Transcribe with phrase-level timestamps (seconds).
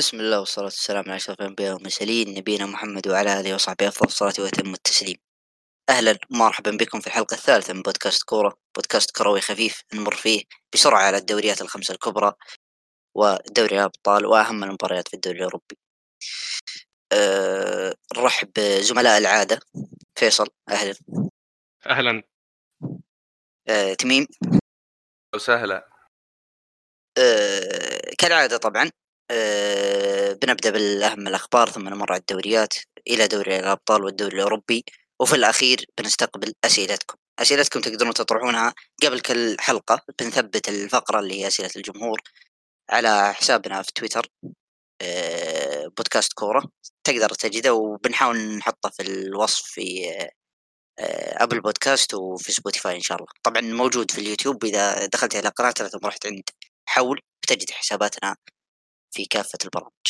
[0.00, 4.32] بسم الله والصلاة والسلام على أشرف الأنبياء والمرسلين نبينا محمد وعلى آله وصحبه أفضل الصلاة
[4.38, 5.16] وأتم التسليم.
[5.88, 10.42] أهلا ومرحبا بكم في الحلقة الثالثة من بودكاست كورة، بودكاست كروي خفيف نمر فيه
[10.74, 12.32] بسرعة على الدوريات الخمسة الكبرى
[13.14, 15.78] ودوري الأبطال وأهم المباريات في الدوري الأوروبي.
[17.12, 19.60] أه نرحب بزملاء العادة.
[20.18, 20.94] فيصل أهلا.
[21.86, 22.22] أهلا.
[23.68, 24.26] أه تميم.
[25.34, 25.88] وسهلا.
[27.18, 28.90] أه كالعادة طبعا.
[29.30, 32.74] أه بنبدأ بالأهم الأخبار ثم نمر على الدوريات
[33.08, 34.84] إلى دوري الأبطال والدوري الأوروبي
[35.20, 37.16] وفي الأخير بنستقبل أسئلتكم.
[37.38, 42.20] أسئلتكم تقدرون تطرحونها قبل كل حلقة بنثبت الفقرة اللي هي أسئلة الجمهور
[42.90, 44.28] على حسابنا في تويتر
[45.02, 46.64] أه بودكاست كورة
[47.04, 50.10] تقدر تجده وبنحاول نحطه في الوصف في
[50.98, 53.28] أه Apple Podcast وفي Spotify إن شاء الله.
[53.42, 56.42] طبعا موجود في اليوتيوب اذا دخلت على قناتنا ثم رحت عند
[56.88, 58.36] حول بتجد حساباتنا
[59.10, 60.06] في كافة البرامج.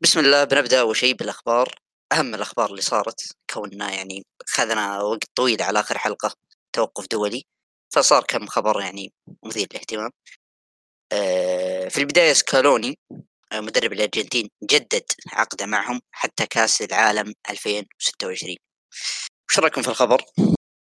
[0.00, 1.74] بسم الله بنبدأ أول شيء بالأخبار.
[2.12, 6.34] أهم الأخبار اللي صارت كوننا يعني خذنا وقت طويل على آخر حلقة
[6.72, 7.44] توقف دولي
[7.94, 9.12] فصار كم خبر يعني
[9.44, 10.10] مثير للاهتمام.
[11.12, 12.98] آه، في البداية سكالوني
[13.54, 18.56] مدرب الأرجنتين جدد عقده معهم حتى كأس العالم 2026
[19.50, 20.22] وش رأيكم في الخبر؟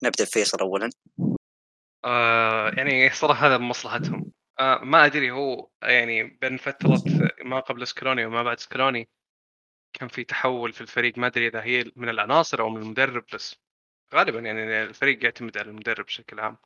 [0.04, 0.90] نبدأ بفيصل أولا.
[2.06, 7.04] آه يعني صراحة هذا بمصلحتهم آه ما أدري هو يعني بين فترة
[7.46, 9.10] ما قبل سكلوني وما بعد سكلوني
[9.94, 11.18] كان في تحول في الفريق.
[11.18, 13.56] ما أدري إذا هي من العناصر أو من المدرب بس
[14.16, 16.58] غالبا يعني الفريق يعتمد على المدرب بشكل عام.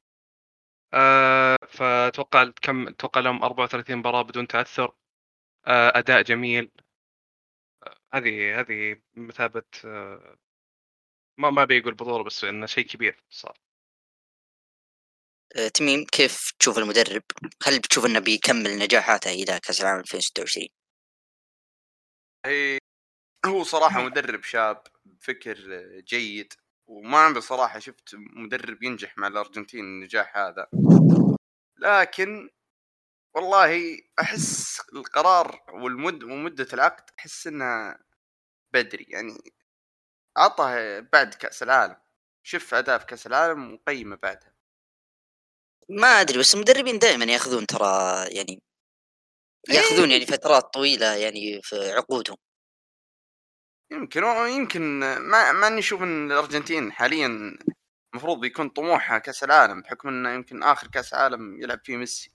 [0.93, 4.95] آه فأتوقع كم أتوقع لهم 34 مباراة بدون تأثر.
[5.67, 6.71] آه أداء جميل.
[8.13, 10.37] هذه هذه مثابة آه
[11.37, 13.57] ما ما بيقول بطولة بس إنه شيء كبير صار.
[15.73, 17.23] تميم كيف تشوف المدرب؟
[17.63, 20.67] هل بتشوف إنه بيكمل نجاحاته إلى كأس العالم 2026؟
[22.45, 22.77] هي
[23.45, 25.57] هو صراحة مدرب شاب بفكر
[26.07, 26.53] جيد
[26.87, 30.67] وما عمري صراحة شفت مدرب ينجح مع الأرجنتين النجاح هذا
[31.77, 32.49] لكن
[33.35, 37.99] والله أحس القرار والمد ومدة العقد أحس إنها
[38.73, 39.53] بدري يعني
[40.37, 41.97] عطه بعد كأس العالم
[42.43, 44.54] شوف أداء في كأس العالم وقيمه بعدها
[45.89, 47.85] ما أدري بس المدربين دائما يأخذون ترى
[48.27, 48.61] يعني
[49.69, 52.37] يأخذون يعني فترات طويلة يعني في عقودهم.
[53.91, 54.81] يمكن يمكن
[55.19, 57.57] ما ما إني أشوف إن الأرجنتين حاليا
[58.13, 62.31] المفروض يكون طموحها كأس العالم بحكم إنه يمكن آخر كأس عالم يلعب فيه ميسي.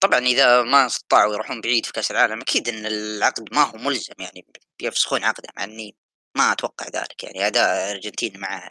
[0.00, 4.14] طبعا إذا ما استطاعوا يروحون بعيد في كأس العالم أكيد إن العقد ما هو ملزم
[4.18, 4.46] يعني
[4.78, 5.96] بيفسخون عقده مع إني
[6.36, 7.46] ما أتوقع ذلك يعني.
[7.46, 8.68] أداء الأرجنتين مع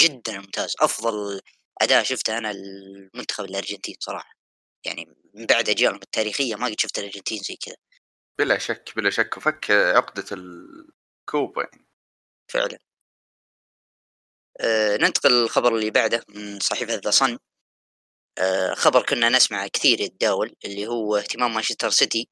[0.00, 1.40] جدا ممتاز أفضل
[1.82, 4.34] أداء شفته أنا المنتخب الأرجنتين صراحة.
[4.86, 7.76] يعني من بعد اجيالهم التاريخيه ما قد شفت الأرجنتين زي كذا.
[8.38, 9.36] بلا شك بلا شك.
[9.36, 11.86] وفك عقدة الكوبا يعني.
[12.52, 12.78] فعلا.
[14.60, 17.38] أه ننتقل للخبر اللي بعده من صحيفة The Sun
[18.38, 22.28] أه خبر كنا نسمعه كثير يتداول اللي هو اهتمام مانشستر سيتي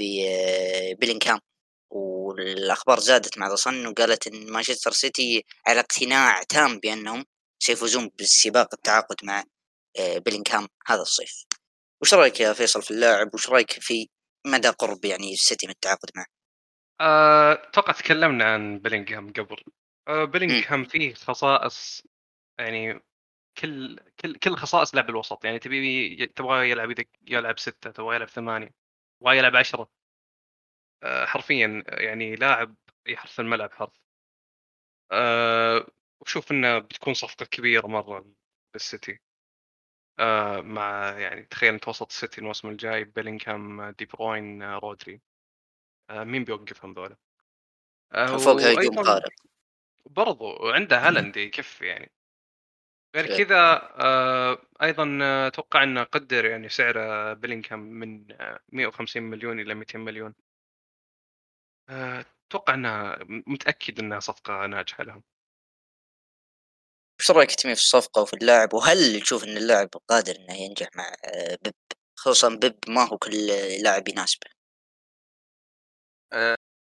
[0.00, 1.40] ببيلينغهام
[1.90, 7.24] والأخبار زادت مع The Sun وقالت إن مانشستر سيتي على اقتناع تام بأنهم
[7.62, 9.44] سيفوزون بالسباق التعاقد مع
[9.98, 11.44] آه، بيلينغهام هذا الصيف.
[12.02, 14.08] وش رأيك يا فيصل في اللاعب؟ وش رأيك في
[14.46, 16.26] مدى قرب يعني السيتي من التعاقد معه؟
[17.00, 19.56] آه، أتوقع تكلمنا عن بيلينغهام قبل.
[20.08, 22.02] آه، بيلينغهام فيه خصائص
[22.58, 23.00] يعني
[23.58, 25.44] كل كل كل خصائص لاعب الوسط.
[25.44, 28.74] يعني تبي تبغى يلعب يدك يلعب ستة تبغى يلعب ثمانية
[29.20, 29.88] تبغى يلعب عشرة.
[31.02, 33.92] آه، حرفيا يعني لاعب يحرث الملعب حرف.
[35.12, 35.86] آه،
[36.22, 38.26] وشوف إنه بتكون صفقة كبيرة مرة
[38.74, 39.20] للسيتي.
[40.18, 45.20] آه، مع يعني تخيل أنت وسط السيتي الموسم الجاي بيلينغهام دي بروين آه، رودري.
[46.10, 47.16] آه، مين بيوقفهم ذولا؟
[48.12, 49.20] آه، فوقها يقوم
[50.06, 52.12] برضو عنده هالاند يكفي يعني.
[53.16, 53.44] غير.
[53.44, 59.60] كذا آه، أيضا آه، أتوقع إنه قدر يعني سعر آه، بيلينغهام من آه، 150 مليون
[59.60, 60.34] إلى 200 مليون.
[61.88, 65.22] آه، أتوقع إنها متأكد إنها صفقة ناجحة لهم.
[67.22, 71.04] وش رأيك تميم في الصفقة وفي اللاعب؟ وهل تشوف إن اللاعب قادر إنه ينجح مع
[71.24, 71.74] آه، بيب؟
[72.18, 73.46] خصوصا بيب ما هو كل
[73.82, 74.46] لاعب يناسبه.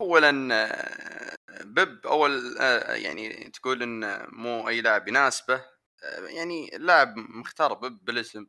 [0.01, 5.55] اولا آه، بيب أول آه، يعني تقول إن مو أي لاعب يناسبه.
[6.03, 8.47] آه، يعني لاعب مختار بيب بالاسم.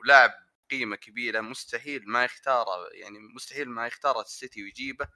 [0.00, 0.30] ولاعب
[0.70, 5.08] قيمة كبيرة مستحيل ما يختاره يعني مستحيل ما يختاره السيتي ويجيبه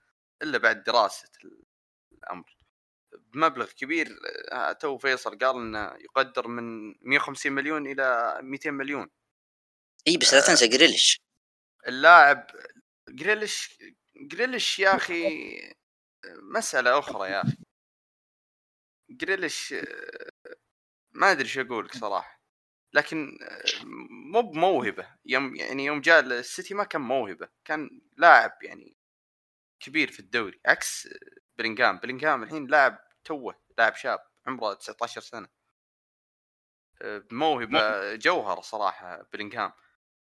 [0.43, 1.29] إلا بعد دراسة
[2.13, 2.62] الأمر.
[3.19, 4.19] بمبلغ كبير
[4.53, 9.09] آه، تو فيصل قال إنه يقدر من 150 مليون إلى 200 مليون.
[10.09, 11.21] إي بس لا تنسى جريليش.
[11.89, 12.47] اللاعب
[13.09, 13.79] جريليش
[14.17, 15.29] جريليش يا أخي
[16.43, 17.57] مسألة أخرى يا أخي.
[19.11, 19.75] جريليش
[21.13, 22.43] ما أدري شو أقول لك صراحة.
[22.95, 23.39] لكن
[24.33, 25.09] مو بموهبة.
[25.27, 28.97] يوم يعني يوم جاء السيتي ما كان موهبة كان لاعب يعني
[29.83, 31.09] كبير في الدوري عكس
[31.59, 31.99] بلينغهام.
[31.99, 35.49] بلينغهام الحين لاعب توه لاعب شاب عمره 19 سنة.
[37.31, 39.73] موهبة جوهرة صراحة بلينغهام.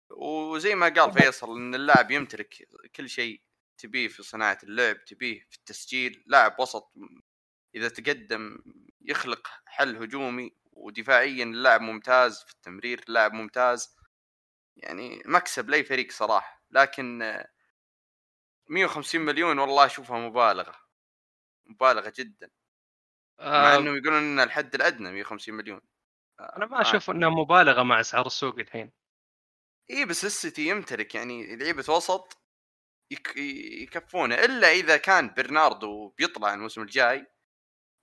[0.09, 3.41] وزي ما قال فيصل إن اللاعب يمتلك كل شيء
[3.77, 6.23] تبيه في صناعة اللعب تبيه في التسجيل.
[6.27, 6.93] لاعب وسط
[7.75, 8.57] إذا تقدم
[9.01, 11.43] يخلق حل هجومي ودفاعيا.
[11.43, 13.97] اللاعب ممتاز في التمرير لاعب ممتاز.
[14.75, 16.63] يعني مكسب لأي فريق صراحة.
[16.71, 17.43] لكن
[18.69, 20.75] 150 مليون والله أشوفها مبالغة
[21.65, 22.49] مبالغة جدا.
[23.39, 25.81] مع آه، إنه يقولون ان الحد الأدنى 150 مليون.
[26.39, 28.91] أنا ما أشوف إنها مبالغة مع أسعار السوق الحين.
[29.89, 32.41] اي بس السيتي يمتلك يعني لعيبة وسط
[33.11, 33.37] يك...
[33.81, 34.35] يكفونه.
[34.35, 37.27] إلا إذا كان برناردو بيطلع الموسم الجاي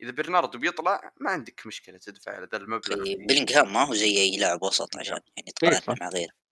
[0.03, 4.19] إذا برناردو بيطلع ما عندك مشكلة تدفع له ذا المبلغ إيه، بلينغهام ما هو زي
[4.19, 6.44] أي لاعب وسط عشان يعني إيه، تقارن مع غيره.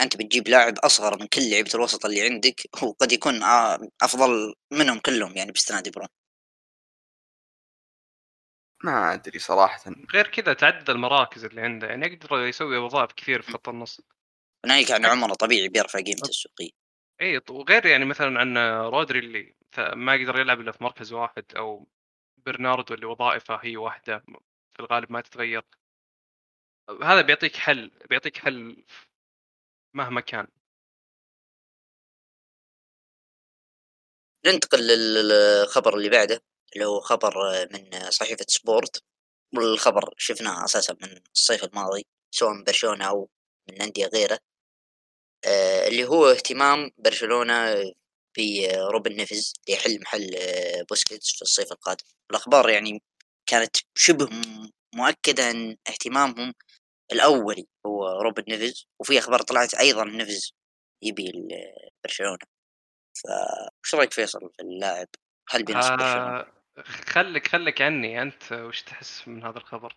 [0.00, 4.98] أنت بتجيب لاعب أصغر من كل لعيبة الوسط اللي عندك وقد يكون آه، أفضل منهم
[4.98, 6.08] كلهم يعني باستثناء دي برون
[8.84, 9.92] ما أدري صراحة.
[10.14, 14.00] غير كذا تعدد المراكز اللي عنده يعني يقدر يسوي وظائف كثير في خط النص.
[14.66, 16.70] ناهيك عن عمره طبيعي بيرفع قيمته السوقية.
[17.20, 18.58] اي وغير يعني مثلا عن
[18.90, 19.54] رودري اللي
[19.94, 21.88] ما يقدر يلعب إلا في مركز واحد أو
[22.46, 24.18] برناردو اللي وظائفه هي واحدة
[24.72, 25.62] في الغالب ما تتغير.
[27.02, 28.84] هذا بيعطيك حل بيعطيك حل
[29.94, 30.46] مهما كان.
[34.46, 36.42] ننتقل للخبر اللي بعده
[36.74, 37.34] اللي هو خبر
[37.72, 39.02] من صحيفة سبورت
[39.56, 43.28] والخبر شفناه أساسا من الصيف الماضي سواء من برشلونة أو
[43.70, 44.38] من أندية غيره.
[45.44, 47.74] آه، اللي هو اهتمام برشلونة
[48.38, 52.04] بروبن نيفز ليحل محل آه، بوسكيتس في الصيف القادم.
[52.30, 53.02] الأخبار يعني
[53.46, 54.28] كانت شبه
[54.94, 56.54] مؤكدة أن اهتمامهم
[57.12, 60.54] الأولي هو روبن نيفز وفي أخبار طلعت أيضا نيفز
[61.02, 61.32] يبي
[62.04, 62.38] برشلونة
[63.14, 65.08] فايش رأيك فيصل في اللاعب؟
[65.50, 66.52] هل بيناسب؟ آه
[66.84, 69.96] خلك خلك عني أنت وش تحس من هذا الخبر؟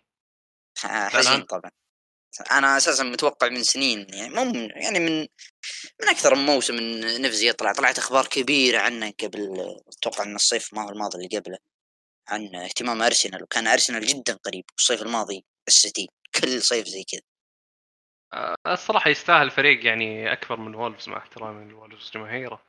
[0.84, 1.70] آه، حزين طبعا
[2.50, 5.20] أنا أساسا متوقع من سنين يعني مو من يعني من
[6.00, 9.66] من أكثر من موسم إن نفز يطلع طلعت أخبار كبيرة عنه قبل
[9.98, 11.58] أتوقع من الصيف ما هو الماضي اللي قبله
[12.28, 16.08] عن اهتمام أرسنال وكان أرسنال جدا قريب والصيف الماضي السيتي
[16.40, 17.20] كل صيف زي كذا
[18.32, 22.66] آه الصراحة يستاهل فريق يعني أكبر من وولفز مع احترامي لولفز جماهيره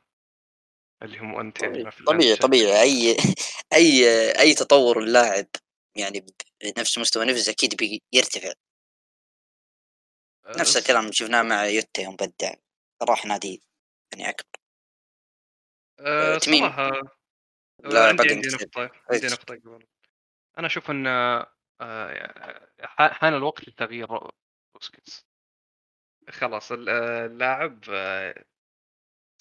[1.02, 2.34] اللي هم أنت يعني طبيعي الأنشئة.
[2.46, 3.16] طبيعي أي
[3.72, 4.04] أي
[4.40, 5.46] أي تطور اللاعب
[5.96, 6.26] يعني
[6.76, 7.74] بنفس مستوى نفز أكيد
[8.12, 8.52] بيرتفع
[10.46, 12.54] آه، نفس الكلام اللي شفناه مع يوتا يوم بدع
[13.02, 13.62] راح نادي
[14.12, 14.58] يعني أكبر
[16.00, 16.60] آه تميم.
[16.60, 16.90] صراحة
[17.84, 18.48] لا، عندي عندي.
[18.48, 19.86] نقطة عندي؟ نقطة قبل
[20.58, 21.57] أنا أشوف أن آه، ح-
[22.90, 24.08] حان الوقت لتغيير
[24.74, 25.26] بوسكيتس.
[26.30, 28.44] خلاص ال- آه، اللاعب آه،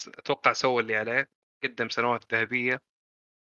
[0.07, 1.29] أتوقع سوى اللي عليه
[1.63, 2.81] قدم سنوات ذهبية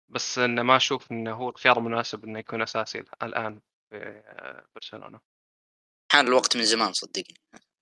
[0.10, 5.19] بس أنه ما أشوف أنه هو الخيار المناسب أنه يكون أساسي الآن في آه، برشلونة.
[6.12, 7.38] حان الوقت من زمان صدقني.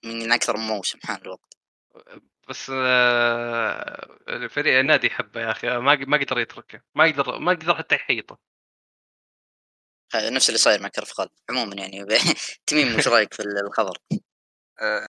[0.05, 1.57] من أكثر من موسم حان الوقت.
[2.49, 7.75] بس آه، الفريق النادي يحبه يا أخي ما ما قدر يتركه ما يقدر ما يقدر
[7.75, 8.39] حتى يحيطه.
[10.29, 12.05] نفس اللي صاير مع كرفخال عموما يعني
[12.67, 13.97] تميم وش رأيك في الخبر؟
[14.81, 15.07] آه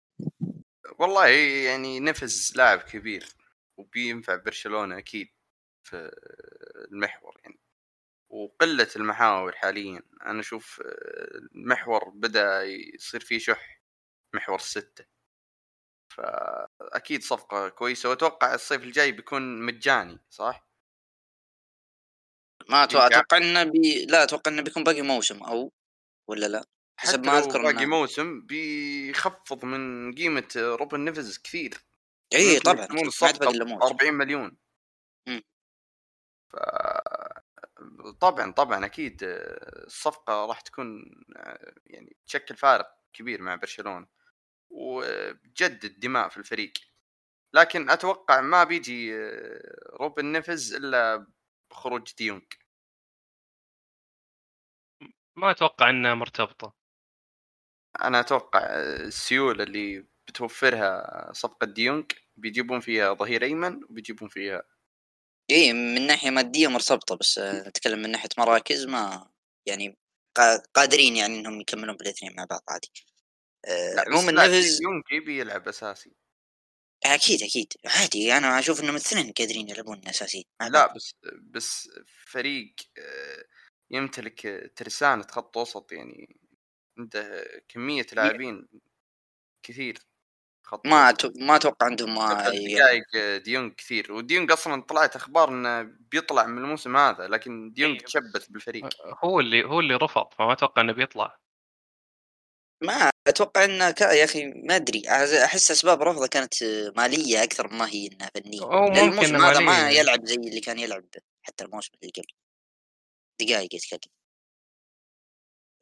[1.00, 1.28] والله
[1.66, 3.30] يعني نفز لاعب كبير
[3.78, 5.28] وبينفع برشلونة أكيد
[5.84, 6.12] في
[6.92, 7.60] المحور يعني
[8.30, 13.82] وقلة المحاور حاليا أنا أشوف آه، المحور بدأ يصير فيه شح
[14.34, 15.06] محور السته
[16.10, 20.68] فأكيد صفقة كويسة وأتوقع الصيف الجاي بيكون مجاني صح؟
[22.70, 23.08] ما أتوقع.
[23.08, 24.06] أتوقع إنه بي...
[24.06, 25.72] لا أتوقع إنه بيكون باقي موسم أو
[26.30, 26.66] ولا لا؟
[27.00, 31.78] حسب ما أذكر باقي إنه- موسم بيخفض من قيمة روبن نيفز كثير
[32.34, 34.58] إي طبعا ما عاد الصفقه باقي إلا ب موسم 40 مليون
[35.28, 35.42] مم.
[36.50, 36.56] ف
[38.20, 41.12] طبعا طبعا أكيد الصفقة راح تكون
[41.86, 44.08] يعني تشكل فارق كبير مع برشلونة
[44.70, 46.74] وتجدد دماء في الفريق
[47.54, 49.16] لكن أتوقع ما بيجي
[50.00, 51.28] روبن نيفز إلا
[51.74, 52.44] بخروج ديونج.
[55.36, 56.74] ما أتوقع أنها مرتبطة.
[58.02, 64.64] أنا أتوقع السيولة اللي بتوفرها صفقة ديونج بيجيبون فيها ظهير أيمن وبيجيبون فيها
[65.52, 69.30] إي من ناحية مادية مرتبطة بس نتكلم من ناحية مراكز ما
[69.66, 69.98] يعني
[70.40, 72.92] قا- قادرين يعني إنهم يكملون بالاثنين مع بعض عادي.
[73.66, 76.16] آه، عموما نيفز ديونج يبي يلعب أساسي.
[77.06, 80.46] أكيد أكيد عادي أنا أشوف إنهم الاثنين قادرين يلعبون أساسيين.
[80.62, 81.90] لا بس بس
[82.26, 83.46] فريق آه،
[83.92, 86.40] يمتلك ترسانة خط وسط يعني
[87.00, 88.68] عنده كمية لاعبين
[89.64, 90.00] كثير
[90.64, 96.46] خط ما ما أتوقع عندهم ما دقائق ديونج كثير وديونج أصلا طلعت أخبار إنه بيطلع
[96.46, 98.06] من الموسم هذا لكن ديونج إيه.
[98.06, 98.90] تشبث بالفريق
[99.24, 101.38] هو اللي هو اللي رفض فما أتوقع إنه بيطلع
[102.84, 104.02] ما أتوقع انه ك...
[104.02, 105.04] يا أخي ما أدري
[105.46, 106.54] أحس أسباب رفضه كانت
[106.98, 108.60] مالية أكثر ما هي إنها فنية.
[108.60, 109.92] لأن ممكن الموسم هذا ما.
[109.92, 111.06] يلعب زي اللي كان يلعب
[111.44, 112.34] حتى الموسم اللي قبل.
[113.42, 114.00] دقائق يتكلم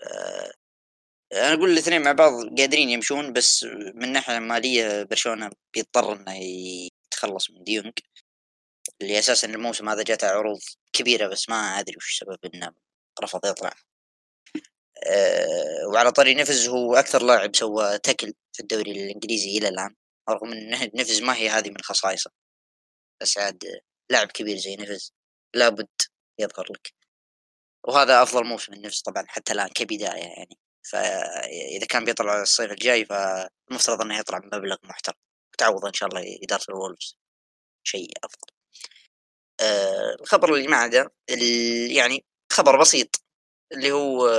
[0.03, 0.51] آه،
[1.33, 3.63] أنا أقول الاثنين مع بعض قادرين يمشون بس
[3.95, 7.93] من ناحية مالية برشلونة بيضطر إنه يتخلص من ديونج
[9.01, 10.59] اللي أساسا الموسم هذا جاته عروض
[10.93, 12.73] كبيرة بس ما أدري وش السبب إنه
[13.23, 13.69] رفض يطلع.
[13.69, 13.90] أه
[15.93, 19.95] وعلى طاري نفز هو أكثر لاعب سوى تكل في الدوري الإنجليزي إلى الآن
[20.29, 22.31] رغم إن نفز ما هي هذه من خصائصه.
[23.21, 25.13] بس عاد لاعب كبير زي نفز
[25.55, 25.87] لابد
[26.39, 26.93] يظهر لك.
[27.87, 30.57] وهذا أفضل موسم النفس طبعا حتى الآن كبداية يعني.
[30.91, 35.15] فاذا كان بيطلع الصيف الجاي فالمفترض إنه يطلع بمبلغ محترم.
[35.53, 37.17] وتعوض إن شاء الله اداره الولفز.
[37.83, 38.53] شيء أفضل.
[39.59, 41.13] آه الخبر اللي بعده
[41.97, 43.20] يعني خبر بسيط.
[43.73, 44.29] اللي هو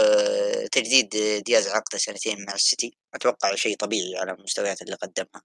[0.73, 1.09] تجديد
[1.47, 2.97] دياز عقده سنتين مع السيتي.
[3.15, 5.43] أتوقع شيء طبيعي على المستويات اللي قدمها.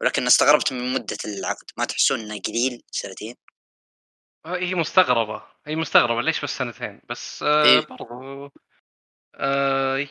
[0.00, 1.64] ولكن استغربت من مدة العقد.
[1.78, 3.34] ما تحسون إنه قليل سنتين؟
[4.46, 5.42] آه، هي مستغربة.
[5.66, 6.22] هي مستغربة.
[6.22, 7.86] ليش بس سنتين؟ بس آه إيه.
[7.86, 8.52] برضو
[9.34, 10.06] آه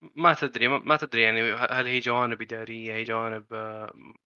[0.00, 0.68] ما تدري.
[0.68, 3.46] ما تدري يعني هل هي جوانب إدارية هي جوانب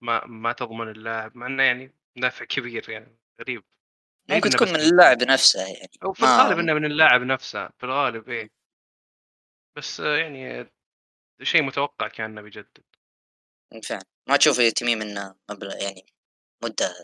[0.00, 1.36] ما ما تضمن اللاعب.
[1.36, 3.64] مع إنه يعني دافع كبير يعني غريب.
[4.30, 4.76] ممكن تكون من.
[4.76, 5.90] اللاعب نفسه يعني.
[6.02, 8.50] أو في ما- الغالب إنه من اللاعب نفسه في الغالب إيه.
[9.76, 10.70] بس يعني
[11.42, 12.84] شيء متوقع كأنه بيجدد.
[13.88, 14.02] فعلا.
[14.28, 16.06] ما تشوف تميم انه مبلغ يعني
[16.64, 16.94] مدة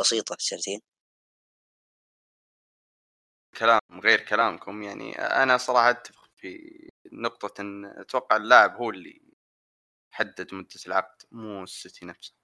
[0.00, 0.80] بسيطة سنتين
[3.58, 5.12] كلام غير كلامكم يعني.
[5.18, 6.78] أنا صراحة أتفق في
[7.12, 9.22] نقطة إن أتوقع اللاعب هو اللي
[10.12, 12.34] حدد مدة العقد مو السيتي نفسه.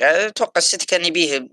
[0.00, 1.48] أتوقع السيتي كان يبيه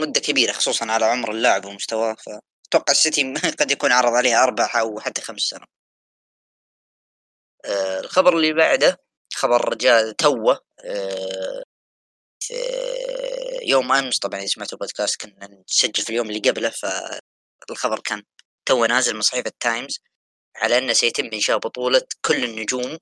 [0.00, 5.00] مدة كبيرة خصوصا على عمر اللاعب ومستواه فأتوقع السيتي قد يكون عرض عليه أربع أو
[5.00, 5.68] حتى خمس سنوات.
[7.64, 9.00] آه الخبر اللي بعده
[9.34, 11.62] خبر جاء توه آه
[12.40, 12.54] في
[13.64, 18.22] يوم أمس طبعا إذا سمعتوا البودكاست كنا نسجل في اليوم اللي قبله فالخبر كان
[18.66, 20.00] تو نازل من صحيفة تايمز
[20.56, 22.98] على أنه سيتم إنشاء بطولة كل النجوم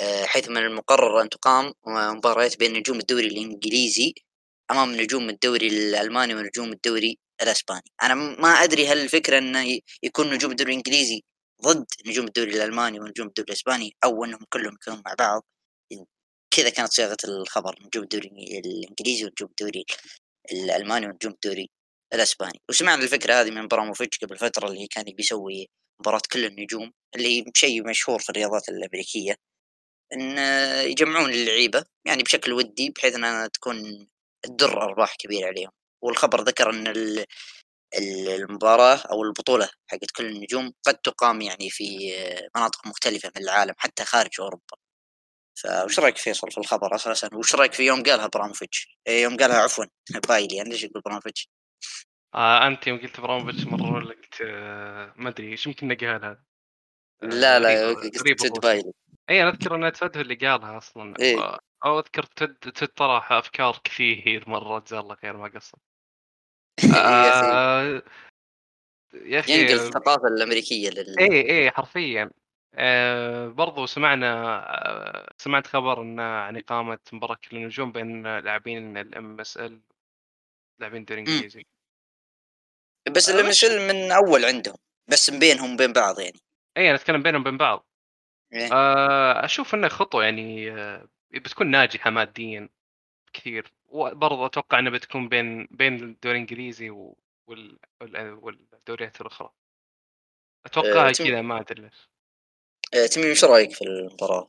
[0.00, 4.14] آه، حيث من المقرر أن تقام مباريات بين نجوم الدوري الإنجليزي
[4.70, 7.92] أمام نجوم الدوري الألماني ونجوم الدوري الأسباني.
[8.02, 11.22] أنا ما أدري هل الفكرة إنه يكون نجوم الدوري الإنجليزي
[11.62, 15.46] ضد نجوم الدوري الألماني ونجوم الدوري الأسباني أو إنهم كلهم يكونون مع بعض.
[16.50, 18.28] كذا كانت صياغة الخبر نجوم الدوري
[18.64, 19.84] الإنجليزي ونجوم الدوري
[20.52, 21.70] الألماني ونجوم الدوري
[22.14, 22.60] الأسباني.
[22.68, 25.68] وسمعنا الفكرة هذه من براموفيتش قبل فترة اللي كان يبي يسوي
[26.00, 29.36] مباراة كل النجوم اللي شيء مشهور في الرياضات الأمريكية.
[30.12, 30.38] ان
[30.90, 34.08] يجمعون اللعيبة يعني بشكل ودي بحيث إنها تكون
[34.42, 35.70] تدر أرباح كبيرة عليهم.
[36.02, 37.24] والخبر ذكر إن ال-
[37.98, 42.12] ال- المباراة أو البطولة حقت كل النجوم قد تقام يعني في
[42.56, 44.76] مناطق مختلفة من العالم حتى خارج أوروبا.
[45.62, 49.56] فوش رأيك فيصل في الخبر أساسا؟ وش رأيك في يوم قالها أبراموفيتش؟ إيه، يوم قالها
[49.56, 49.84] عفوا
[50.28, 51.48] بويلي أنا ليش أقول أبراموفيتش؟
[52.34, 56.44] آه أنت يوم قلت أبراموفيتش مرة ولا قلت آه ما أدري إيش يمكن قالها آه،
[57.22, 58.60] لا لا غريبة تود.
[58.62, 58.92] بويلي
[59.30, 61.14] اي أنا أذكر إن تود اللي قالها أصلا.
[61.20, 61.36] إيه.
[61.36, 65.78] و- أو أذكر تود تود طرح أفكار كثير مرة جزاه الله خير ما قصر.
[66.84, 68.02] يا أخي آه،
[69.14, 72.30] يا أخي ينقل الثقافة الأمريكية لل اي اي حرفيا.
[72.74, 74.32] آه برضو سمعنا
[74.68, 79.80] آه سمعت خبر إن عن اقامه مباراة النجوم بين لاعبين ال MLS ال
[80.78, 81.66] لاعبين الدوري الانجليزي
[83.10, 84.76] بس آه، اللي وش- مثل من أول عندهم
[85.08, 86.40] بس بينهم وبين بعض يعني.
[86.76, 87.86] اي أنا أتكلم بينهم وبين بعض.
[88.52, 88.72] إيه.
[88.72, 92.68] آه أشوف انها خطوة يعني آه بتكون ناجحة ماديا
[93.32, 93.72] كثير.
[93.86, 97.78] وبرضه أتوقع إنها بتكون بين بين الدوري الإنجليزي وال...
[98.00, 99.50] والدوريات الأخرى.
[100.66, 102.08] أتوقع آه، كذا ما أدري ليش.
[102.94, 104.48] آه، تميم إيش رأيك في المباراة؟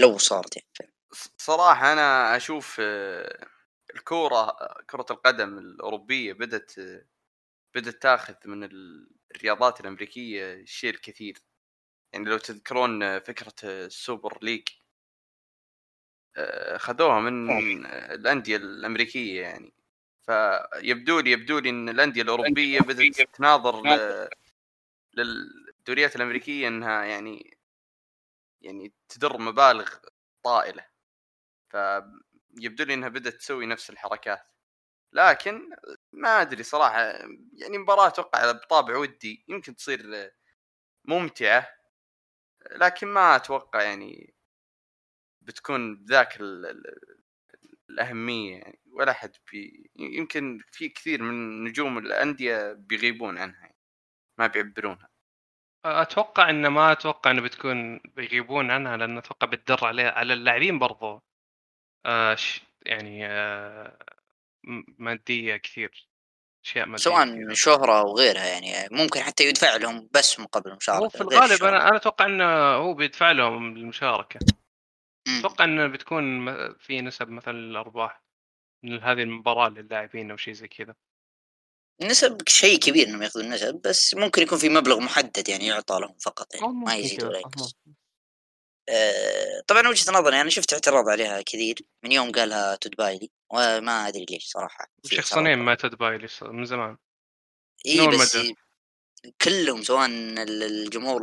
[0.00, 0.92] لو صارت يعني.
[1.36, 3.46] صراحة أنا أشوف آه،
[3.94, 4.56] الكورة
[4.90, 7.04] كرة القدم الأوروبية بدأت آه،
[7.74, 11.38] بدأت تاخذ من ال- الرياضات الأمريكية الشيء الكثير.
[12.12, 14.68] يعني لو تذكرون آه، فكرة آه، السوبر ليج
[16.36, 17.50] آه، خذوها من
[17.86, 19.72] الأندية الأمريكية يعني.
[20.22, 23.82] فيبدو لي يبدو لي إن الأندية الأوروبية بدأت تناظر
[25.14, 27.58] للدوريات الأمريكية إنها يعني
[28.62, 29.94] يعني تدر مبالغ
[30.42, 30.86] طائلة.
[31.70, 31.76] ف
[32.60, 34.57] يبدو لي إنها بدأت تسوي نفس الحركات.
[35.12, 35.70] لكن
[36.12, 37.00] ما أدري صراحة
[37.52, 40.30] يعني مباراة أتوقع بطابع ودي يمكن تصير
[41.04, 41.68] ممتعة
[42.70, 44.34] لكن ما أتوقع يعني
[45.42, 46.38] بتكون بذاك
[47.90, 53.76] الأهمية يعني ولا حد بي يمكن في كثير من نجوم الأندية بيغيبون عنها يعني.
[54.38, 55.08] ما بيعبرونها
[55.84, 61.22] أتوقع انه ما أتوقع انه بتكون بيغيبون عنها لأن أتوقع بتدر على على اللاعبين برضو
[62.06, 62.36] آه
[62.82, 63.98] يعني آه
[64.98, 66.08] مادية كثير
[66.64, 67.54] أشياء مادية سواء.
[67.54, 71.88] شهرة أو غيرها يعني ممكن حتى يدفع لهم بس مقابل المشاركة هو في الغالب أنا
[71.88, 74.40] أنا أتوقع إنه هو بيدفع لهم المشاركة.
[75.38, 76.48] أتوقع إنه بتكون
[76.78, 78.22] في نسب مثلا الأرباح
[78.84, 80.94] من هذه المباراة للاعبين أو شيء زي كذا.
[82.02, 86.16] نسب شيء كبير إنهم يأخذون نسب بس ممكن يكون في مبلغ محدد يعني يعطى لهم
[86.18, 87.76] فقط يعني ما يزيد ولا ينقص.
[88.88, 93.30] آه طبعا وجهة نظري أنا شفت اعتراض عليها كثير من يوم قالها تود بايلي.
[93.50, 96.96] وما أدري ليش صراحة شخصين ما تود بايلي من زمان.
[97.86, 98.36] إي بس
[99.42, 100.06] كلهم سواء
[100.38, 101.22] الجمهور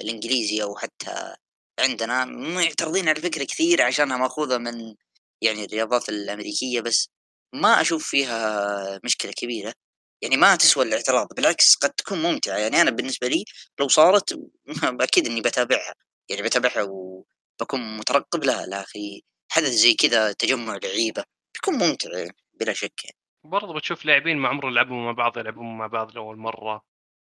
[0.00, 1.34] الإنجليزي أو حتى
[1.80, 4.94] عندنا معترضين على الفكرة كثير عشانها مأخوذة من
[5.42, 7.08] يعني الرياضات الأمريكية بس
[7.54, 9.74] ما أشوف فيها مشكلة كبيرة.
[10.22, 12.58] يعني ما تسوى الاعتراض بالعكس قد تكون ممتعة.
[12.58, 13.44] يعني أنا بالنسبة لي
[13.80, 14.38] لو صارت
[15.00, 15.94] أكيد إني بتابعها.
[16.28, 18.44] يعني بتابعها وبكون مترقب.
[18.44, 19.22] لها لا أخي.
[19.52, 23.16] حدث زي كذا تجمع لعيبة بيكون ممتع يعني بلا شك يعني.
[23.44, 26.82] برضه بتشوف لاعبين ما عمرهم لعبوا مع بعض يلعبون مع بعض لأول مرة.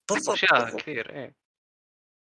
[0.10, 1.36] بالضبط أشياء كثير إيه.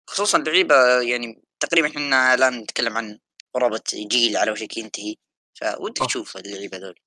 [0.10, 3.20] خصوصا لعيبة يعني تقريبا إحنا الآن نتكلم عن
[3.54, 5.16] قرابة جيل على وشك ينتهي.
[5.54, 7.00] فودك تشوف اللعيبة هذول.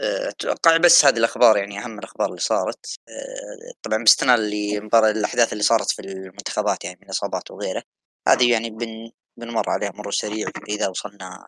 [0.00, 2.98] أتوقع بس هذه الأخبار يعني أهم الأخبار اللي صارت.
[3.08, 7.82] أه، طبعا باستثناء اللي الأحداث اللي صارت في المنتخبات يعني من إصابات وغيره.
[8.28, 9.10] هذه يعني بن
[9.40, 11.46] بنمر عليها مرور سريع اذا وصلنا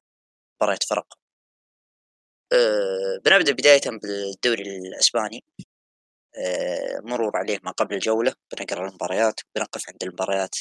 [0.62, 1.06] مباريات فرق.
[2.52, 5.44] أه، بنبدأ بداية بالدوري الأسباني.
[6.38, 10.56] أه، مرور عليه ما قبل الجولة بنقرأ المباريات بنقف عند المباريات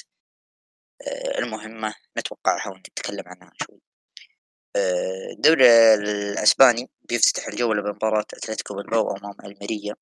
[1.40, 3.80] المهمة نتوقعها ونتكلم عنها شوي.
[5.32, 5.66] الدوري
[5.96, 9.96] الأسباني بيفتتح الجولة بمباراة أتلتيكو بالباو أمام ألميريا.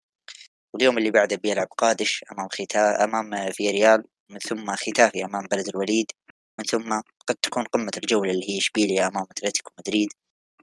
[0.74, 6.12] واليوم اللي بعده بيلعب قادش أمام خيتا أمام فيريال من ثم خيتافي أمام بلد الوليد.
[6.60, 10.10] من ثم قد تكون قمة الجولة اللي هي إشبيليا أمام أتلتيكو مدريد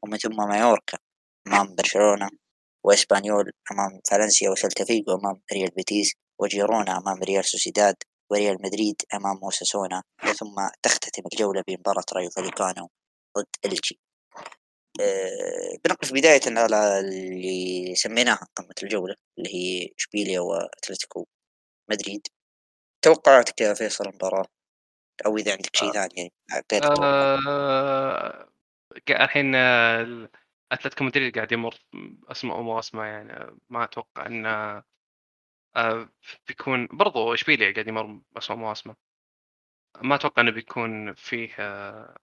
[0.03, 0.99] ومن ثم مايوركا
[1.47, 2.29] أمام برشلونة
[2.85, 7.97] وإسبانيول أمام فالنسيا وسلتا فيغو أمام ريال بيتيس وجيرونا أمام ريال سوسيداد
[8.31, 12.89] وريال مدريد أمام أوساسونا وثم تختتم الجولة بمباراة رايو فاليكانو
[13.39, 14.01] ضد إلتشي
[15.01, 21.27] أه بنقف بداية على اللي سميناها قمة الجولة اللي هي إشبيليا وأتلتيكو
[21.91, 22.27] مدريد.
[23.03, 24.47] توقعاتك يا فيصل المباراة؟
[25.27, 26.33] أو إذا عندك شيء ثاني يعني
[26.73, 28.49] غير آه
[29.11, 29.55] الحين
[30.73, 31.75] اتلتيكو مدريد قاعد يمر
[32.29, 34.83] اسماء ومواسمه يعني ما أتوقع انه
[35.77, 36.09] آه
[36.49, 38.97] بيكون برضو اشبيليا قاعد يمر اسماء ومواسمه
[40.03, 42.17] ما أتوقع إنه بيكون فيه آه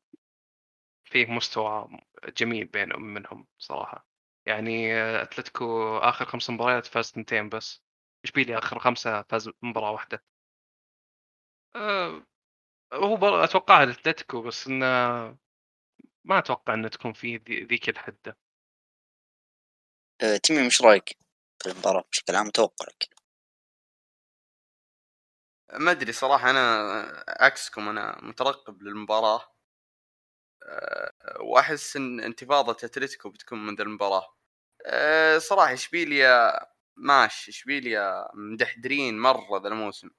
[1.05, 1.89] فيه مستوى
[2.37, 4.07] جميل بينهم منهم صراحة.
[4.45, 7.83] يعني اتلتيكو آخر خمس مباريات فاز اثنتين بس.
[8.25, 10.23] اشبيليا آخر خمسة فاز مباراة واحدة؟
[11.75, 12.23] أه
[12.93, 14.85] هو أتوقع اتلتيكو بس إنه
[16.23, 18.37] ما أتوقع إنه تكون فيه ذيك الحدة.
[20.21, 21.17] أه تيمي مش رأيك
[21.63, 23.09] في المباراة بشكل عام؟ توقعك.
[25.73, 29.53] ما أدري صراحة أنا عكسكم أنا مترقب للمباراة.
[31.39, 34.35] وأحس إن انتفاضة أتلتيكو بتكون من ذا المباراة.
[34.85, 36.59] أه، صراحة إشبيليا
[36.97, 40.09] ماشي إشبيليا مدحدرين مرة ذا الموسم.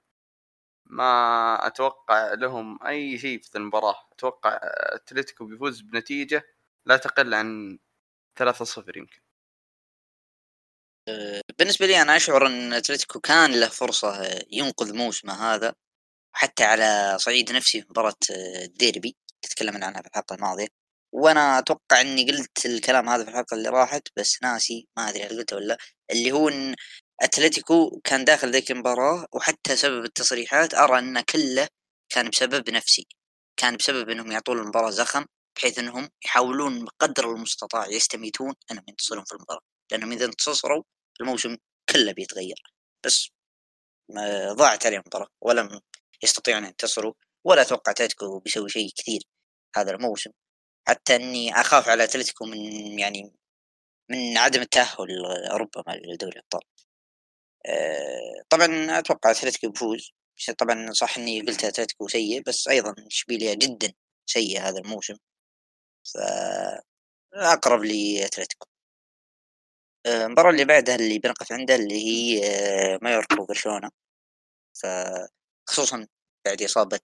[0.86, 3.96] ما أتوقع لهم أي شيء في المباراة.
[4.12, 6.42] أتوقع أتلتيكو بيفوز بنتيجة
[6.86, 7.78] لا تقل عن
[8.36, 9.20] 3-0 يمكن.
[11.08, 15.74] أه، بالنسبة لي أنا أشعر أن أتلتيكو كان له فرصة ينقذ موسمه هذا
[16.36, 19.16] حتى على صعيد نفسي في مباراة الديربي.
[19.42, 20.68] تكلمنا عنها في الحلقة الماضية.
[21.14, 25.38] وأنا أتوقع أني قلت الكلام هذا في الحلقة اللي راحت بس ناسي ما أدري هل
[25.38, 25.78] قلته ولا
[26.10, 26.74] اللي هو إن
[27.22, 31.68] أتلتيكو كان داخل ذيك المباراة وحتى سبب التصريحات أرى انه كله
[32.08, 33.06] كان بسبب نفسي
[33.56, 35.24] كان بسبب أنهم يعطون المباراة زخم
[35.56, 39.60] بحيث أنهم يحاولون بقدر المستطاع يستميتون أنهم ينتصرون في المباراة
[39.92, 40.82] لأنهم إذا انتصروا
[41.20, 41.56] الموسم
[41.88, 42.56] كله بيتغير.
[43.04, 43.28] بس
[44.52, 45.80] ضاعت عليهم المباراة ولم
[46.22, 49.22] يستطيعون أن ينتصروا ولا أتوقع أتلتيكو بيسوي شيء كثير
[49.76, 50.30] هذا الموسم.
[50.88, 52.58] حتى أني أخاف على أتلتيكو من
[52.98, 53.32] يعني
[54.10, 55.08] من عدم التأهل
[55.50, 56.60] ربما لدوري الأبطال.
[58.50, 60.12] طبعا أتوقع اتلتيكو بيفوز
[60.58, 63.92] طبعا صح إني قلت أتلتيكو سيء بس أيضا اشبيليا جدا
[64.26, 65.16] سيء هذا الموسم.
[67.34, 68.66] فأقرب لي أتلتيكو
[70.06, 72.40] آه، المباراة اللي بعدها اللي بنقف عندها اللي هي
[72.94, 73.90] آه، مايوركا وبرشلونة.
[74.74, 76.06] فخصوصا
[76.46, 77.00] بعد إصابة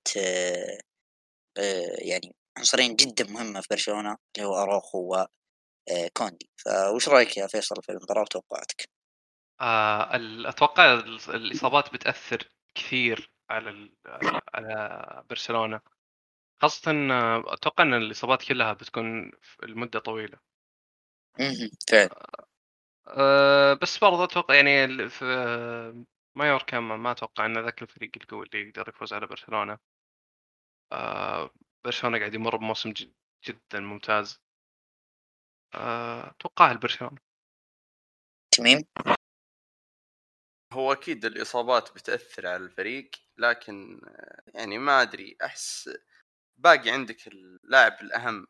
[1.58, 5.16] آه، يعني عنصرين جدا مهمة في برشلونة اللي هو أروخو
[5.90, 8.99] وكوندي فوش رأيك يا فيصل في المباراة وتوقعاتك؟
[9.60, 10.10] آه
[10.48, 10.94] أتوقع
[11.28, 13.90] الإصابات بتأثر كثير على
[14.54, 15.80] على برشلونة.
[16.62, 16.92] خاصة
[17.46, 20.38] أتوقع إن الإصابات كلها بتكون في المده طويلة.
[21.90, 22.26] فعلا.
[23.06, 25.24] أه بس برضه أتوقع يعني في
[26.34, 29.78] مايوركا ما أتوقع إن ذاك الفريق القوي اللي يقدر يفوز على برشلونة.
[31.84, 32.92] برشلونة قاعد يمر بموسم
[33.46, 34.40] جدا ممتاز.
[35.74, 37.18] أه أتوقع البرشلونة.
[38.50, 38.84] تميم
[40.72, 44.00] هو أكيد الإصابات بتأثر على الفريق لكن
[44.54, 45.90] يعني ما أدري أحس
[46.56, 48.46] باقي عندك اللاعب الأهم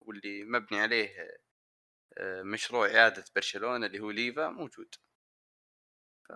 [0.00, 1.38] واللي مبني عليه
[2.18, 4.94] آه، مشروع إعادة برشلونة اللي هو ليفا موجود.
[6.28, 6.32] ف...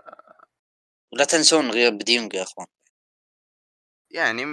[1.13, 2.67] لا تنسون غياب ديونج يا أخوان.
[4.11, 4.45] يعني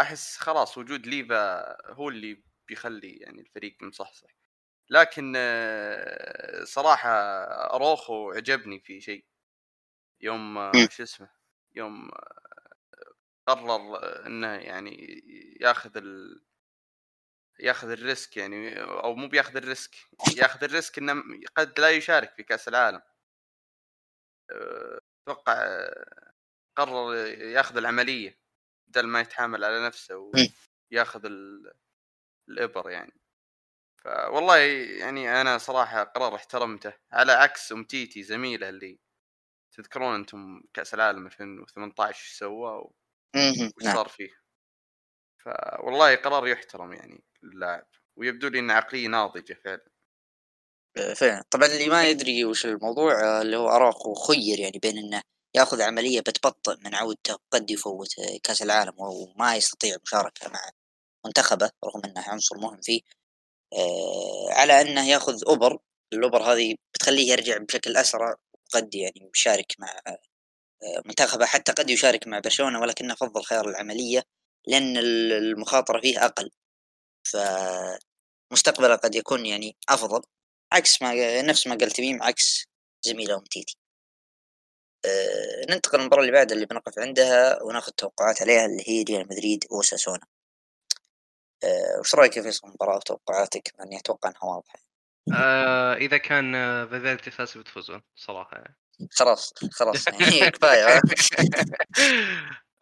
[0.00, 4.30] أحس خلاص وجود ليفا هو اللي بيخلي يعني الفريق مصحصح.
[4.90, 7.10] لكن آه، صراحة
[7.74, 9.24] أروخو عجبني في شيء.
[10.24, 11.30] يوم شو اسمه
[11.74, 12.10] يوم
[13.48, 15.22] قرر إنه يعني
[15.60, 16.44] ياخذ ال...
[17.60, 19.96] ياخذ ال risk يعني أو مو بياخذ ال risk
[20.36, 21.22] ياخذ ال risk إنه
[21.56, 23.02] قد لا يشارك في كأس العالم.
[25.28, 25.88] أتوقع
[26.76, 28.38] قرر ياخذ العملية
[28.86, 30.30] بدل ما يتحامل على نفسه
[30.92, 31.72] وياخذ ال...
[32.48, 33.20] الإبر يعني.
[34.04, 34.56] فوالله
[34.98, 39.03] يعني أنا صراحة قرار احترمته على عكس امتيتي زميلة اللي
[39.74, 43.94] تذكرون أنتم كأس العالم 2018 إيش سوى وش نعم.
[43.94, 44.30] صار فيه؟
[45.44, 49.86] فوالله قرار يحترم يعني اللاعب ويبدو لي إن عقلية ناضجة فعلا.
[50.96, 51.44] آه، فعلا.
[51.50, 55.22] طبعا اللي ما يدري وش الموضوع آه، اللي هو اراخو خير يعني بين إنه
[55.56, 60.70] يأخذ عملية بتبطئ من عودته قد يفوت آه، كأس العالم وما يستطيع المشاركه مع
[61.26, 63.00] منتخبه رغم إنه عنصر مهم فيه.
[64.50, 65.78] على إنه يأخذ أوبر.
[66.12, 68.36] الأوبر هذه بتخليه يرجع بشكل أسرع.
[68.74, 70.00] قد يعني يشارك مع
[70.82, 74.22] آه، منتخبه حتى قد يشارك مع برشلونة ولكنه فضل خيار العملية
[74.66, 76.50] لأن المخاطرة فيه أقل.
[78.50, 80.22] فمستقبله قد يكون يعني أفضل
[80.72, 82.66] عكس ما نفس ما قال تميم عكس
[83.02, 83.76] زميله تيتي
[85.04, 89.64] أه ننتقل للمباراة اللي بعدها اللي بنقف عندها وناخذ توقعات عليها اللي هي ريال مدريد
[89.70, 90.26] وساسونا.
[91.64, 94.78] أه وش رأيك في المباراة وتوقعاتك؟ اني أتوقع إنها واضحة.
[95.32, 96.52] آه إذا كان
[96.86, 98.76] فالفيردي فاز بتفوزون صراحة يعني.
[99.10, 101.02] خلاص خلاص يعني كفاية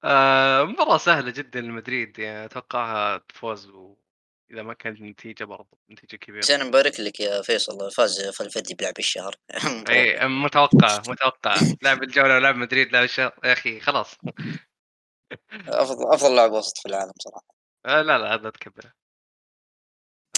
[0.05, 3.97] آه مباراة سهلة جدا لمدريد يعني أتوقعها تفوز و...
[4.51, 6.45] اذا ما كانت النتيجة برضه نتيجة كبيرة.
[6.55, 9.37] أنا مبارك لك يا فيصل فاز فالفردي بلعب الشهر
[9.91, 14.17] اي متوقع متوقع لعب الجولة ولعب مدريد لعب الشهر يا أخي خلاص
[15.69, 17.55] أفضل أفضل لاعب وسط في العالم صراحة.
[17.87, 18.93] آه لا لا هذا تكبره.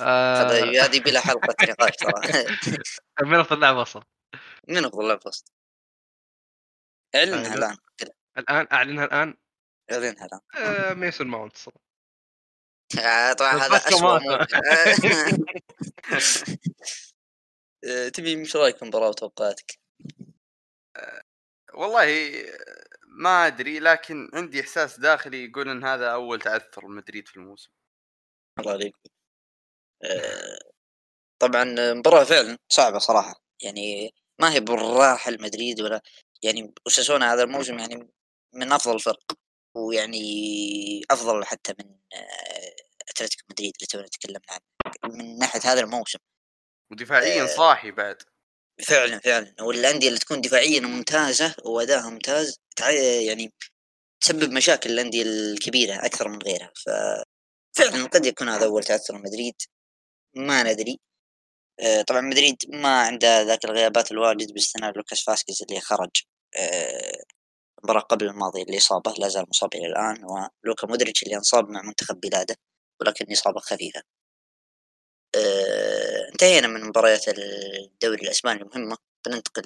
[0.02, 0.84] هذا آه.
[0.84, 2.46] هذه بلا حلقة نقاش ترى
[3.30, 4.06] من افضل لاعب وسط؟
[4.68, 5.52] من افضل لاعب وسط؟
[7.14, 7.76] اعلنها الآن
[8.38, 9.34] الآن اعلنها الآن؟
[9.92, 11.56] اعلنها الآن آه ميسون ماونت
[12.98, 14.44] آه، طبعا هذا اسوء
[18.14, 19.78] تبي إيش رايك في المباراه وتوقعاتك؟
[21.74, 22.32] والله
[23.06, 27.70] ما أدري لكن عندي إحساس داخلي يقول إن هذا أول تعثر مدريد في الموسم
[28.58, 28.96] الله عليك
[31.38, 33.44] طبعا مباراة فعلا صعبة صراحة.
[33.62, 36.02] يعني ما هي بالراحة المدريد ولا
[36.42, 38.08] يعني أوساسونا هذا الموسم يعني
[38.54, 39.32] من أفضل الفرق
[39.76, 41.96] ويعني أفضل حتى من
[43.08, 46.18] أتلتيكو مدريد اللي تونا تكلمنا عنه من ناحية هذا الموسم.
[46.92, 48.22] ودفاعيا آه صاحي بعد.
[48.86, 49.54] فعلا فعلا.
[49.60, 52.58] والأندية اللي تكون دفاعيا ممتازة وادائها ممتاز
[53.26, 53.52] يعني
[54.20, 56.72] تسبب مشاكل الانديه الكبيرة أكثر من غيرها.
[56.74, 56.90] ف
[57.76, 59.54] فعلا قد يكون هذا أول تعثر مدريد
[60.36, 61.00] ما ندري.
[61.80, 66.10] آه، طبعا مدريد ما عنده ذاك الغيابات الواجد باستثناء لوكاس فاسكيز اللي خرج
[66.58, 67.24] آه،
[67.78, 72.20] المباراة قبل الماضية الإصابة لا زال مصاب إلى الآن ولوكا مودريتش اللي انصاب مع منتخب
[72.20, 72.56] بلاده
[73.00, 74.02] ولكن إصابة خفيفة.
[75.36, 78.96] آه، انتهينا من مباريات الدوري الأسباني المهمة.
[79.26, 79.62] بننتقل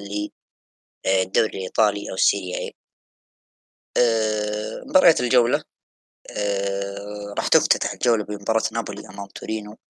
[1.07, 2.73] للدوري الإيطالي أو السيريا
[4.87, 5.65] مباريات الجولة
[7.39, 9.73] راح تفتتح الجولة بمباراة نابولي أمام تورينو.
[9.73, 9.88] آه،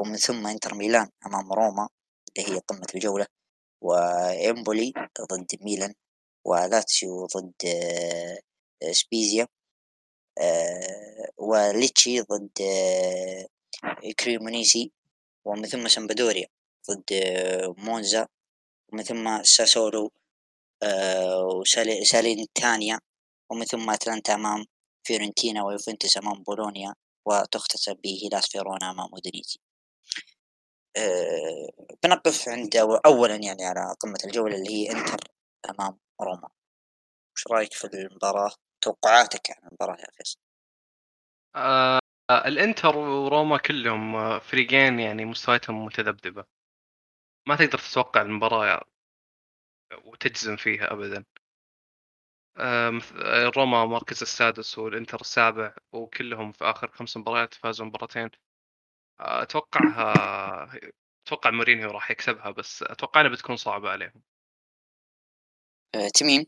[0.00, 1.88] ومن ثم إنتر ميلان أمام روما
[2.38, 3.26] اللي هي قمة الجولة.
[3.80, 4.92] وإمبولي
[5.32, 5.94] ضد ميلان
[6.44, 9.48] ولاتسيو ضد آه، سبيزيا.
[10.38, 12.50] آه، وليتشي ضد
[14.20, 14.92] كريمونيسي
[15.44, 16.46] ومن ثم سمبدوريا
[16.90, 18.28] ضد آه، مونزا.
[18.92, 20.12] ومن ثم ساسولو
[22.00, 23.00] وسالين تانيا
[23.50, 24.64] ومن ثم أتلانتا أمام
[25.06, 26.94] فيورنتينا ويوفنتوس أمام بولونيا.
[27.26, 29.58] وتختتم بهيلاس فيرونا أمام أودينيزي
[30.96, 31.68] أه
[32.02, 35.18] بنقف عند أولا يعني على قمة الجولة اللي هي إنتر
[35.70, 36.48] أمام روما.
[37.36, 40.38] وش رأيك في المباراة؟ توقعاتك عن المباراة يا فيصل؟
[41.56, 41.98] آه
[42.30, 46.44] الانتر وروما كلهم فريقين يعني مستوياتهم متذبذبة.
[47.48, 48.82] ما تقدر تتوقع المباراة
[50.04, 51.16] وتجزم فيها أبدا.
[51.18, 51.45] آه،
[53.56, 58.30] روما مركز السادس والإنتر السابع وكلهم في آخر خمس مباريات فازوا مباراتين.
[59.20, 60.80] أتوقعها
[61.26, 64.22] أتوقع مورينيو راح يكسبها بس أتوقع إنها بتكون صعبة عليهم.
[65.94, 66.44] آه، تميم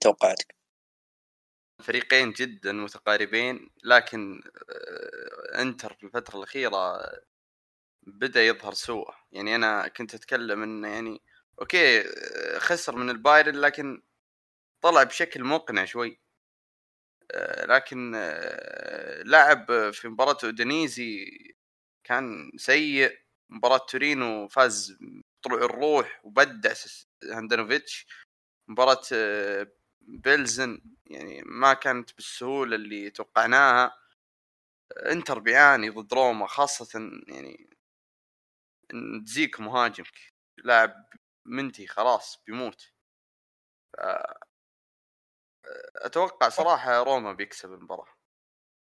[0.00, 0.54] توقعاتك؟
[1.82, 7.02] فريقين جدا متقاربين لكن آه، إنتر في الفترة الأخيرة
[8.02, 9.10] بدأ يظهر سوء.
[9.32, 11.22] يعني أنا كنت أتكلم إنه يعني
[11.60, 12.04] okay
[12.58, 14.02] خسر من البايرن لكن
[14.82, 16.20] طلع بشكل مقنع شوي.
[17.30, 21.26] آه، لكن آه، لعب في مباراة أودينيزي
[22.04, 23.18] كان سيء.
[23.50, 24.98] مباراة تورينو فاز
[25.42, 26.72] طلوع الروح وأبدع
[27.24, 28.06] هاندانوفيتش.
[28.68, 29.68] مباراة آه،
[30.00, 33.96] بيلزن يعني ما كانت بالسهولة اللي توقعناها.
[35.06, 37.70] انتر بيعاني ضد روما خاصة يعني
[39.26, 40.32] دزيكو مهاجمك
[40.64, 41.06] لاعب
[41.46, 42.92] منتهي خلاص بيموت.
[45.96, 48.08] أتوقع صراحة روما بيكسب المباراة.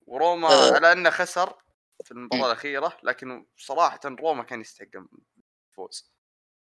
[0.07, 0.73] وروما أه.
[0.75, 1.57] على أنه خسر
[2.03, 4.87] في المباراة الأخيرة لكن صراحة روما كان يستحق
[5.71, 6.11] الفوز.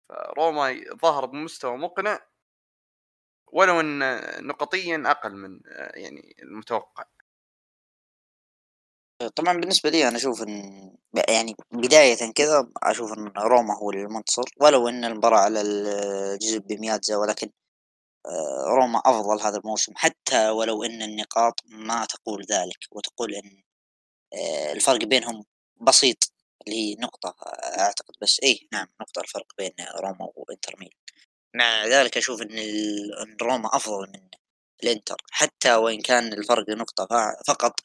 [0.10, 2.20] فروما ظهر بمستوى مقنع.
[3.48, 4.00] ولو أن
[4.48, 5.60] نقطيا أقل من
[5.94, 7.06] يعني المتوقع.
[9.36, 10.96] طبعا بالنسبة لي أنا أشوف إن
[11.30, 14.44] يعني بداية كذا أشوف إن روما هو المنتصر.
[14.62, 17.67] ولو إن المباراة على الجزء بمياتزا ولكن آه،
[18.68, 23.64] روما أفضل هذا الموسم حتى ولو أن النقاط ما تقول ذلك وتقول أن
[24.34, 25.46] آه، الفرق بينهم
[25.82, 26.34] بسيط
[26.68, 30.94] اللي هي نقطة آه، أعتقد بس إيه نعم نقطة الفرق بين روما وإنتر ميل
[31.56, 34.30] مع ذلك أشوف أن روما أفضل من
[34.84, 37.08] الإنتر حتى وإن كان الفرق نقطة
[37.48, 37.80] فقط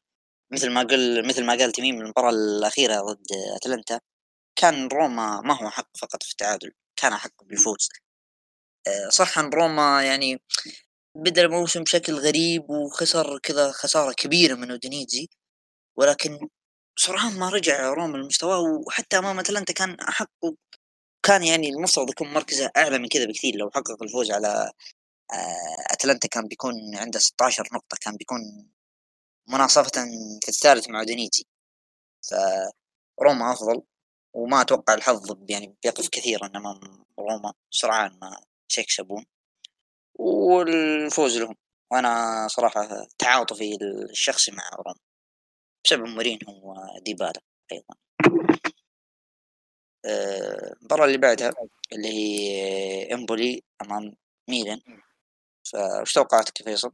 [0.52, 3.26] مثل ما قل مثل ما قال تميم المباراة الأخيرة ضد
[3.56, 4.00] أتلانتا
[4.56, 8.01] كان روما ما هو حق فقط في التعادل كان حق بالفوز آه،
[9.08, 10.42] صح ان روما يعني
[11.16, 15.28] بدا الموسم بشكل غريب وخسر كذا خسارة كبيرة من أودينيزي
[15.96, 16.48] ولكن
[16.98, 20.30] سرعان ما رجع روما لمستواه وحتى أمام أتلانتا كان أحق
[21.22, 24.72] كان يعني المفترض يكون مركزه أعلى من كذا بكثير لو حقق الفوز على
[25.32, 28.40] آه، أتلانتا كان بيكون عنده 16 نقطة كان بيكون
[29.48, 29.90] مناصفة
[30.42, 31.44] في الثالث مع أودينيزي.
[32.22, 33.82] فروما أفضل
[34.34, 38.40] وما أتوقع الحظ يعني بيقف كثيرا أمام روما سرعان ما
[38.72, 39.24] سيكسبون
[40.14, 41.54] والفوز لهم.
[41.92, 43.78] وأنا صراحة تعاطفي
[44.10, 44.98] الشخصي مع روما
[45.84, 47.40] بسبب مورينيو وديبالا
[47.72, 47.94] أيضا.
[50.04, 51.52] آه، المباراة اللي بعدها
[51.92, 54.16] اللي هي إمبولي أمام
[54.50, 54.80] ميلان.
[55.72, 56.92] فإيش توقعاتك فيصل؟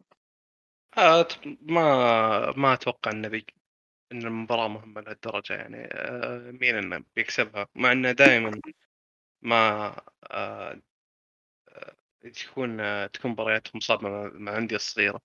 [0.99, 1.29] آه
[1.63, 3.47] ما ما أتوقع انه بي...
[4.13, 5.89] إن المباراة مهمة لهالدرجة يعني.
[5.93, 8.61] آه ميلان بيكسبها مع إنه دائما
[9.43, 9.97] ما
[10.31, 10.81] آه
[12.23, 12.77] تكون
[13.13, 15.21] تكون مبارياتهم صعبة مع الأندية الصغيرة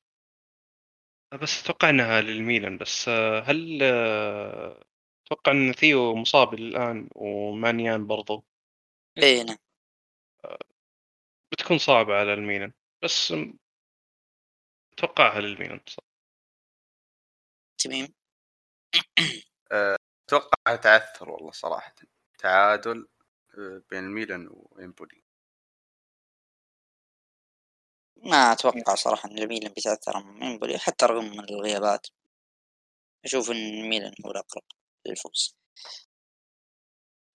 [1.42, 2.78] بس أتوقع إنها للميلان.
[2.78, 3.84] بس هل
[5.26, 8.46] أتوقع إن ثيو مصاب الآن ومانيان برضو؟
[9.18, 9.58] إيه نعم.
[11.52, 12.74] بتكون صعبة على الميلان.
[13.04, 13.34] بس
[14.94, 15.82] أتوقعها للميلان
[17.78, 18.14] تميم
[19.72, 21.96] أتوقع تعثر والله صراحة.
[22.38, 23.08] تعادل
[23.90, 25.23] بين الميلان وإمبولي.
[28.24, 32.08] ما أتوقع صراحة إن الميلان بيتأثر من إمبولي حتى رغم من الغيابات.
[33.26, 34.64] أشوف إن ميلان هو الأقرب
[35.08, 35.56] للفوز.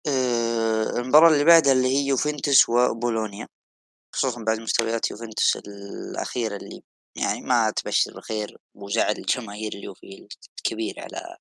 [0.08, 3.48] أه المباراة اللي بعدها اللي هي يوفنتوس وبولونيا
[4.14, 6.82] خصوصا بعد مستويات يوفنتوس الأخيرة اللي
[7.16, 11.36] يعني ما تبشر الخير وزعل الجماهير اليوفي الكبير على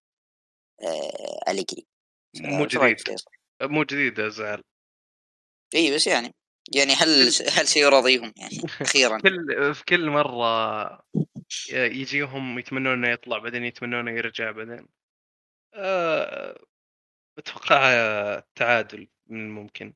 [0.81, 1.87] أه أليجري.
[2.39, 2.97] مو جديد.
[3.61, 4.63] مو جديد زعل.
[5.75, 6.35] اي بس يعني
[6.73, 11.05] يعني هل هل سيراضيهم يعني أخيرا؟ كل في كل مرة
[11.71, 14.87] يجيهم يتمنون إنه يطلع بعدين يتمنون يرجع بعدين
[15.73, 16.65] أه...
[17.37, 17.93] أتوقع
[18.37, 19.93] التعادل من الممكن.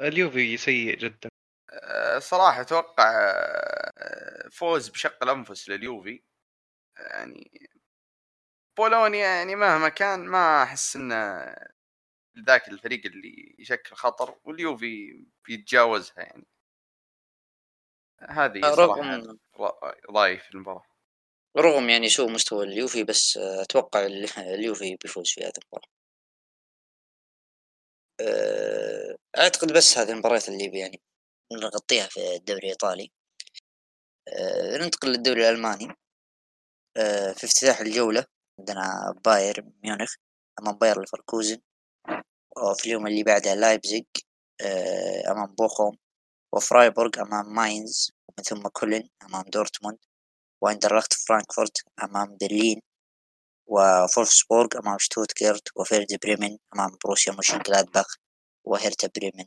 [0.00, 1.30] اليوفي سيء جدا.
[1.72, 6.22] أه، صراحة أتوقع أه، فوز بشق الأنفس لليوفي.
[6.98, 7.70] يعني
[8.78, 11.54] بولونيا يعني مهما كان ما أحس إنه
[12.46, 16.46] ذاك الفريق اللي يشكل خطر واليوفي بيتجاوزها يعني.
[18.28, 19.38] هذه صراحة رغم
[20.10, 20.84] رأيي في المباراة.
[21.56, 24.06] رغم يعني سوء مستوى اليوفي بس أتوقع
[24.54, 25.90] اليوفي بيفوز في هذه المباراة.
[28.20, 31.00] آه، أعتقد بس هذه المباريات اللي يعني
[31.52, 33.10] نغطيها في الدوري الإيطالي.
[34.28, 35.94] آه، ننتقل للدوري الألماني.
[36.96, 38.26] آه، في افتتاح الجولة
[38.58, 40.14] عندنا بايرن ميونخ
[40.60, 41.60] أمام باير ليفركوزن.
[42.56, 44.04] وفي اليوم اللي بعده لايبزيج
[45.30, 45.96] أمام بوخوم
[46.54, 49.98] وفرايبورغ أمام ماينز ومن ثم كولن أمام دورتموند
[50.62, 52.80] وآينتراخت فرانكفورت أمام برلين
[53.66, 58.16] وفولفسبورغ أمام شتوتغارت وفيردر بريمن أمام بوروسيا مونشنغلادباخ
[58.66, 59.44] وهيرتا بريمن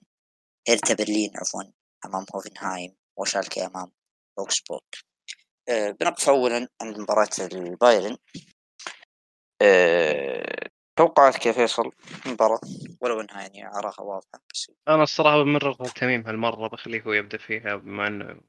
[0.68, 1.64] هيرتا برلين عفوا
[2.06, 3.92] أمام هوفنهايم وشالكي أمام
[4.40, 4.82] أوكسبورغ.
[5.70, 8.18] أه بنقف أولا عند مباراة البايرن.
[10.96, 11.92] توقعاتك يا فيصل؟
[12.26, 12.60] المباراة
[13.02, 17.76] ولو إنها يعني أراها واضحة بس أنا الصراحة بمرر تميم هالمرة بخليه هو يبدأ فيها
[17.76, 18.42] بما إنه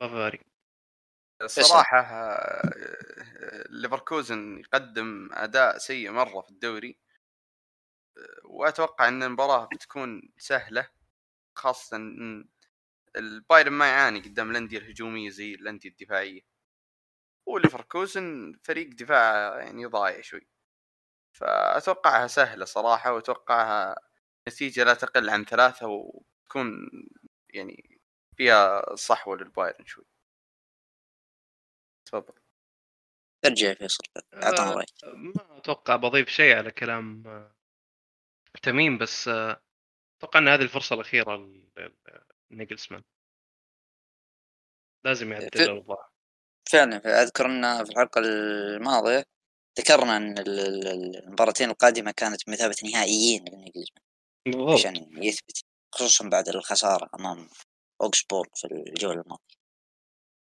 [0.00, 0.40] بافاري
[1.46, 2.26] صراحة
[3.70, 6.98] ليفركوزن يقدم أداء سيء مرة في الدوري.
[8.44, 10.88] وأتوقع أن المباراة بتكون سهلة
[11.54, 12.48] خاصة أن
[13.16, 16.40] البايرن ما يعاني قدام الأندية الهجومية زي الأندية الدفاعية.
[17.46, 20.48] وليفركوزن فريق دفاع يعني ضايع شوي.
[21.36, 23.96] فأتوقعها سهلة صراحة وأتوقعها
[24.48, 26.90] نتيجة لا تقل عن ثلاثة وتكون
[27.50, 28.00] يعني
[28.36, 30.04] فيها صحوة للبايرن شوي.
[32.04, 32.34] تفضل.
[33.46, 34.88] ارجع فيصل اعطنا آه، رأيك.
[35.14, 37.54] ما أتوقع بضيف شيء على كلام آه،
[38.62, 39.62] تميم بس آه،
[40.18, 41.52] أتوقع إن هذه الفرصة الأخيرة
[42.50, 43.02] لنيجلسمان.
[45.04, 46.10] لازم يعدل الأوضاع.
[46.72, 49.24] فعلا أذكر ان في الحلقة الماضية
[49.78, 57.48] ذكرنا أن المباراتين القادمة كانت بمثابه نهائيين لنيجلسمان عشان يثبت خصوصا بعد الخسارة أمام
[58.02, 59.56] أوكسبورغ في الجولة الماضية.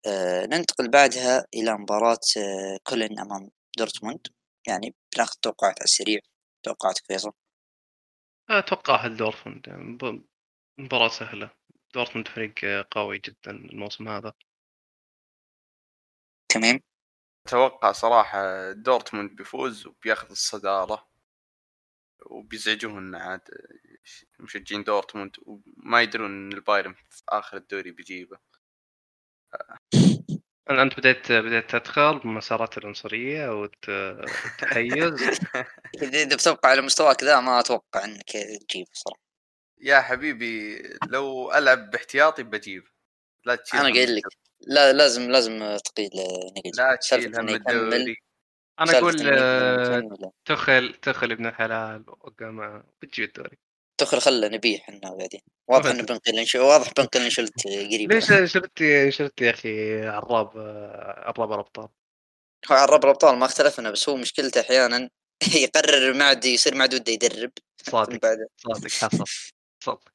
[0.08, 4.28] آه ننتقل بعدها إلى مباراة آه كولن أمام دورتموند.
[4.68, 6.20] يعني بناخذ توقعات على السريع.
[6.64, 7.32] توقعاتك فيصل؟
[8.50, 9.70] أتوقع دورتموند.
[10.78, 11.50] مباراة سهلة.
[11.94, 12.54] دورتموند فريق
[12.92, 14.34] قوي جدا الموسم هذا.
[16.50, 16.80] تمام.
[17.47, 21.08] أتوقع صراحة دورتموند بيفوز وبياخذ الصدارة
[22.26, 23.41] وبيزعجونا عاد
[24.39, 28.38] مشجعين دورتموند وما يدرون إن البايرن في آخر الدوري بيجيبه.
[30.69, 35.13] أنت بديت بديت تدخل بمسارات العنصرية والتحيز.
[36.04, 38.32] إذا بتبقى على مستواك ذا ما أتوقع إنك
[38.69, 39.21] تجيب صراحة.
[39.82, 42.84] يا حبيبي لو ألعب باحتياطي بجيب.
[43.45, 44.23] لا تشيل أنا قايل لك.
[44.67, 46.10] لا لازم لازم تقيل
[46.58, 48.15] نقل لا تشيل هم الدوري
[48.80, 53.58] أنا أقول آه، تخل تخل ابن الحلال وقام بتجيب الدوري.
[53.97, 55.41] تخل خله نبيه إحنا بعدين.
[55.67, 58.12] واضح إنه بنقل واضح بنقل انشلت قريب.
[58.12, 60.52] ليش شلت شلت يا أخي عراب
[61.17, 61.88] عراب الأبطال؟
[62.71, 65.10] هو عراب الأبطال ما اختلفنا بس هو مشكلته أحيانا
[65.63, 67.52] يقرر ما عاد يصير ما عاد وده يدرب.
[67.78, 68.19] صادق
[68.58, 69.24] صادق حصل
[69.84, 70.13] صادق.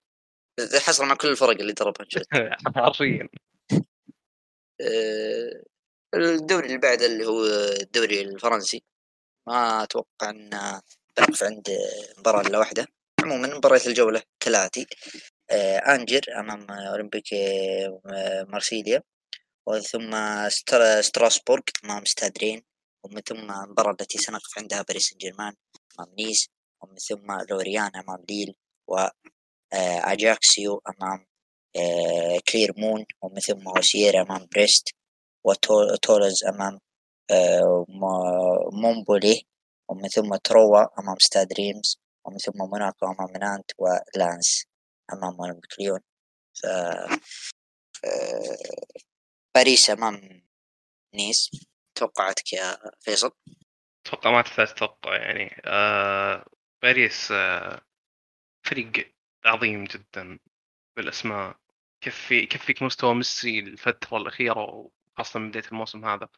[0.86, 2.06] حصل مع كل الفرق اللي دربها
[2.76, 3.28] حرفيا.
[6.14, 7.44] الدوري اللي بعده اللي هو
[7.82, 8.84] الدوري الفرنسي.
[9.46, 10.82] ما أتوقع انه
[11.16, 11.68] بنقف عند
[12.18, 12.86] مباراة إلا واحدة.
[13.24, 14.86] عموما مباريات الجولة كالآتي
[15.50, 19.02] آه أنجيه أمام أولمبيك آه مارسيليا
[19.66, 20.10] وثم
[21.00, 22.62] ستراسبورغ أمام ستاد رين
[23.04, 25.54] ومن ثم المباراة التي سنقف عندها باريس سان جيرمان
[25.98, 26.48] أمام نيس
[26.80, 28.54] ومن ثم لوريان أمام ليل
[29.72, 31.26] وأجاكسيو آه، أمام
[31.76, 34.88] آه، كليرمون ومن ثم وأوسير أمام بريست
[35.44, 36.80] وتولوز أمام
[37.30, 37.86] آه،
[38.72, 39.42] مونبلييه
[39.88, 44.64] ومن ثم تروا أمام ستاد ريمس ومن ثم موناكو أمام نانت ولانس
[45.12, 46.00] أمام أولمبيك ليون
[46.54, 46.66] ف
[49.54, 50.42] باريس أمام
[51.14, 51.50] نيس.
[51.94, 53.30] توقعاتك يا فيصل؟
[54.06, 56.46] أتوقع ما تحتاج تتوقع يعني آه
[56.82, 57.80] باريس آه
[58.66, 59.14] فريق
[59.44, 60.38] عظيم جدا
[60.96, 61.65] بالأسماء.
[62.06, 66.28] يكفي يكفيك مستوى ميسي الفترة الأخيرة وخاصة من بداية الموسم هذا.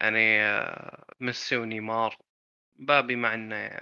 [0.00, 2.16] يعني آه ميسي ونيمار.
[2.76, 3.80] بابي مع إنه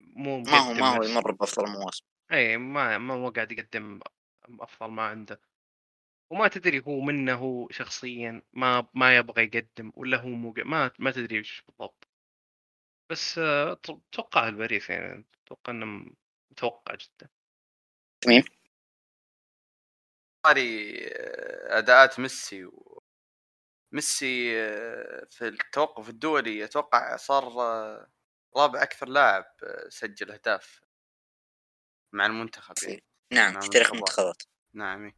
[0.00, 4.00] مو ما هو ما هو يمر بأفضل المواسم إي ما ما هو قاعد يقدم
[4.60, 5.40] أفضل ما عنده.
[6.30, 11.10] وما تدري هو منه هو شخصيا ما ما يبغى يقدم ولا هو مو ما ما
[11.10, 12.08] تدري إيش بالضبط.
[13.10, 16.10] بس أتوقع الباريس يعني أتوقع إنه
[16.50, 17.28] متوقع جدا.
[20.52, 20.64] تمام
[21.78, 22.70] أداءات ميسي
[23.92, 28.10] ميسي آه، في التوقف الدولي أتوقع صار آه،
[28.56, 30.80] رابع أكثر لاعب آه، سجل أهداف
[32.12, 33.04] مع المنتخب يعني.
[33.32, 33.92] نعم في تاريخ.
[33.92, 34.42] المنتخبات
[34.74, 35.12] نعم.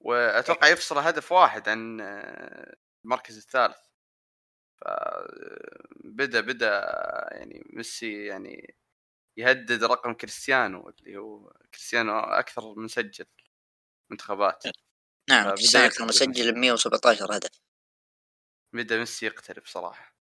[0.00, 2.00] وأتوقع يفصل هدف واحد عن
[3.04, 3.78] المركز الثالث
[6.04, 6.80] بدأ بدأ
[7.32, 8.74] يعني ميسي يعني
[9.36, 13.26] يهدد رقم كريستيانو اللي هو كريستيانو أكثر من سجل
[14.12, 14.64] منتخبات
[15.30, 17.50] نعم كريستيانو كان مسجل 117 هدف.
[18.74, 20.16] بدأ ميسي يقترب صراحة.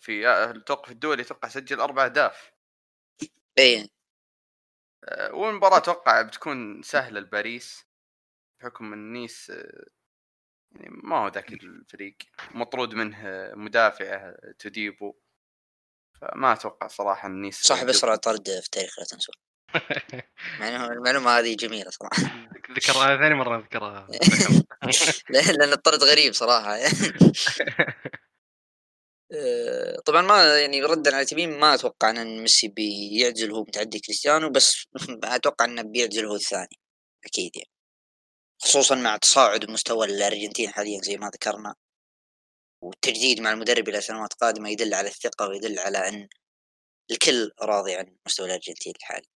[0.00, 2.52] في التوقف الدولي أتوقع سجل أربع أهداف.
[3.58, 3.88] اي
[5.04, 7.84] آه، والمباراة أتوقع بتكون سهلة لباريس
[8.60, 9.86] بحكم إن نيس آه،
[10.72, 12.16] يعني ما هو ذاك الفريق.
[12.50, 15.14] مطرود منه آه، مدافعه توديبو.
[16.20, 19.34] فما أتوقع صراحة إن نيس صاحب أسرع طرد في التاريخ لا تنسوا
[20.60, 22.48] يعني المعلومه هذه جميلة صراحة.
[22.76, 24.08] ذكرها ثاني مرة أذكرها.
[25.30, 26.78] لأن لأن الطرد غريب صراحة.
[29.32, 34.50] آه، طبعا ما يعني ردا على تميم ما أتوقع إن ميسي بيعزل هو متعدي كريستيانو
[34.50, 34.86] بس
[35.24, 36.78] أتوقع إنه بيعزل هو الثاني
[37.24, 37.70] أكيد يعني.
[38.62, 41.74] خصوصا مع تصاعد مستوى الأرجنتين حاليا زي ما ذكرنا
[42.82, 46.28] والتجديد مع المدرب إلى سنوات قادمة يدل على الثقة ويدل على إن
[47.10, 49.26] الكل راضي عن مستوى الأرجنتين الحالي.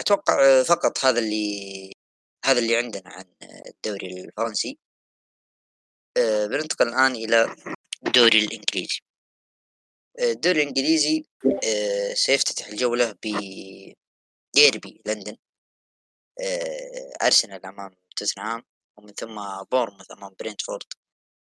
[0.00, 1.92] أتوقع فقط هذا اللي
[2.44, 3.24] هذا اللي عندنا عن
[3.66, 4.78] الدوري الفرنسي.
[6.16, 7.56] آه، بننتقل الآن إلى
[8.06, 9.00] الدوري الإنجليزي.
[10.20, 11.24] آه، الدوري الإنجليزي
[11.64, 15.36] آه، سيفتتح الجولة بديربي لندن.
[16.40, 18.62] آه، أرسنال أمام توتنهام
[18.98, 19.36] ومن ثم
[19.72, 20.86] بورنموث أمام برينتفورد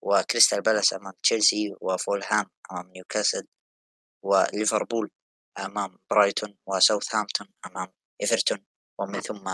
[0.02, 3.46] وكريستال بالاس أمام تشيلسي وفولهام أمام نيوكاسل
[4.24, 5.10] وليفربول
[5.58, 7.88] أمام برايتون وساوثهامبتون أمام
[8.22, 8.64] إيفرتون
[8.98, 9.48] ومن ثم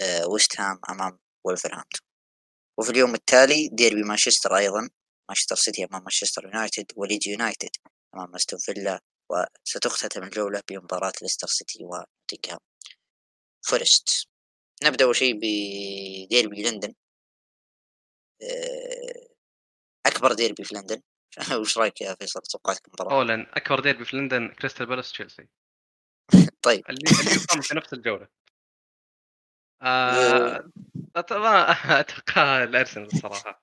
[0.00, 2.00] آه، ويست هام أمام وولفرهامبتون
[2.78, 4.90] وفي اليوم التالي ديربي مانشستر أيضا
[5.28, 7.70] مانشستر سيتي أمام مانشستر يونايتد وليدز يونايتد
[8.14, 12.60] أمام أستون فيلا وستختتم الجولة بمباراة ليستر سيتي ونوتنغهام
[13.68, 14.28] فورست.
[14.84, 16.94] نبدأ أول شيء بديربي لندن.
[18.42, 19.28] آه،
[20.06, 21.02] أكبر ديربي في لندن.
[21.60, 25.48] وش رأيك يا فيصل؟ توقعاتك المباراة؟ اولا أكبر ديربي في لندن كريستال بالاس تشيلسي.
[26.62, 26.84] طيب.
[26.90, 28.28] اللي اللي يقام في نفس الجولة.
[29.82, 30.70] آه
[31.30, 31.70] ما
[32.00, 33.62] أتوقع الأرسنال الصراحه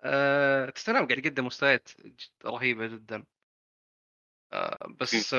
[0.00, 1.88] آه توتنهام قاعد يقدم مستويات
[2.44, 3.24] رهيبة جدا.
[4.52, 5.34] آه بس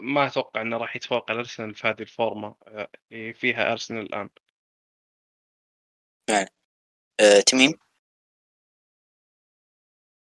[0.00, 2.56] ما أتوقع إنه راح يتفوق الأرسنال في هذه الفورمة.
[2.66, 4.30] آه، اللي فيها أرسنال الآن.
[7.20, 7.83] آه، تميم؟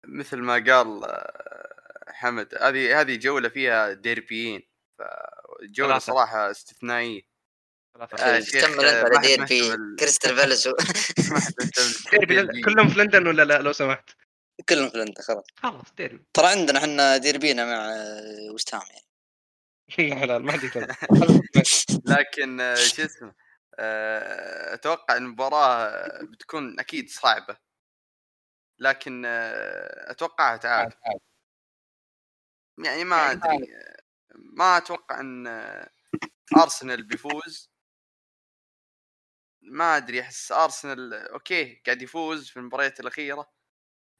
[0.06, 1.74] مثل ما قال آه،
[2.08, 4.62] حمد هذه هذه جولة فيها ديربيين.
[5.98, 7.22] صراحة استثنائية.
[7.98, 8.18] ثلاثة.
[8.18, 8.40] آه،.
[8.40, 10.74] شيخ، كمل على حد ديربي؟ كريستال بالاس حد
[12.12, 12.62] ديربي بالديربي.
[12.62, 14.10] كلهم في لندن ولا لا؟ لو سمحت.
[14.70, 15.46] كلهم في لندن خلاص.
[15.56, 16.26] خلاص ديربي.
[16.34, 19.06] ترى عندنا إحنا ديربينا مع آه، وست هام يعني.
[19.98, 20.96] يا حلال ما عندي كلام.
[22.06, 23.34] لكن آه، شو اسمه
[23.80, 27.58] آه، أتوقع المباراة آه، بتكون أكيد صعبة.
[28.84, 30.96] لكن آه، اتوقعها تعادل
[32.86, 34.02] يعني ما أدري آه،
[34.36, 35.90] ما أتوقع إن آه،
[36.58, 37.72] أرسنال بيفوز.
[39.62, 43.50] ما أدري أحس أرسنال okay قاعد يفوز في المباريات الأخيرة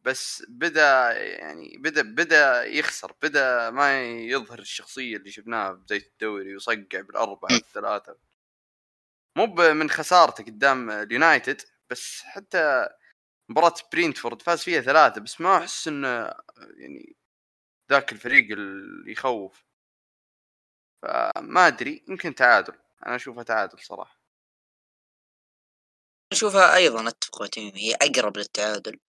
[0.02, 7.02] بس بدا يعني بدا بدا يخسر بدا ما يظهر الشخصية اللي شفناها بداية الدوري ويصقع
[7.02, 8.18] بالأربعة والثلاثة.
[9.38, 12.90] مو من خسارته قدام اليونايتد بس حتى
[13.50, 16.08] مباراة برينتفورد فاز فيها ثلاثة بس ما أحس انه
[16.78, 17.16] يعني
[17.92, 19.66] ذاك الفريق اللي يخوف.
[21.02, 22.74] فما أدري يمكن تعادل.
[23.06, 24.20] أنا أشوفها تعادل صراحة.
[26.34, 29.00] نشوفها أيضا أتفق تميم هي أقرب للتعادل.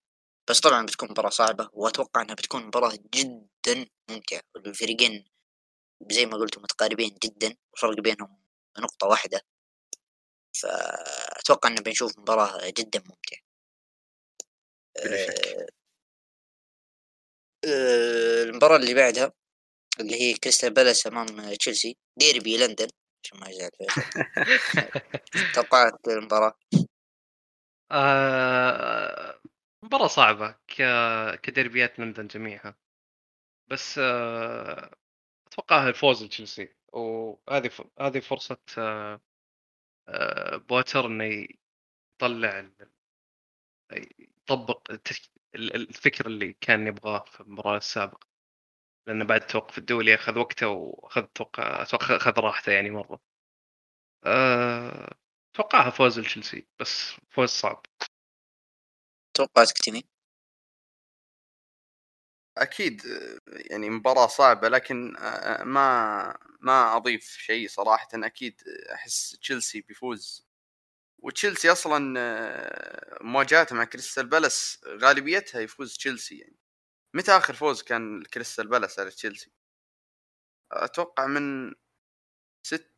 [0.51, 4.41] بس طبعا بتكون مباراة صعبة وأتوقع إنها بتكون مباراة جدا ممتعة.
[4.55, 5.25] والفريقين
[6.11, 8.45] زي ما قلتوا متقاربين جدا الفرق بينهم
[8.79, 9.43] نقطة واحدة.
[10.63, 13.44] فأتوقع ان بنشوف مباراة جدا ممتعة.
[15.05, 15.49] بلا شك.
[15.49, 15.67] آه،
[17.65, 19.33] آه، المباراة اللي بعدها
[20.01, 22.89] اللي هي كريستال بالاس أمام تشيلسي ديربي لندن
[23.25, 24.03] عشان ما يزعل فيصل
[25.55, 26.55] توقعات المباراة؟
[27.91, 29.41] آه،
[29.83, 30.83] مباراة صعبة ك...
[31.43, 32.77] كديربيات لندن جميعها.
[33.69, 34.91] بس آه،
[35.47, 36.75] اتوقعها الفوز لتشيلسي.
[36.93, 37.83] وهذه ف...
[38.01, 38.59] هذه فرصة
[40.09, 41.47] آه، بوتر إنه
[42.21, 42.89] يطلع ال-
[45.55, 48.27] ال- الفكر اللي كان يبغاه في المباراة السابقة.
[49.09, 53.21] لأنه بعد التوقف الدولي أخذ وقته وأخذ أتوقع أتوقع أخذ راحته يعني مرة.
[54.25, 55.17] أه،
[55.55, 57.87] أتوقعها فوز لتشيلسي بس فوز صعب.
[59.35, 60.05] توقعاتك تيمي
[62.59, 63.39] أكيد آه،
[63.71, 68.09] يعني مباراة صعبة لكن آه، ما ما أضيف شيء صراحة.
[68.15, 68.61] أكيد
[68.95, 70.47] أحس تشيلسي بيفوز
[71.25, 76.57] وتشيلسي أصلا آه، مواجهاته مع كريستال بالاس غالبيتها يفوز تشيلسي يعني.
[77.15, 79.53] متى آخر فوز كان كريستال بالاس على تشيلسي؟
[80.73, 81.75] أتوقع من
[82.67, 82.91] ست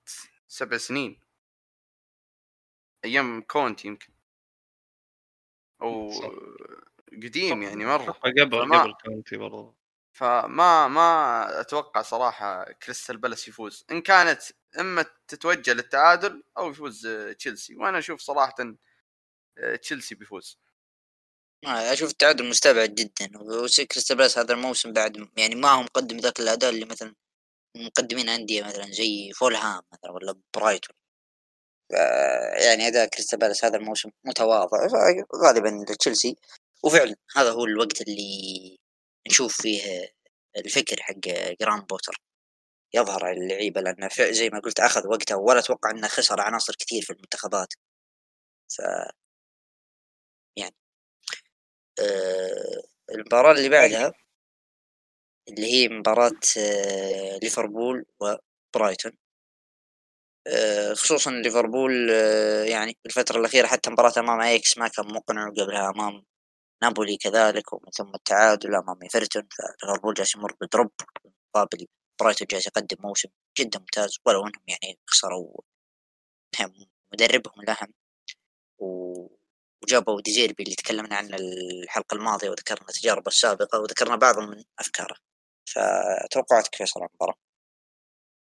[0.49, 1.21] سبع سنين.
[3.05, 4.13] أيام كونتي يمكن.
[5.83, 6.29] أو صح.
[7.13, 8.11] قديم يعني مرة.
[8.13, 9.77] قبل فما- قبل كونتي برضو.
[10.13, 13.87] فما ما أتوقع صراحة كريستال بالاس يفوز.
[13.91, 14.43] إن كانت
[14.79, 17.77] إما تتوجه للتعادل أو يفوز آه، تشيلسي.
[17.77, 18.55] وأنا أشوف صراحة
[19.59, 20.59] آه، تشيلسي بيفوز.
[21.67, 23.31] آه، أشوف التعادل مستبعد جدا.
[23.41, 27.15] وكريستال بالاس هذا الموسم بعد يعني ما هو مقدم ذاك الأداء اللي مثلا
[27.77, 30.97] مقدمين أندية مثلا زي فولهام مثلا ولا برايتون.
[32.65, 34.79] يعني أداء كريستال بالاس هذا الموسم متواضع.
[35.45, 36.37] غالبا تشيلسي.
[36.85, 38.79] وفعلا هذا هو الوقت اللي
[39.29, 40.09] نشوف فيه
[40.57, 41.15] الفكر حق
[41.61, 42.21] جراهام بوتر.
[42.97, 47.03] يظهر على اللعيبة لأنه زي ما قلت أخذ وقته ولا أتوقع إنه خسر عناصر كثير
[47.03, 47.75] في المنتخبات.
[48.69, 48.81] ف
[50.57, 50.75] يعني
[52.01, 54.13] آه المباراة اللي بعدها
[55.49, 59.13] اللي هي مباراة آه ليفربول وبرايتون
[60.47, 65.49] آه خصوصا ليفربول آه يعني في الفترة الأخيرة حتى مباراة أمام أياكس ما كان مقنع
[65.49, 66.25] وقبلها أمام
[66.83, 69.43] نابولي كذلك ومن ثم التعادل أمام إيفرتون
[69.83, 70.93] فليفربول جالس يمر ب drop
[71.55, 71.87] مقابل
[72.21, 75.61] برايتون جالس يقدم موسم جدا ممتاز ولو إنهم يعني خسروا
[76.61, 77.95] هم مدربهم الاهم
[78.79, 79.37] و-
[79.83, 85.17] وجابوا ديزيربي اللي تكلمنا عنه الحلقة الماضية وذكرنا تجاربه السابقة وذكرنا بعض من أفكاره
[85.69, 87.35] فتوقعاتك فيصل عن المباراة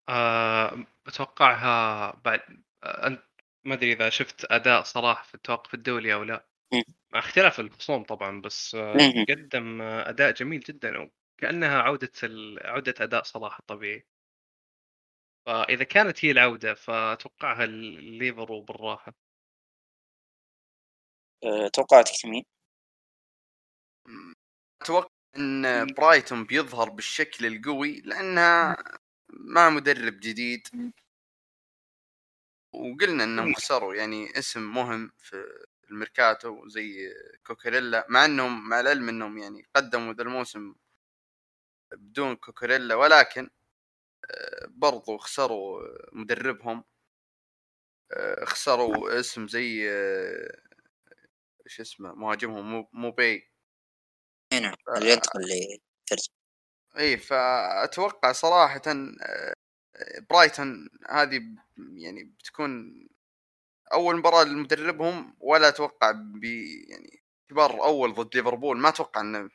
[0.09, 2.41] آه، أتوقعها بعد
[2.83, 3.23] أنت
[3.65, 6.45] ما أدري إذا شفت أداء صلاح في التوقف الدولي أو لا.
[7.13, 9.25] مع اختلاف الخصوم طبعا بس آه،.
[9.29, 11.09] قدم آه، أداء جميل جدا
[11.39, 12.67] كأنها عودة ال...
[12.67, 14.05] عودة أداء صلاح الطبيعي.
[15.45, 19.13] فإذا كانت هي العودة فأتوقعها الليفر وبالراحة.
[21.43, 22.43] أه، توقعاتك مين؟
[24.81, 28.77] أتوقع إن برايتون بيظهر بالشكل القوي لأنها
[29.29, 30.67] مع مدرب جديد.
[32.73, 37.13] وقلنا إنهم خسروا يعني اسم مهم في الميركاتو زي
[37.47, 40.75] كوكوريلا مع إنهم مع العلم إنهم يعني قدموا ذا الموسم
[41.91, 43.49] بدون كوكوريلا ولكن
[44.31, 45.81] آه، برضو خسروا
[46.13, 46.83] مدربهم.
[48.11, 50.61] آه، خسروا اسم زي آه،
[51.65, 53.51] إيش اسمه مهاجمهم مو- موبي
[54.53, 56.29] هنا اللي ينتقل لفرز
[56.97, 58.81] إي فأتوقع صراحة
[60.29, 61.41] برايتون هذه
[61.77, 63.07] يعني بتكون
[63.93, 66.43] أول مباراة لمدربهم ولا أتوقع ب
[66.89, 68.77] يعني اعتبار أول ضد ليفربول.
[68.77, 69.49] ما أتوقع إنه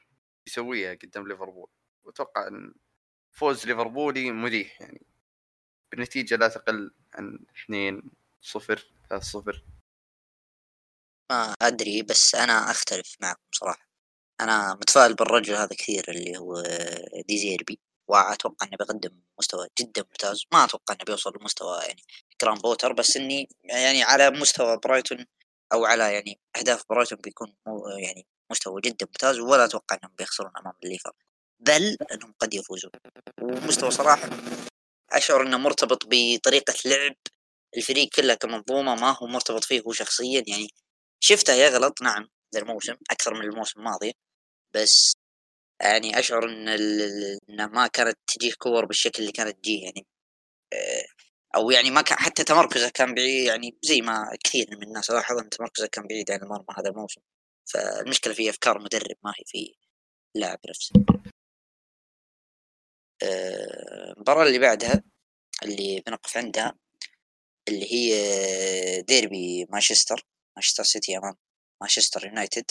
[0.47, 1.69] بيسويها قدام ليفربول.
[2.05, 2.75] وأتوقع إن
[3.33, 5.07] فوز ليفربولي مريح يعني.
[5.93, 8.03] بنتيجه لا تقل عن 2
[8.43, 9.65] 0 3 0
[11.33, 13.89] ما أدري بس أنا أختلف معكم صراحة.
[14.41, 16.63] أنا متفائل بالرجل هذا كثير اللي هو
[17.29, 20.45] ديزيربي وأتوقع إنه بيقدم مستوى جدا ممتاز.
[20.53, 22.03] ما أتوقع إنه بيوصل لمستوى يعني
[22.43, 25.27] جراهام بوتر بس إني يعني على مستوى برايتون
[25.73, 27.57] أو على يعني أهداف برايتون بيكون
[27.99, 29.39] يعني مستوى جدا ممتاز.
[29.39, 31.13] ولا أتوقع إنهم بيخسرون أمام الليفر.
[31.61, 32.91] بل أنهم قد يفوزون.
[33.43, 34.31] ومستوى صراحة
[35.13, 37.15] أشعر إنه مرتبط بطريقة لعب
[37.77, 40.45] الفريق كله كمنظومة ما هو مرتبط فيه هو شخصيا.
[40.47, 40.69] يعني
[41.21, 44.13] شفته يغلط نعم ذا الموسم أكثر من الموسم الماضي.
[44.75, 45.13] بس
[45.83, 49.85] يعني أشعر ال- إنه ما كانت تجيه كور بالشكل اللي كانت تجيه.
[49.85, 50.07] يعني
[50.73, 51.05] آه،
[51.57, 53.45] أو يعني ما كان حتى تمركزه كان بعيد.
[53.47, 57.21] يعني زي ما كثير من الناس لاحظوا إن تمركزه كان بعيد عن المرمى هذا الموسم.
[57.73, 59.75] فالمشكلة في أفكار مدرب ما هي في
[60.37, 60.93] اللاعب نفسه.
[63.25, 65.03] المباراة اللي بعدها
[65.63, 66.75] اللي بنقف عندها
[67.69, 68.13] اللي هي
[69.03, 71.35] ديربي مانشستر مانشستر سيتي أمام
[71.83, 72.65] مانشستر يونايتد.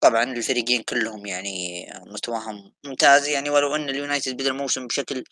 [0.00, 5.24] طبعا الفريقين كلهم يعني مستواهم ممتاز يعني ولو أن اليونايتد بدأ الموسم بشكل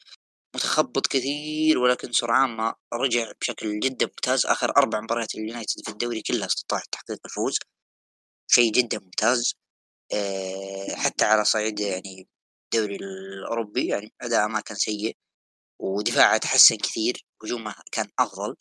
[0.56, 4.46] متخبط كثير ولكن سرعان ما رجع بشكل جدا ممتاز.
[4.46, 7.58] آخر أربع مباريات اليونايتد في الدوري كلها استطاع تحقيق الفوز.
[8.50, 9.54] شيء جدا ممتاز.
[10.96, 12.28] حتى على صعيد يعني
[12.64, 15.16] الدوري الأوروبي يعني اداء ما كان سيء
[15.78, 18.56] ودفاعه تحسن كثير هجومه كان أفضل.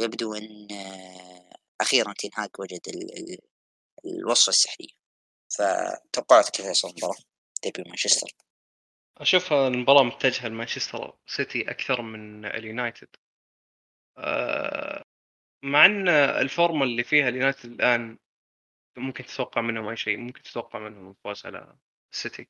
[0.00, 3.38] ويبدو إن آه، أخيرا تنهاج وجد ال- ال-
[4.06, 4.88] الوصفه السحريه
[5.48, 7.16] فتوقعت كيف يصل المباراة؟
[7.62, 8.30] ديبي مانشستر.
[9.18, 13.08] أشوف المباراة متجهة لمانشستر سيتي أكثر من اليونايتد.
[14.18, 15.02] آه،
[15.64, 18.18] مع إن الفورمة اللي فيها اليونايتد الآن
[18.98, 21.76] ممكن تتوقع منهم أي شيء ممكن تتوقع منهم الفوز على
[22.12, 22.48] السيتي.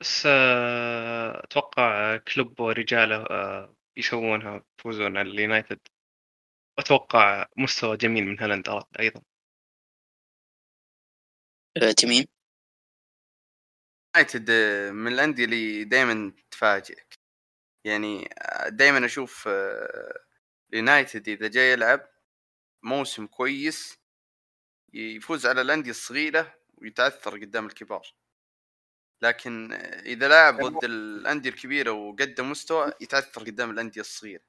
[0.00, 5.80] بس آه، أتوقع كلوب ورجاله آه، يسوونها يفوزون على اليونايتد.
[6.78, 8.68] واتوقع مستوى جميل من هالاند
[9.00, 9.22] أيضا.
[11.76, 12.24] آه، تميم؟
[14.16, 14.50] يونايتد
[14.92, 17.18] من الأندية اللي دائما تفاجئك.
[17.84, 18.28] يعني
[18.68, 19.48] دائما أشوف
[20.72, 22.08] اليونايتد إذا جاي يلعب
[22.82, 23.99] موسم كويس
[24.94, 28.14] يفوز على الأندية الصغيرة ويتعثر قدام الكبار.
[29.22, 29.72] لكن
[30.06, 34.42] إذا لاعب ضد الأندية الكبيرة وقدم مستوى يتعثر قدام الأندية الصغيرة.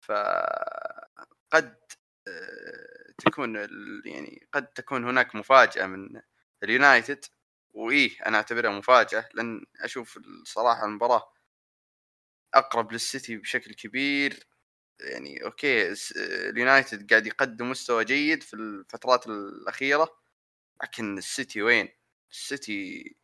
[0.00, 1.76] فقد
[2.28, 3.56] آه، تكون
[4.06, 6.20] يعني قد تكون هناك مفاجأة من
[6.62, 7.24] اليونايتد.
[7.74, 11.32] وإيه أنا أعتبرها مفاجأة لأن أشوف الصراحه المباراة
[12.54, 14.46] أقرب للسيتي بشكل كبير.
[15.00, 20.16] يعني okay اليونايتد قاعد يقدم مستوى جيد في الفترات الأخيرة
[20.82, 21.88] لكن السيتي وين؟
[22.30, 23.16] السيتي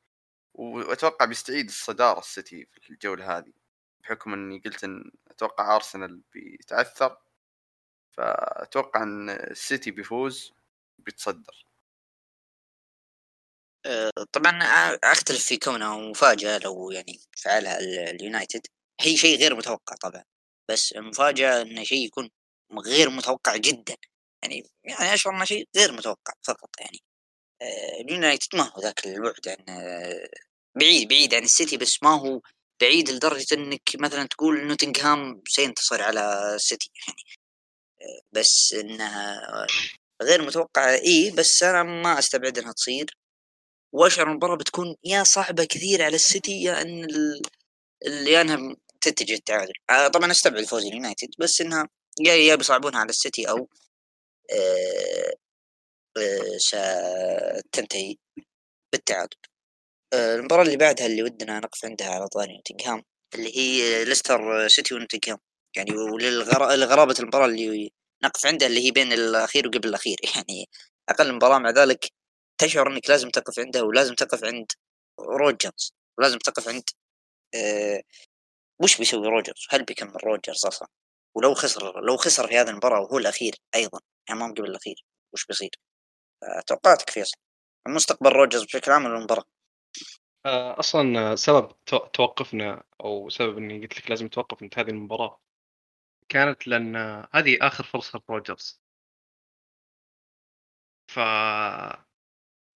[0.55, 3.53] وأتوقع بيستعيد الصدارة السيتي في الجولة هذه
[4.01, 7.19] بحكم إني قلت إن أتوقع أرسنال بيتعثر
[8.13, 10.53] فأتوقع إن السيتي بيفوز
[10.99, 11.67] بيتصدر.
[13.87, 14.51] آه، طبعا
[15.05, 17.79] أختلف في كونها مفاجأة لو يعني فعلها
[18.11, 18.67] اليونايتد.
[19.01, 20.25] هي شيء غير متوقع طبعا.
[20.71, 22.31] بس المفاجاه انه شيء يكون
[22.87, 23.97] غير متوقع جدا.
[24.43, 26.99] يعني يعني أشعر إنه شيء غير متوقع فقط يعني.
[27.63, 30.29] آه، اليونايتد ما هو ذاك البعد عن آه،
[30.77, 32.41] بعيد بعيد عن السيتي بس ما هو
[32.81, 37.23] بعيد لدرجة إنك مثلا تقول نوتنغهام سينتصر على السيتي يعني.
[38.03, 39.41] آه، بس إنها
[40.23, 43.17] غير متوقعة إي بس أنا ما أستبعد إنها تصير.
[43.93, 47.43] وأشعر المباراة بتكون يا صعبة كثير على السيتي يا إن ال...
[48.29, 49.73] يا انها تتجه التعادل.
[50.15, 51.89] طبعا أستبعد فوز اليونايتد بس إنها
[52.21, 53.69] يا يا بيصعبونها على السيتي أو
[54.53, 55.35] آه
[56.59, 58.17] ستنتهي
[58.93, 59.37] بالتعادل.
[60.13, 63.03] آه، المباراة اللي بعدها اللي ودنا نقف عندها على طاري نوتنغهام
[63.35, 65.39] اللي هي ليستر سيتي ونوتنغهام.
[65.77, 67.91] يعني ولغرابة المباراة اللي
[68.25, 70.17] نقف عندها اللي هي بين الأخير وقبل الأخير.
[70.37, 70.69] يعني
[71.09, 72.13] أقل مباراة مع ذلك
[72.59, 74.67] تشعر أنك لازم تقف عندها ولازم تقف عند
[75.21, 76.85] روجرز ولازم تقف عند
[78.83, 80.89] وش بيسوي روجرز؟ هل بيكمل روجرز أصلا؟
[81.35, 85.47] ولو خسر لو خسر في هذه المباراة وهو الأخير أيضا يعني ما قبل الأخير وش
[85.47, 85.71] بيصير؟
[86.67, 87.37] توقعاتك فيصل
[87.89, 89.45] مستقبل روجرز بشكل عام المباراة
[90.47, 95.41] آه، أصلا سبب توقفنا أو سبب إني قلت لك لازم توقف أنت هذه المباراة
[96.29, 96.97] كانت لأن
[97.35, 98.81] هذه آخر فرصة لروجرز
[101.09, 101.19] ف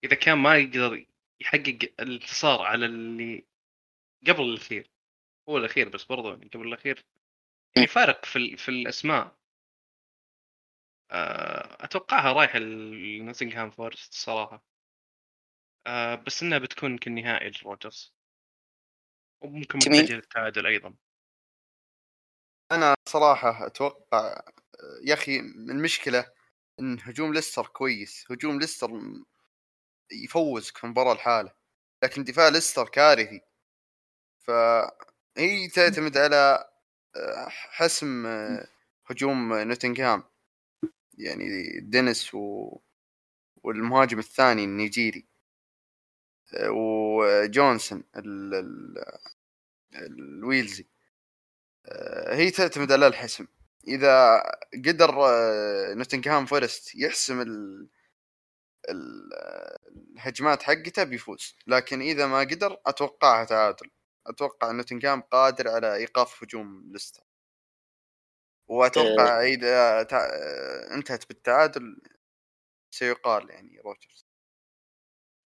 [0.04, 1.06] إذا كان ما يقدر
[1.40, 3.46] يحقق الانتصار على اللي
[4.28, 4.90] قبل الأخير
[5.48, 7.04] هو الأخير بس برضه يعني قبل الأخير.
[7.76, 9.36] يعني فارق في في الأسماء.
[11.10, 14.64] آه، أتوقعها رايحة لنوتنغهام فورست الصراحه
[15.86, 18.14] آه، بس إنها بتكون كالنهائي لروجرز
[19.40, 20.94] وممكن متجه للتعادل أيضا.
[22.72, 24.40] أنا صراحة أتوقع
[25.04, 26.26] يا أخي المشكلة
[26.80, 28.24] إن هجوم ليستر كويس.
[28.30, 28.90] هجوم ليستر
[30.12, 31.52] يفوزك في المباراه الحالة
[32.04, 33.40] لكن دفاع ليستر كارثي.
[35.36, 36.70] فهي تعتمد على
[37.16, 38.26] آه، حسم
[39.06, 40.22] هجوم نوتنغهام.
[41.18, 42.76] يعني دينيس و...
[43.62, 45.26] والمهاجم الثاني النيجيري.
[46.68, 48.54] وجونسون ال...
[48.54, 49.04] ال...
[49.94, 50.86] الويلزي.
[51.86, 53.46] آه، هي تعتمد على الحسم.
[53.88, 54.42] إذا
[54.86, 57.88] قدر آه، نوتنغهام فورست يحسم ال...
[58.88, 61.56] الهجمات حقته بيفوز.
[61.66, 63.90] لكن إذا ما قدر أتوقعها تعادل.
[64.26, 67.22] أتوقع نوتنغهام قادر على إيقاف هجوم ليستر.
[68.68, 69.44] وأتوقع آه.
[69.44, 70.28] اذا تع...
[70.94, 72.02] انتهت بالتعادل
[72.94, 74.26] سيقال يعني روجرز.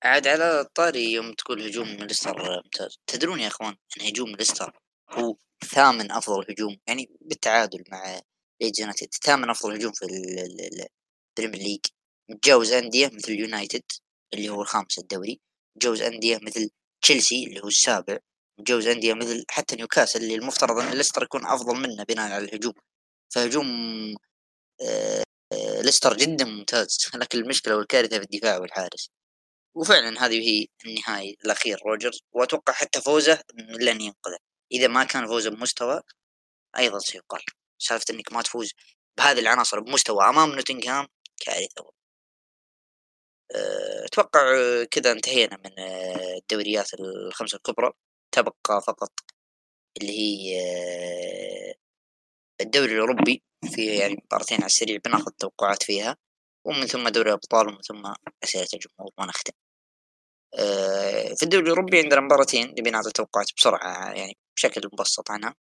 [0.04, 5.36] عاد على الطاري يوم تقول هجوم ليستر ممتاز تدرون يا أخوان إن هجوم ليستر هو
[5.66, 8.22] ثامن أفضل هجوم يعني بالتعادل مع
[8.62, 9.14] ليدز يونايتد.
[9.14, 11.80] ثامن أفضل هجوم في البريمير ليج
[12.30, 13.84] متجاوز أندية مثل يونايتد
[14.34, 15.42] اللي هو الخامس الدوري.
[15.76, 16.70] متجاوز أندية مثل
[17.02, 18.20] تشيلسي اللي هو السابع.
[18.64, 22.74] متجاوز أندية مثل حتى نيوكاسل اللي المفترض إن ليستر يكون أفضل منه بناء على الهجوم.
[23.34, 23.68] فهجوم
[24.82, 26.98] آه، آه، ليستر جدا ممتاز.
[27.22, 29.10] لكن المشكلة والكارثة في الدفاع والحارس.
[29.76, 32.22] وفعلا هذه هي النهاية الأخير روجرز.
[32.34, 33.42] وأتوقع حتى فوزه
[33.80, 34.38] لن ينقذه.
[34.72, 36.02] إذا ما كان فوزه بمستوى
[36.78, 37.42] أيضا سيقال.
[37.80, 38.72] سالفة إنك ما تفوز
[39.18, 41.08] بهذه العناصر بمستوى أمام نوتنغهام
[41.46, 41.94] كارثة
[43.56, 44.42] آه، أتوقع
[44.92, 45.72] كذا انتهينا من
[46.38, 47.94] الدوريات الخمسة الكبرى.
[48.34, 49.12] تبقى فقط
[49.98, 50.54] اللي هي
[52.62, 53.44] الدوري الأوروبي
[53.76, 56.18] في يعني مباراتين على السريع بناخذ توقعات فيها
[56.66, 58.14] ومن ثم دوري الأبطال ومن ثم
[58.44, 59.54] أسئلة الجمهور ونختم
[60.60, 65.56] آه، في الدوري الأوروبي عندنا مباراتين نبي نعطي توقعات بسرعة يعني بشكل مبسط عنها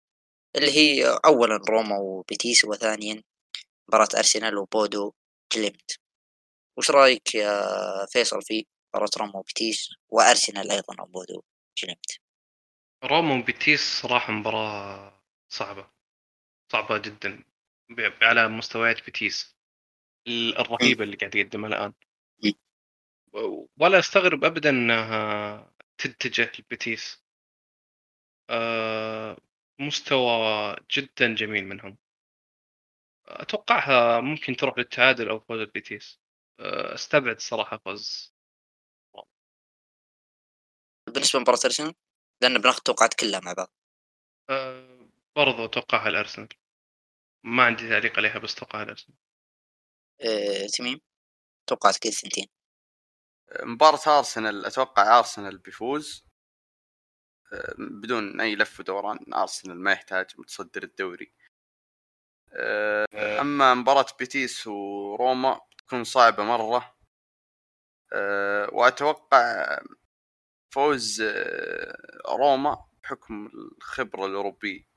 [0.56, 3.24] اللي هي أولا روما وبيتيس وثانيا
[3.90, 5.14] مباراة أرسنال وبودو
[5.54, 6.00] جليمت
[6.78, 11.42] وش رأيك يا فيصل في مباراة روما وبيتيس وأرسنال أيضا وبودو
[11.78, 12.29] جليمت
[13.04, 15.92] روما وبيتيس صراحة مباراة صعبة
[16.72, 17.44] صعبة جدا
[18.22, 19.58] على مستويات بيتيس
[20.28, 21.94] الرهيبة اللي قاعد يقدمها الآن.
[23.78, 27.24] ولا أستغرب ابدا إنها تتجه لبيتيس.
[28.50, 29.38] آه،
[29.80, 31.98] مستوى جدا جميل منهم.
[33.28, 36.20] أتوقعها ممكن تروح للتعادل أو فوز البيتيس
[36.60, 38.34] آه، أستبعد الصراحه فوز.
[41.08, 41.94] بالنسبة لمباراة أرسنال؟
[42.42, 43.72] لأن بناخذ توقعات كلها مع بعض.
[44.50, 46.50] آه، برضو اتوقعها الأرسنال.
[47.44, 49.18] ما عندي تعليق عليها بس اتوقعها الأرسنال.
[50.22, 51.02] آه، تميم؟
[51.68, 52.48] توقعات كذا ثنتين
[53.64, 56.26] مباراة أرسنال أتوقع أرسنال بيفوز.
[57.54, 61.34] آه، بدون أي لف ودوران أرسنال ما يحتاج متصدر الدوري.
[62.54, 66.96] آه، أما مباراة بيتيس وروما تكون صعبة مرة.
[68.14, 69.80] آه، وأتوقع
[70.70, 74.90] فوز آه، روما بحكم الخبرة الأوروبية.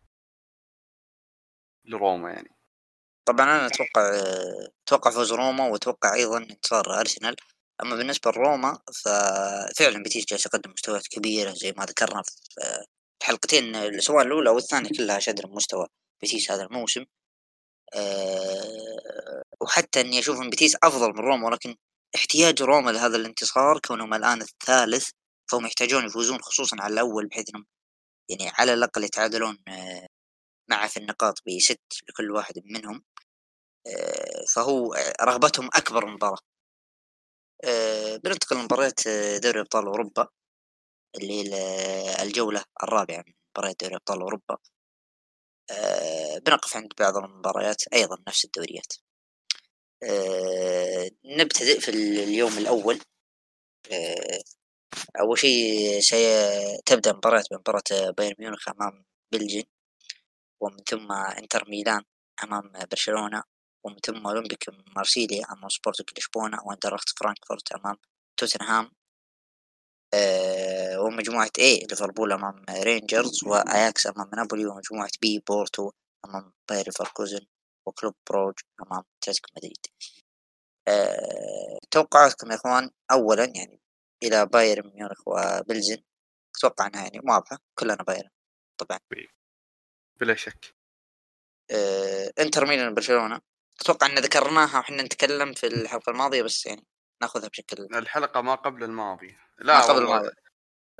[1.84, 2.56] لروما يعني.
[3.26, 7.36] طبعا أنا أتوقع آه، أتوقع فوز روما وأتوقع أيضا انتصار أرسنال.
[7.82, 12.32] أما بالنسبة لروما ففعلا بيتيس جالس يقدم مستويات كبيرة زي ما ذكرنا في
[13.22, 15.86] الحلقتين آه، سواء الأولى أو الثانية كلها شدر مستوى
[16.22, 17.04] بيتيس هذا الموسم.
[17.94, 21.76] آه، وحتى إني أشوف إن بيتيس أفضل من روما ولكن
[22.14, 25.10] احتياج روما لهذا الانتصار كونهم الآن الثالث
[25.50, 27.66] فهم يحتاجون يفوزون خصوصا على الأول بحيث إنهم
[28.30, 30.06] يعني على الأقل يتعادلون آه،
[30.70, 33.04] معه في النقاط بست لكل واحد منهم
[33.86, 36.38] آه، فهو رغبتهم أكبر مباراة
[37.64, 40.28] آه، بننتقل لمباريات آه، دوري أبطال أوروبا
[41.16, 41.42] اللي
[42.22, 44.56] الجولة الرابعة من مباريات دوري أبطال أوروبا.
[45.70, 48.92] آه، بنقف عند بعض المباريات أيضا نفس الدوريات.
[50.02, 53.00] آه، نبتدئ في اليوم الأول.
[53.92, 54.42] آه،
[55.20, 59.64] أول شيء ستبدأ مباراة بمباراة بايرن ميونخ أمام بلزن
[60.60, 62.02] ومن ثم إنتر ميلان
[62.44, 63.42] أمام برشلونة
[63.84, 64.64] ومن ثم أولمبيك
[64.96, 67.96] مارسيليا أمام سبورتنج لشبونة وآينتراخت فرانكفورت أمام
[68.36, 68.90] توتنهام.
[70.14, 75.90] آه، ومجموعة A ليفربول أمام رينجرز وأياكس أمام نابولي ومجموعة B بورتو
[76.24, 77.46] أمام باير ليفركوزن
[77.86, 79.86] وكلوب بروج أمام أتلتيكو مدريد.
[80.88, 83.81] آه، توقعاتكم يا إخوان أولا يعني
[84.22, 85.96] إلى بايرن ميونخ وبلزن
[86.56, 88.30] أتوقع أنها يعني واضحة كلنا بايرن
[88.78, 88.98] طبعا.
[90.20, 90.74] بلا شك.
[91.70, 93.40] آه، إنتر ميلان برشلونة
[93.80, 96.86] أتوقع أن ذكرناها وحنا نتكلم في الحلقة الماضية بس يعني
[97.22, 99.26] نأخذها بشكل الحلقة ما قبل الماضي.
[99.26, 100.16] ما لا قبل والله.
[100.16, 100.36] الماضي.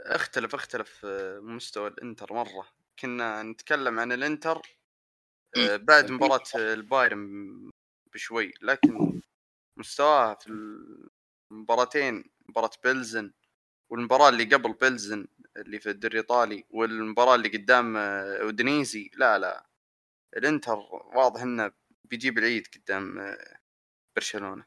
[0.01, 2.69] اختلف اختلف آه، مستوى الإنتر مرة.
[2.99, 4.63] كنا نتكلم عن الإنتر
[5.57, 7.71] آه، بعد مباراة البايرن
[8.15, 9.23] بشوي لكن
[9.77, 10.47] مستواه في
[11.51, 13.33] المباراتين مباراة بيلزن
[13.91, 15.27] والمباراة اللي قبل بيلزن
[15.57, 19.11] اللي في الدوري الإيطالي والمباراة اللي قدام آه، أودينيزي.
[19.15, 19.67] لا لا.
[20.37, 20.77] الإنتر
[21.17, 21.73] واضح إنه
[22.05, 23.59] بيجيب العيد قدام آه،
[24.17, 24.67] برشلونة.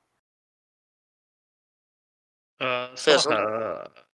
[2.62, 4.08] آه، فيصل؟ صراحة آه،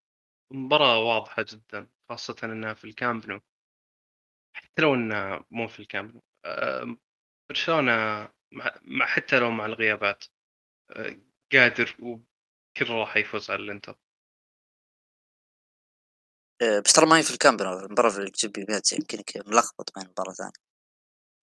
[0.52, 3.42] مباراة واضحة جدا خاصة إنها في الكامب نو.
[4.54, 6.22] حتى لو إنها مو في الكامب نو.
[7.50, 7.92] برشلونة
[8.82, 10.26] مع حتى لو مع الغيابات
[10.92, 11.18] آه،
[11.54, 11.96] قادر
[12.72, 13.96] وكل راح يفوز على الإنتر؟
[16.62, 20.06] آه، بس ترى ما هي في الكامب نو المباراة في الجوزيبي مياتزا يمكنك ملخبط بين
[20.06, 20.52] المباراة ثانية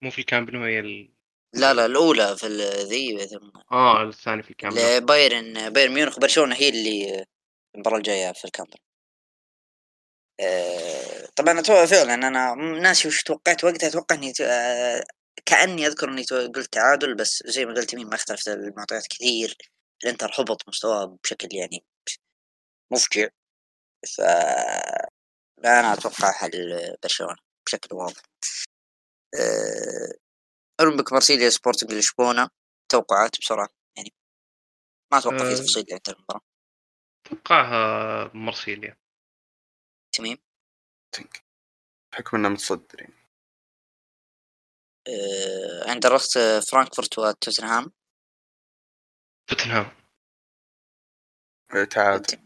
[0.03, 1.13] مو في الكامب نو هي ال...
[1.55, 2.47] لا لا الأولى في
[2.83, 5.07] ذي ثم آه الثاني في الكامب نو.
[5.07, 7.27] بايرن بايرن ميونخ وبرشلونة هي اللي
[7.75, 8.77] المباراة الجاية في الكامب نو.
[10.41, 15.05] آه، طبعا أتوقع فعلا أنا ناسي وش توقعت وقتها أتوقع إني ت- آه،
[15.47, 19.57] كأني أذكر إني تو- قلت تعادل بس زي ما قلت مين ما اختلفت المعطيات كثير.
[20.05, 21.85] الإنتر هبط مستواه بشكل يعني
[22.93, 23.29] مفجع.
[24.17, 24.21] ف
[25.65, 27.37] أنا أتوقع حل برشلونة
[27.67, 28.23] بشكل واضح.
[29.35, 30.19] آه،
[30.81, 32.51] أولمبيك مارسيليا سبورتنج لشبونة
[32.89, 34.13] توقعات بسرعة يعني
[35.13, 35.55] ما أتوقع في آه.
[35.55, 36.41] تفصيل عند المباراة.
[37.27, 38.97] اتوقعها مرسيليا
[40.17, 40.39] تميم
[42.13, 43.15] بحكم انه متصدر يعني.
[45.09, 46.39] آه، عند رخص
[46.71, 47.93] فرانكفورت وتوتنهام؟
[49.49, 49.91] توتنهام.
[51.91, 52.39] تعادل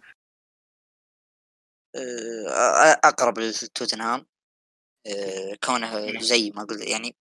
[1.96, 4.26] آه، أقرب لتوتنهام.
[5.06, 7.16] آه، كونه زي ما قلت يعني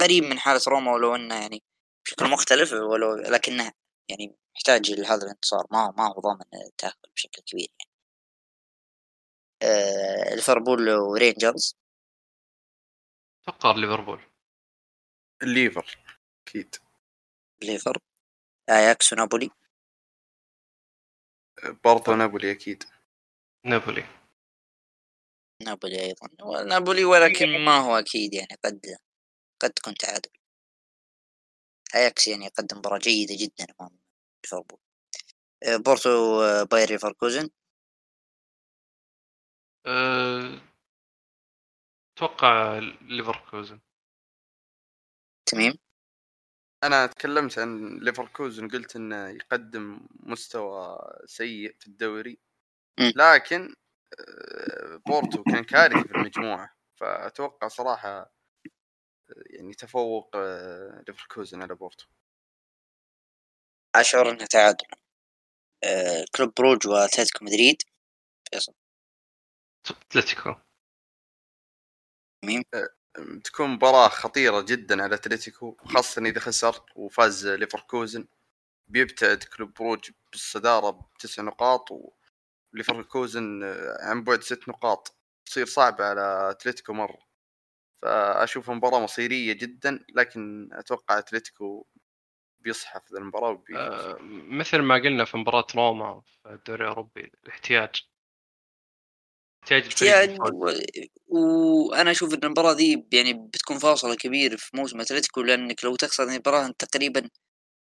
[0.00, 1.62] قريب من حالة روما ولو إنه يعني
[2.04, 3.72] بشكل مختلف ولو لكنه
[4.08, 5.66] يعني يحتاج لهذا الانتصار.
[5.70, 7.92] ما هو ما هو ضامن التأهل بشكل كبير يعني.
[9.62, 11.76] آه ليفربول ورينجرز.
[13.48, 14.20] أتوقع ليفربول.
[15.42, 15.98] الليفر
[16.48, 16.76] أكيد.
[17.62, 17.98] ليفر.
[18.70, 19.50] اياكس ونابولي
[21.84, 22.84] برضو نابولي أكيد.
[23.64, 24.04] نابولي.
[25.62, 26.28] نابولي أيضا.
[26.64, 28.96] نابولي ولكن ما هو أكيد يعني قد
[29.60, 30.30] قد تكون تعادل
[31.94, 33.98] آياكس يعني يقدم مباراة جيدة جدا أمام
[34.44, 34.78] ليفربول.
[35.62, 37.50] آه، بورتو آه، باير ليفركوزن.
[39.86, 40.60] أه،
[42.16, 43.80] أتوقع ليفركوزن.
[45.46, 45.85] تميم
[46.84, 52.38] أنا تكلمت عن ليفركوزن قلت إنه يقدم مستوى سيء في الدوري
[53.00, 53.10] م.
[53.16, 53.74] لكن
[54.20, 56.70] آه، بورتو كان كارثي في المجموعة.
[56.96, 58.30] فأتوقع صراحة آه،
[59.46, 62.06] يعني تفوق آه، ليفركوزن على بورتو.
[63.94, 64.86] اشعر انه تعادل.
[66.36, 67.82] كلوب بروج وأتلتيكو مدريد.
[68.52, 68.74] فيصل.
[69.90, 70.54] أتلتيكو.
[73.44, 78.26] تكون مباراة خطيرة جدا على أتلتيكو خاصة إذا خسر وفاز ليفركوزن.
[78.88, 81.88] بيبتعد كلوب بروج بالصدارة بتسع نقاط
[82.72, 85.16] وليفركوزن آه، عن بعد ست نقاط.
[85.46, 87.18] تصير صعبة على أتلتيكو مرة.
[88.02, 91.86] فاشوف مباراة مصيرية جدا لكن أتوقع أتلتيكو
[92.60, 94.00] بيصحى في ذا المباراة وبيفوز.
[94.00, 94.16] أه،
[94.48, 98.08] مثل ما قلنا في مباراة روما في الدوري الأوروبي الاحتياج.
[99.86, 100.38] احتياج يعني.
[101.28, 106.22] وأنا أشوف إن المباراة دي يعني بتكون فاصلة كبير في موسم أتلتيكو لأنك لو تخسر
[106.24, 107.30] المباراة أنت تقريبا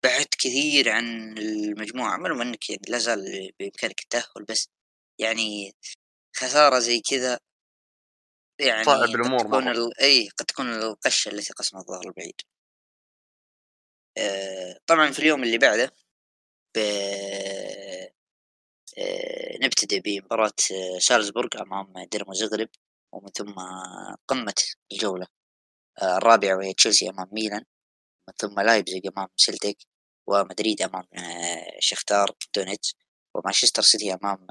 [0.04, 4.70] بعدت كثير عن المجموعة معلوم انك يعني لا زال بإمكانك التأهل بس
[5.20, 5.76] يعني
[6.36, 7.40] خسارة زي كذا
[8.60, 9.68] يعني صعب قد الأمور تكون.
[9.68, 10.02] ال...
[10.02, 12.42] إي قد تكون القشة التي قسمت الظهر البعيد
[14.18, 15.92] آه طبعا في اليوم اللي بعده
[16.76, 16.80] ب...
[18.98, 22.70] آه، نبتدئ بمباراة آه، سالزبورغ أمام دينامو زغرب
[23.14, 23.56] ومن ثم
[24.28, 24.56] قمة
[24.92, 25.28] الجولة
[26.02, 27.64] آه، الرابعة وهي تشيلسي أمام ميلان
[28.28, 29.78] من ثم لايبزيج أمام سيلتيك
[30.28, 31.04] ومدريد أمام
[31.80, 32.96] شختار دونيتس
[33.36, 34.48] ومانشستر سيتي أمام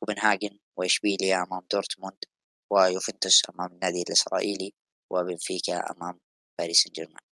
[0.00, 2.24] كوبنهاجن وإشبيليا أمام دورتموند
[2.70, 4.72] ويوفنتوس أمام النادي الإسرائيلي
[5.10, 6.20] وبنفيكا أمام
[6.58, 7.22] باريس سان جيرمان.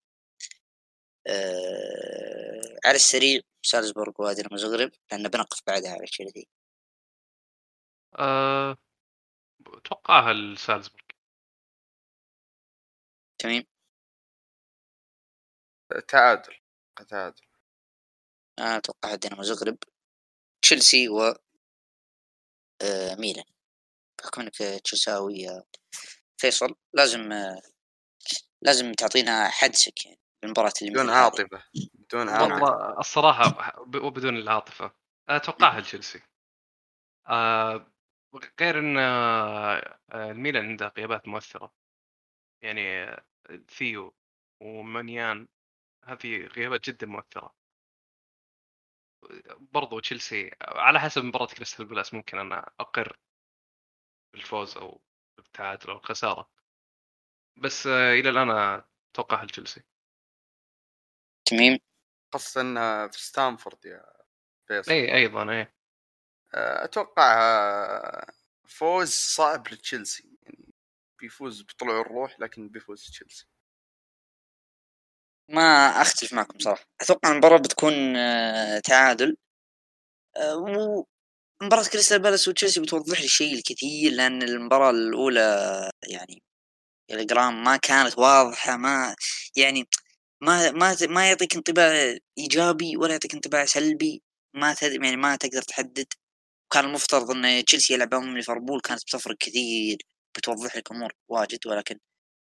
[1.26, 3.40] آه، على السريع
[3.70, 6.48] سالزبورغ ودينامو زغرب لأن بنقف بعدها على تشيلسي
[8.18, 8.76] أه،
[9.66, 11.04] اتوقعها لسالزبورغ
[13.38, 13.62] تمام.
[16.08, 16.54] تعادل
[17.08, 17.42] تعادل.
[18.58, 19.78] أنا أتوقع دينامو زغرب
[20.62, 21.34] تشيلسي و
[22.82, 23.44] آه، ميلان.
[24.18, 25.64] بحكم إنك تشيلساوي يا
[26.38, 27.62] فيصل لازم آه،
[28.62, 30.20] لازم تعطينا حدسك يعني.
[30.42, 31.10] بالمباراة اللي بدون.
[31.10, 31.62] عاطفة.
[31.94, 32.54] بدون عاطفة.
[32.54, 33.48] والله الصراحة
[33.84, 34.92] ب- وبدون العاطفة.
[35.28, 36.22] أتوقعها لتشيلسي.
[37.28, 37.92] أه،
[38.60, 41.72] غير إن آه، آه، الميلان عنده غيابات مؤثرة.
[42.62, 43.24] يعني آه،
[43.68, 44.14] ثيو
[44.62, 45.48] ومانيان
[46.04, 47.54] هذه غيابات جدا مؤثرة.
[49.58, 53.18] برضو تشيلسي على حسب مباراة كريستال بالاس ممكن أنا أقر
[54.32, 55.00] بالفوز أو
[55.36, 56.50] بالتعادل أو الخسارة.
[57.56, 58.50] بس آه، إلى الآن
[59.14, 59.82] أتوقعها لتشيلسي.
[61.48, 61.78] تميم
[62.32, 64.04] خاصة إنه في ستامفورد يا
[64.68, 64.92] فيصل.
[64.92, 65.72] اي أيضا اي
[66.54, 68.32] أتوقع آه،
[68.68, 70.38] فوز صعب لتشيلسي.
[70.42, 70.74] يعني
[71.20, 73.46] بيفوز بطلوع الروح لكن بيفوز تشيلسي.
[75.48, 76.84] ما أختلف معكم صراحة.
[77.00, 79.36] أتوقع المباراة بتكون آه، تعادل.
[80.36, 86.42] آه، ومباراة كريستال بالاس وتشيلسي بتوضح لي شيء الكثير لأن المباراة الأولى يعني
[87.10, 89.14] الجرام ما كانت واضحة ما
[89.56, 89.88] يعني
[90.40, 94.22] ما ما ما يعطيك انطباع إيجابي ولا يعطيك انطباع سلبي
[94.54, 94.76] ما.
[94.82, 96.06] يعني ما تقدر تحدد
[96.72, 99.98] كان المفترض إن تشيلسي يلعب أمام ليفربول كانت بتفرق كثير
[100.38, 101.98] بتوضح لك امور واجد ولكن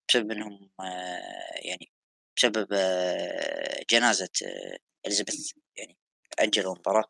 [0.09, 1.91] بسبب إنهم آه، يعني
[2.37, 5.97] بسبب آه، جنازة آه، إليزابيث يعني
[6.39, 7.05] اجلوا المباراة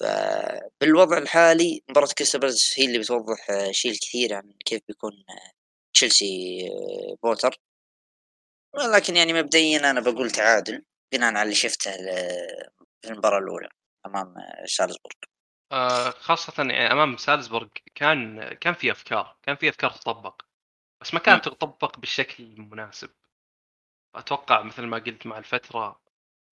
[0.00, 5.24] فبالوضع الحالي مباراة كريستال هي اللي بتوضح شيء الكثير عن كيف بيكون
[5.94, 6.60] تشيلسي
[7.22, 7.60] بوتر
[8.74, 11.90] ولكن يعني مبدئيا أنا بقول تعادل بناء على اللي شفته
[13.02, 13.68] في المباراة الأولى
[14.06, 15.14] أمام آه، سالزبورغ.
[15.72, 20.42] آه، خاصة يعني أمام سالزبورغ كان كان في أفكار كان في أفكار تطبق
[21.00, 23.10] بس ما كانت تطبق بالشكل المناسب.
[24.14, 26.02] أتوقع مثل ما قلت مع الفترة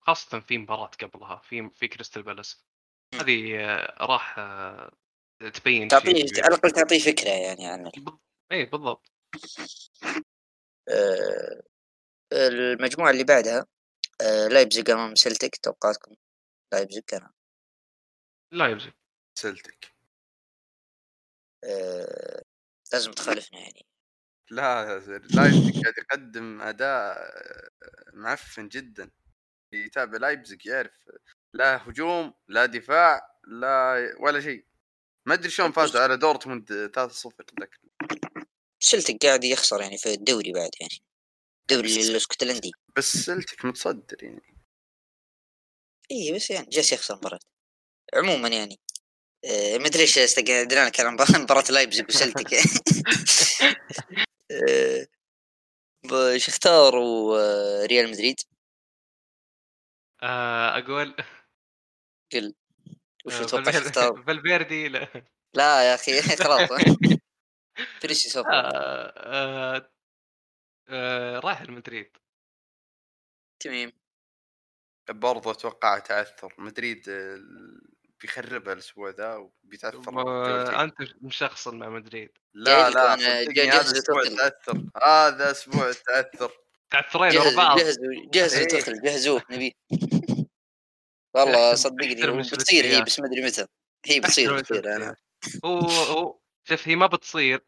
[0.01, 2.65] خاصة في مباراة قبلها في في كريستال بالاس.
[3.15, 3.21] مم.
[3.21, 4.93] هذه آه، راح آه،
[5.55, 6.25] تبين تعطيه.
[6.39, 8.19] على الأقل تعطيه فكرة يعني عن بال-
[8.53, 9.13] اي بالضبط.
[10.89, 11.63] آه،
[12.33, 13.67] المجموعة اللي بعدها
[14.21, 16.15] آه، لايبزيج أمام سلتك توقعاتكم
[16.73, 17.33] لايبزيج أنا
[18.53, 18.93] لايبزيج
[19.39, 19.95] سلتك
[21.65, 22.43] آه،
[22.93, 23.87] لازم تخالفنا يعني.
[24.51, 24.99] لا
[25.35, 27.17] لايبزيج قاعد يقدم أداء
[28.13, 29.11] معفن جدا.
[29.73, 30.93] يتابع لايبزيج يعرف
[31.55, 34.67] لا هجوم لا دفاع لا ولا شيء.
[35.27, 37.81] ما أدري شلون فازوا على دورتموند 3-0 ذاك
[38.83, 41.10] سلتك قاعد يخسر يعني في الدوري بعد يعني.
[41.73, 44.43] الدوري الاسكتلندي بس سلتك متصدر يعني.
[46.11, 47.39] اي بس يعني جالس يخسر مباراة.
[48.15, 48.81] عموما يعني
[49.45, 52.55] آه، ما أدري ليش استقعدنا كلام مباراة لايبزيج وسلتك
[54.51, 55.07] آه،
[56.37, 58.41] شختار وريال مدريد؟
[60.23, 61.15] آه، أقول.
[62.33, 62.55] قل.
[63.27, 65.25] وش آه، تتوقع فالفيردي- شختار فالفيردي لا.
[65.55, 66.71] لا يا أخي خلاص.
[68.01, 68.47] فريسي سوف
[70.91, 72.17] آه، رايح المدريد
[73.63, 73.93] تمام.
[75.11, 77.03] برضه أتوقع تعثر مدريد
[78.21, 80.77] بيخربها الأسبوع ذا بالدوري.
[80.83, 82.31] انت مشخصن مع مدريد.
[82.55, 84.25] لا لكم لا هذا أسبوع.
[84.25, 86.53] تعثر هذا أسبوع تعثر
[86.91, 89.01] تعثرين ورا بعض جهزوا جهزوا إيه.
[89.05, 89.77] جهزوه نبي.
[91.35, 93.03] والله احترم- صدقني بتصير هي.
[93.03, 93.67] بس ما أدري متى.
[94.07, 95.17] هي بتصير بتصير أنا.
[95.65, 97.65] هو هو شوف هي ما بتصير.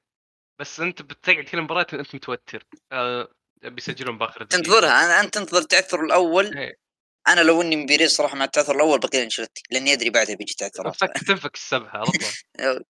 [0.58, 2.66] بس أنت بتقعد كل مباراه أنت متوتر.
[2.92, 3.28] آه،
[3.62, 4.62] بيسجلون بآخر دقيقة.
[4.62, 6.58] تنتظرها أنا أنت تنتظر التعثر الأول.
[6.58, 6.82] إيه.
[7.28, 10.96] أنا لو إني مبيريز صراحة مع التعثر الأول بقيت انشلتي لأني أدري بعدها بيجي تعثرات
[11.26, 12.14] تنفك السبحه على طول.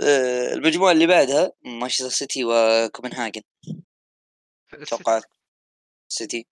[0.00, 3.42] آه، المجموعة اللي بعدها مانشستر سيتي وكوبنهاجن.
[4.88, 5.24] توقعات
[6.08, 6.46] سيتي.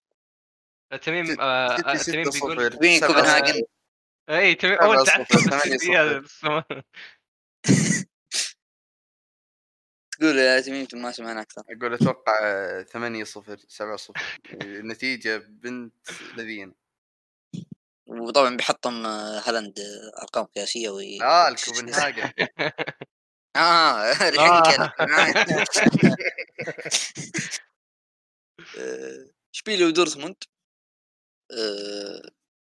[1.03, 3.63] تميم آه، ستة آه، تميم بيقول كوبنهاجن.
[4.31, 5.25] اي تميم أول صفر،
[10.25, 11.63] يا تميم ما سمعنا أكثر.
[11.71, 14.13] أقول أتوقع 8 0 7 0
[14.63, 15.95] نتيجه بنت
[16.37, 16.75] لذين.
[18.07, 21.23] وطبعا بيحطم آه، هالاند آه، أرقام قياسية وي...
[21.23, 22.31] آه الكوبنهاجن.
[23.57, 24.93] آه آه،
[29.55, 30.37] اشبيليا ودورتموند؟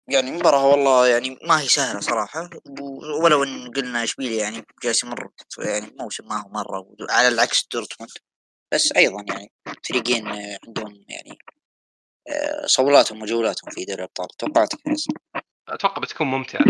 [0.10, 2.50] يعني مباراة والله يعني ما هي سهلة صراحة
[3.24, 5.30] ولو إن قلنا اشبيليا يعني جالس يمر
[5.60, 8.12] يعني موسم ما هو مرة على العكس دورتموند.
[8.74, 9.52] بس أيضا يعني
[9.84, 10.28] فريقين
[10.68, 11.38] عندهم يعني
[12.28, 14.28] آه، صولاتهم وجولاتهم في دوري الأبطال.
[14.88, 15.14] حسن؟
[15.68, 16.66] أتوقع بتكون ممتعة.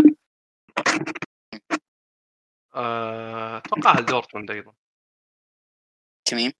[2.74, 4.74] آه، اتوقعها لدورتموند أيضا.
[6.24, 6.52] تميم؟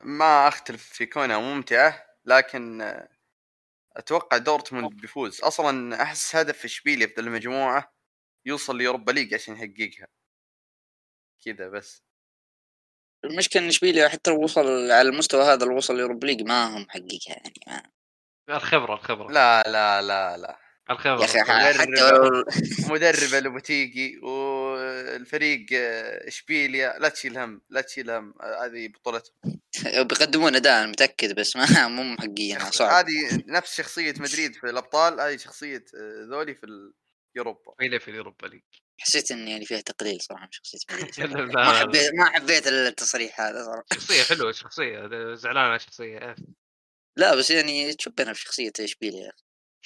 [0.00, 2.92] ما أختلف في كونها ممتعة لكن
[3.96, 5.40] أتوقع دورتموند بيفوز.
[5.42, 7.92] أصلا أحس هدف إشبيليا في المجموعة
[8.46, 10.08] يوصل ل Europa League عشان يحققها.
[11.44, 12.02] كذا بس.
[13.24, 16.76] المشكلة إن إشبيليا حتى لو وصل على المستوى هذا لو وصل ل Europa League ما
[16.76, 17.54] هم محققها يعني
[18.48, 19.32] ما الخبرة الخبرة.
[19.32, 20.58] لا لا لا لا.
[20.90, 21.78] الخبره يا أخي.
[21.78, 22.44] حتى لو
[22.94, 29.34] مدرب اللي بتيجي والفريق آه، إشبيليا لا تشيل هم لا تشيل هم آه، هذه بطولتهم
[30.08, 35.36] بيقدمون أداء متأكد بس ما مو محققينها صعب هذه نفس شخصية مدريد في الأبطال هذه
[35.36, 36.92] شخصية آه، ذولي في
[37.36, 38.62] يوروبا إلى في اليوروبا ليج
[38.98, 41.54] حسيت ان يعني فيها تقليل صراحة من شخصية مدريد.
[41.54, 41.72] ما.
[41.72, 46.34] حبيت ما حبيت التصريح هذا صراحة شخصية حلوة شخصية زعلان على شخصية.
[47.16, 49.32] لا بس يعني تشبهنا في شخصية إشبيليا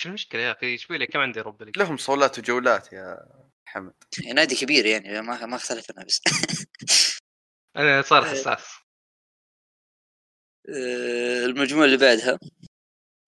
[0.01, 3.19] شو المشكلة يا أخي؟ اشبيليا كم عندي ليج لهم صولات وجولات يا
[3.67, 3.93] حمد.
[4.35, 6.21] نادي كبير يعني ما ما اختلفنا بس.
[7.77, 8.75] أنا صار حساس.
[10.69, 12.39] آه، المجموعة اللي بعدها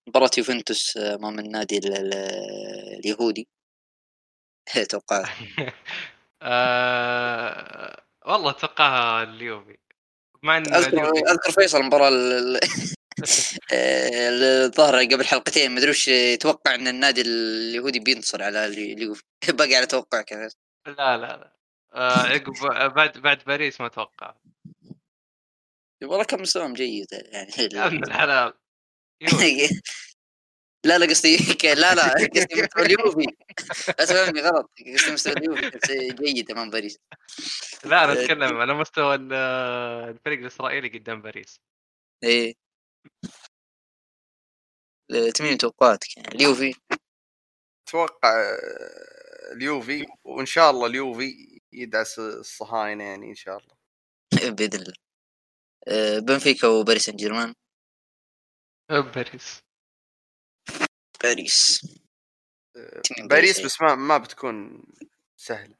[0.08, 3.48] مباراة يوفنتوس امام النادي ال- ال- اليهودي.
[6.42, 8.02] آه...
[8.26, 9.78] والله اتوقعها اليوفي.
[10.42, 13.01] مع ان اذكر أذكر فيصل المباراه ال- ال- آه،
[13.72, 19.22] الظاهر قبل حلقتين ما أدري وش يتوقع إن النادي اليهودي بينتصر على الي- اليوفي
[19.58, 20.58] باقي على توقعك يا فيصل.
[20.86, 21.56] لا لا لا.
[21.94, 22.52] آه، عقب
[22.94, 24.34] بعد بعد باريس ما أتوقع.
[26.02, 27.50] والله كان مستواهم جيد يعني.
[27.72, 28.52] يا ابن الحلال.
[30.84, 30.98] لا.
[30.98, 31.36] لا قصدي
[31.80, 33.26] لا لا قصدي مستوى اليوفي.
[33.88, 34.70] لا تفهمني غلط.
[34.94, 35.70] قصدي مستوى اليوفي
[36.22, 36.98] جيد أمام باريس.
[37.84, 39.32] لا أنا أتكلم على مستوى ال-
[40.10, 41.60] الفريق الإسرائيلي قدام باريس.
[42.24, 42.54] إيه.
[45.34, 46.74] تميم توقعاتك يعني اليوفي؟
[47.88, 53.76] أتوقع آه، اليوفي وإن شاء الله اليوفي يدعس الصهاينة يعني إن شاء الله.
[54.56, 54.94] بإذن الله.
[55.88, 57.54] آه، بنفيكا وباريس سان جيرمان
[58.90, 59.62] باريس.
[61.22, 61.86] باريس.
[62.76, 63.60] آه، باريس باريس.
[63.60, 64.84] بس ما ما بتكون
[65.36, 65.74] سهلة.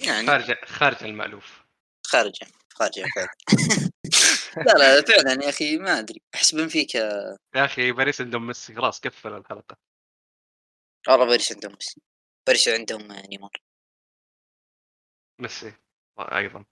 [0.00, 1.64] يعني خارج خارج المألوف.
[2.06, 3.34] خارجه خارجه فعلا
[4.56, 6.98] لا لا فعلا يا أخي ما أدري أحس بنفيكا
[7.56, 9.76] يا أخي باريس عندهم ميسي خلاص قفل الحلقة.
[11.08, 12.00] والله باريس عندهم ميسي
[12.46, 13.52] باريس عندهم نيمار
[15.38, 15.72] ميسي
[16.20, 16.64] أيضا.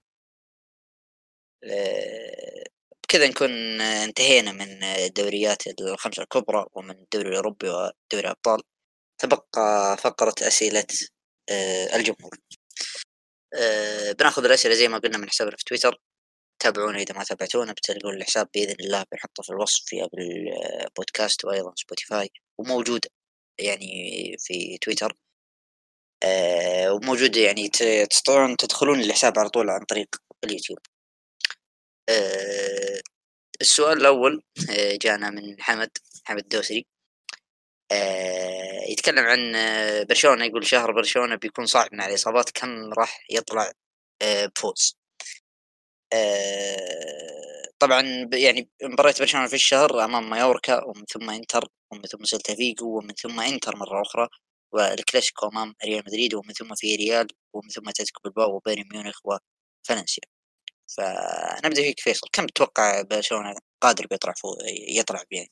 [1.64, 2.64] آه،
[3.03, 8.62] بكذا نكون انتهينا من الدوريات الخمسة الكبرى ومن الدوري الأوروبي ودوري الأبطال.
[9.18, 10.87] تبقى فقرة أسئلة
[11.51, 12.39] آه، الجمهور.
[13.55, 16.01] آه، بناخذ الأسئلة زي ما قلنا من حسابنا في تويتر.
[16.61, 20.50] تابعونا إذا ما تابعتونا بتلقون الحساب بإذن الله بنحطه في الوصف في أبل
[20.96, 23.06] بودكاست وأيضا سبوتيفاي وموجود
[23.59, 23.86] يعني
[24.38, 25.16] في تويتر
[26.24, 27.68] آه، وموجود يعني
[28.11, 30.78] تستطيعون تدخلون الحساب على طول عن طريق اليوتيوب.
[32.09, 33.00] آه،
[33.61, 35.90] السؤال الأول آه، جانا من حمد
[36.24, 36.86] حمد الدوسري
[38.88, 39.52] يتكلم عن
[40.09, 43.72] برشلونة يقول شهر برشلونة بيكون صعب مع الإصابات كم راح يطلع
[44.22, 44.97] بفوز؟
[47.78, 52.98] طبعا يعني مباراة برشلونة في الشهر أمام مايوركا ومن ثم إنتر ومن ثم سيلتا فيجو
[52.98, 54.28] ومن ثم إنتر مرة أخرى
[54.72, 60.22] والكلاسيكو أمام ريال مدريد ومن ثم فياريال ومن ثم أتلتيكو بلباو وبايرن ميونخ وفالنسيا.
[60.96, 64.56] فنبدأ فيك فيصل كم تتوقع برشلونة قادر بيطلع فوق
[64.88, 65.50] يطلع يعني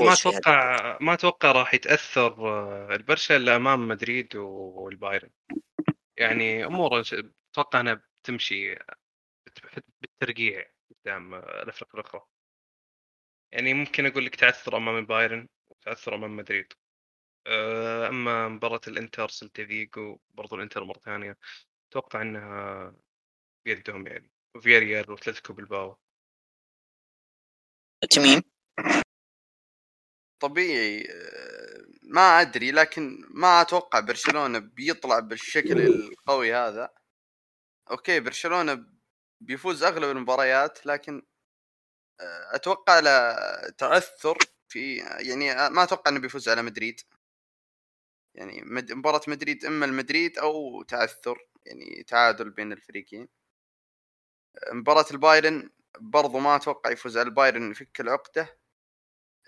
[0.00, 5.30] ما أتوقع ما أتوقع راح يتأثر آه، البرشا إلا أمام مدريد والبايرن.
[6.16, 7.02] يعني امور
[7.54, 8.74] أتوقع إنها بتمشي
[10.00, 12.26] بالترقيع قدام الأفريق الأخرى.
[13.52, 16.72] يعني ممكن أقول لك تعثر أمام البايرن وتعثر أمام مدريد.
[17.46, 21.38] آه، أما مباراة الإنتر سلتا فيجو برضو الإنتر مرة ثانية
[21.90, 22.94] أتوقع إنها
[23.64, 25.98] بيدهم يعني وفي ريال وأتلتيكو بالباو
[28.10, 28.42] تميم
[30.40, 36.94] طبيعي آه، ما أدري لكن ما أتوقع برشلونة بيطلع بالشكل القوي هذا.
[37.90, 38.86] أوكي برشلونة
[39.40, 41.22] بيفوز أغلب المباريات لكن
[42.20, 43.36] آه، أتوقع له
[43.78, 44.38] تأثر
[44.68, 47.00] في يعني ما أتوقع إنه بيفوز على مدريد.
[48.34, 53.28] يعني مباراة مدريد إما المدريد أو تعثر يعني تعادل بين الفريقين.
[54.72, 55.70] مباراة البايرن
[56.00, 58.58] برضو ما أتوقع يفوز على البايرن يفك العقدة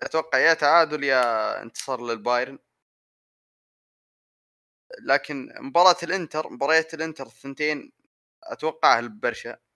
[0.02, 2.58] أتوقع يا تعادل يا انتصار للبايرن.
[5.00, 7.92] لكن مباراة الإنتر مباريات الإنتر الثنتين
[8.44, 9.71] أتوقعها لبرشا أه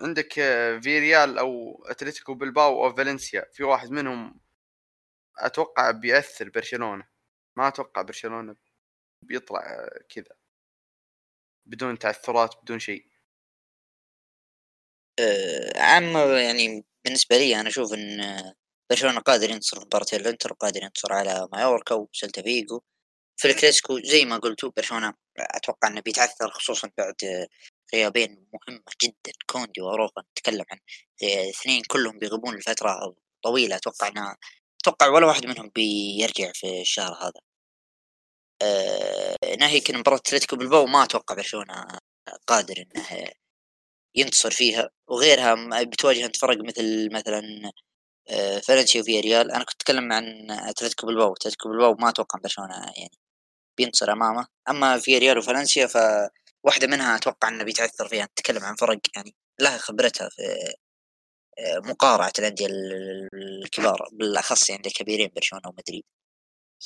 [0.00, 0.32] عندك
[0.82, 4.40] فياريال أو أتلتيكو بلباو أو فالنسيا في واحد منهم
[5.38, 7.08] أتوقع بيأثر برشلونة.
[7.56, 8.56] ما أتوقع برشلونة
[9.22, 10.36] بيطلع كذا.
[11.66, 13.06] بدون تعثرات بدون شيء.
[15.18, 18.42] أه عام يعني بالنسبة لي أنا أشوف إن
[18.90, 22.82] برشلونة قادر ينتصر في مباراة الإنتر وقادر ينتصر على مايوركا وسلتا فيجو.
[23.36, 27.46] في الكلاسيكو زي ما قلتوا برشلونة أتوقع إنه بيتعثر خصوصا بعد
[27.94, 29.32] غيابين مهمة جدا.
[29.46, 30.78] كوندي وأراوخو نتكلم عن
[31.50, 33.14] اثنين كلهم بيغيبون لفترة
[33.44, 33.76] طويلة.
[33.76, 34.36] أتوقع إنها
[34.82, 37.40] أتوقع ولا واحد منهم بيرجع في الشهر هذا.
[38.62, 41.86] آه ناهيك مباراة أتلتيكو بالباو ما أتوقع برشلونة
[42.46, 43.28] قادر إنه
[44.16, 44.90] ينتصر فيها.
[45.08, 47.42] وغيرها بتواجه انت فرق مثل مثلا
[48.30, 49.50] آه فالنسيا وفيا ريال.
[49.52, 53.21] أنا كنت أتكلم عن أتلتيكو بالباو أتلتيكو بالباو ما أتوقع برشلونة يعني
[53.78, 54.46] بينتصر أمامه.
[54.68, 58.24] أما في ريال وفالنسيا فواحدة منها أتوقع إنه بيتعثر فيها.
[58.24, 60.42] نتكلم عن فرق يعني لها خبرتها في
[61.84, 62.66] مقارعة الأندية
[63.34, 66.04] الكبار بالأخص يعني الكبيرين برشلونة ومدريد.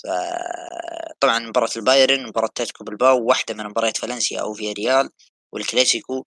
[0.05, 5.10] فطبعا مباراة البايرن مباراة تاتكو بالباو واحدة من مباريات فالنسيا أو فيا ريال
[5.52, 6.24] والكلاسيكو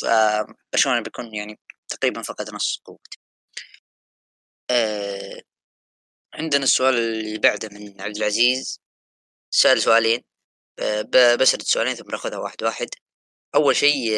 [0.00, 1.58] فبرشلونة بيكون يعني
[1.88, 3.18] تقريبا فقد نص قوته
[4.70, 5.42] أه
[6.34, 8.80] عندنا السؤال اللي بعده من عبد العزيز.
[9.50, 10.20] سأل سؤالين
[11.38, 12.88] بسرد السؤالين ثم ناخذها واحد واحد.
[13.54, 14.12] أول شيء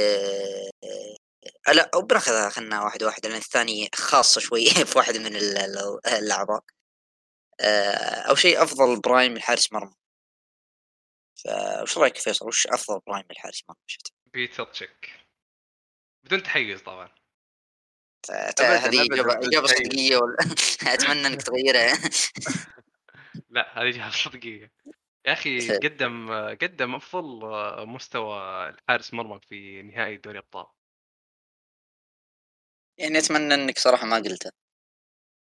[1.69, 5.37] آه، لا أو بناخذها خلنا واحد واحد لأن الثاني خاصة شوي في واحد من
[6.07, 6.65] الأعضاء.
[7.61, 9.95] آه، أول شيء أفضل prime لحارس مرمى.
[11.45, 15.11] فوش رأيك فيصل؟ وش أفضل prime لحارس مرمى؟ شفت؟ بيتر تشيك.
[16.25, 17.15] بدون تحيز طبعا.
[18.31, 19.07] هذه
[19.49, 20.37] إجابة صدقية ولا؟
[20.95, 21.99] أتمنى إنك تغيرها.
[23.51, 24.73] لا هذه إجابة صدقية.
[25.27, 26.33] يا أخي قدم
[26.63, 27.41] قدم أفضل
[27.87, 30.67] مستوى الحارس مرمى في نهائي دوري ابطال
[32.99, 34.53] يعني أتمنى إنك صراحة ما قلتها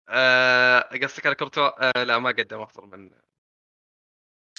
[0.08, 3.10] آه، قصدك على كورتوا آه لا ما قدم أفضل من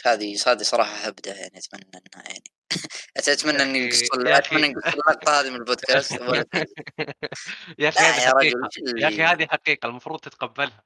[0.06, 2.44] هذه هذه صراحة هبدة يعني أتمنى إنها يعني
[3.34, 3.90] أتمنى إني
[4.38, 6.12] أتمنى إني اللقطه هذه من البودكاست.
[7.80, 10.84] يا أخي هذه حقيقة يا أخي هذه حقيقة المفروض تتقبلها.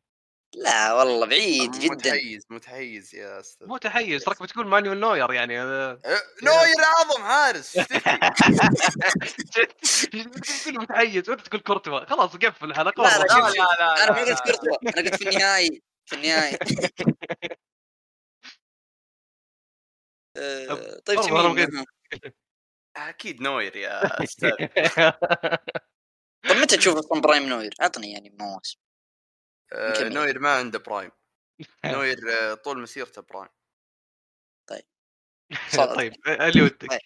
[0.56, 1.94] لا والله بعيد جدا.
[1.94, 3.68] متحيز متحيز يا أستاذ.
[3.68, 7.74] مو تحيز تراك بتقول مانويل نوير يعني هذا أه، نوير أعظم حارس؟
[10.64, 12.06] تقول متحيز؟ وأنت تقول كورتوا.
[12.06, 14.78] خلاص قفل الحلقة لا، لا، لا لا أنا لا ما قلت كورتوا.
[14.84, 16.58] أنا قلت في النهائي في النهائي
[20.38, 21.86] آه، طيب آه.
[22.98, 24.52] أكيد نوير يا أستاذ.
[26.50, 28.78] طيب متى تشوف أصلا prime نوير؟ اعطني يعني مواسم.
[29.74, 30.10] آه،.
[30.10, 31.12] نوير ما عنده prime.
[31.86, 33.50] نوير آه، طول مسيرته prime.
[35.70, 35.96] صادق.
[35.96, 36.14] طيب
[36.48, 37.02] اللي ودك.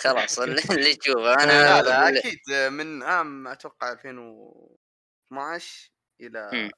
[0.00, 1.34] خلاص اللي تشوفه.
[1.34, 5.90] أنا هذا أكيد آه، من عام أتوقع 2012
[6.20, 6.70] إلى مم.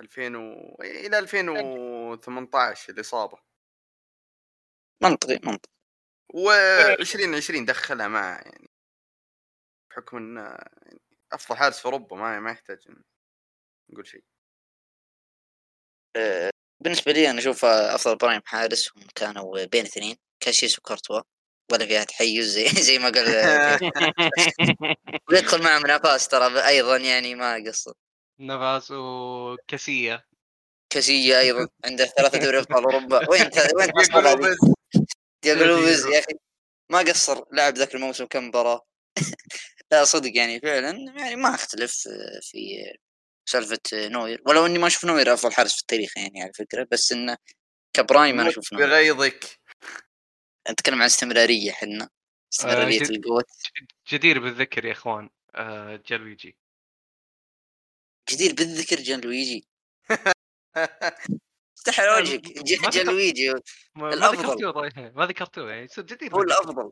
[0.00, 0.76] 2000 و...
[0.82, 3.38] إلى 2018 الاصابه
[5.02, 5.70] منطقي منطقي.
[6.32, 8.70] و2020 دخلها معه يعني
[9.90, 11.00] بحكم إنه يعني
[11.32, 13.02] أفضل حارس في أوروبا ما ما يحتاج إن
[13.90, 14.22] نقول شيء.
[16.16, 16.50] آه،
[16.80, 21.20] بالنسبة لي أنا أشوف أفضل برايم حارس هم كانوا بين اثنين كاسيس وكورتوا.
[21.72, 23.26] ولا فيها تحيز زي, زي ما قال
[25.30, 27.92] ويدخل معهم نافاس ترى أيضا يعني ما قصر
[28.40, 30.24] نفاس وكاسيه
[30.90, 33.30] كاسية أيضا عنده ثلاثة دوري أبطال أوروبا.
[33.30, 33.90] وين وين
[35.42, 36.32] دياغو لوبيز يا أخي
[36.90, 38.86] ما قصر لعب ذاك الموسم كم مباراة.
[39.92, 42.84] لا صدق يعني فعلا يعني ما أختلف آه، في
[43.48, 44.42] سالفة آه، نوير.
[44.46, 46.86] ولو إني ما أشوف نوير أفضل حارس في التاريخ يعني على فكرة.
[46.90, 47.36] بس إنه
[47.92, 48.86] ك prime أنا أشوف نوير.
[48.86, 49.58] بغيظك
[50.70, 52.08] نتكلم عن استمرارية حنا.
[52.52, 53.44] استمرارية جد- القوة.
[54.12, 55.30] جدير بالذكر يا إخوان.
[55.54, 56.56] آه، جان لويجي
[58.30, 59.66] جدير بالذكر جان لويجي
[61.78, 63.54] استحى ما- وجهك ج- ما جان ذكر- لويجي
[63.94, 64.10] ما.
[64.10, 65.12] ذكرتوه طيب.
[65.16, 65.88] ما ذكرتوه يعني.
[65.98, 66.42] جدير هو.
[66.42, 66.90] الأفضل.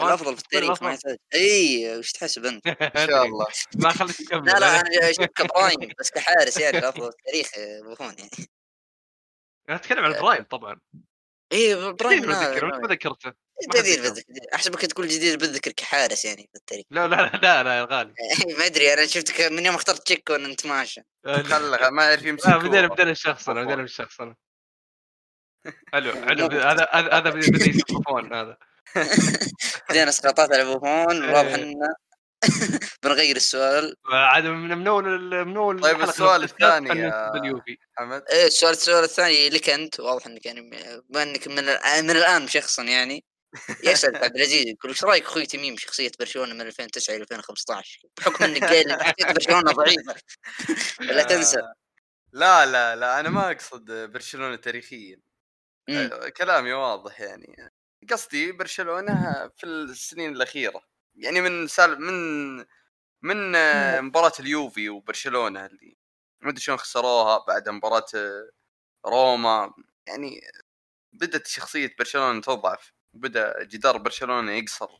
[0.00, 0.90] الأفضل في التاريخ ما.
[0.90, 1.16] يحتاج.
[1.34, 2.66] اي وش تحسب أنت؟
[2.96, 3.46] إن شاء الله.
[3.74, 4.46] ما خليك تكمل.
[4.46, 8.30] لا لا أنا أشوف كبرايم بس كحارس يعني الأفضل في التاريخ آه، بوفون يعني.
[9.68, 10.80] أنا أتكلم عن برايم طبعا.
[11.52, 13.32] اي جدير برايم ما ذكرته.
[13.76, 14.02] جدير.
[14.02, 14.24] بالذكر
[14.54, 16.84] احسبك تقول جدير بالذكر كحارس يعني في التاريخ.
[16.90, 18.14] لا لا لا لا, غالي.
[18.58, 22.48] ما أدري أنا شفتك من يوم اخترت تشيكو ان انت ماشي خله ما يعرف يمسك
[22.48, 22.86] بدينا.
[22.86, 23.82] بدينا الشخصنه بدينا عفواً.
[23.82, 24.36] بالشخصنه
[25.92, 26.46] حلو حلو.
[26.46, 28.58] هذا هذا بدا طوفان هذا.
[29.90, 31.32] بدينا اسقاطات على بوفون إيه.
[31.34, 31.74] واضح ان
[33.02, 33.94] بنغير السؤال.
[34.12, 35.04] عاد من من اول
[35.46, 37.12] من اول طيب السؤال الثاني
[37.98, 40.60] حمد إيه السؤال السؤال الثاني لك أنت واضح إنك يعني
[41.10, 43.24] بما إنك من الآن من الآن شخصا يعني.
[43.84, 48.44] يسأل عبد العزيز يقول إيش رأيك أخوي تميم شخصية برشلونة من 2009 إلى 2015 بحكم
[48.44, 50.14] إنك قايل إن شخصية برشلونة ضعيفة.
[51.00, 51.58] لا تنسى.
[51.58, 51.74] آه،
[52.32, 55.16] لا لا لا أنا ما أقصد برشلونة تاريخيا.
[55.88, 57.56] آه، كلامي واضح يعني.
[58.10, 60.82] قصدي برشلونة في السنين الأخيرة.
[61.14, 62.66] يعني من سال من
[63.22, 63.52] من
[64.02, 65.96] مباراة اليوفي وبرشلونة اللي
[66.40, 68.06] ما أدري شلون خسروها بعد مباراة
[69.06, 69.74] روما.
[70.08, 70.40] يعني
[71.12, 74.90] بدأت شخصية برشلونة تضعف بدأ جدار برشلونة يقصر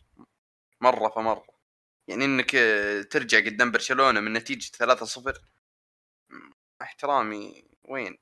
[0.81, 1.47] مرة فمرة.
[2.09, 2.51] يعني إنك
[3.13, 5.43] ترجع قدام برشلونة من نتيجة 3-0
[6.31, 6.53] مع
[6.83, 8.19] احترامي وين؟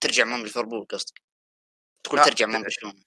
[0.00, 1.29] ترجع من ليفربول قصدك؟
[2.04, 3.02] تقول ترجع من برشلونة.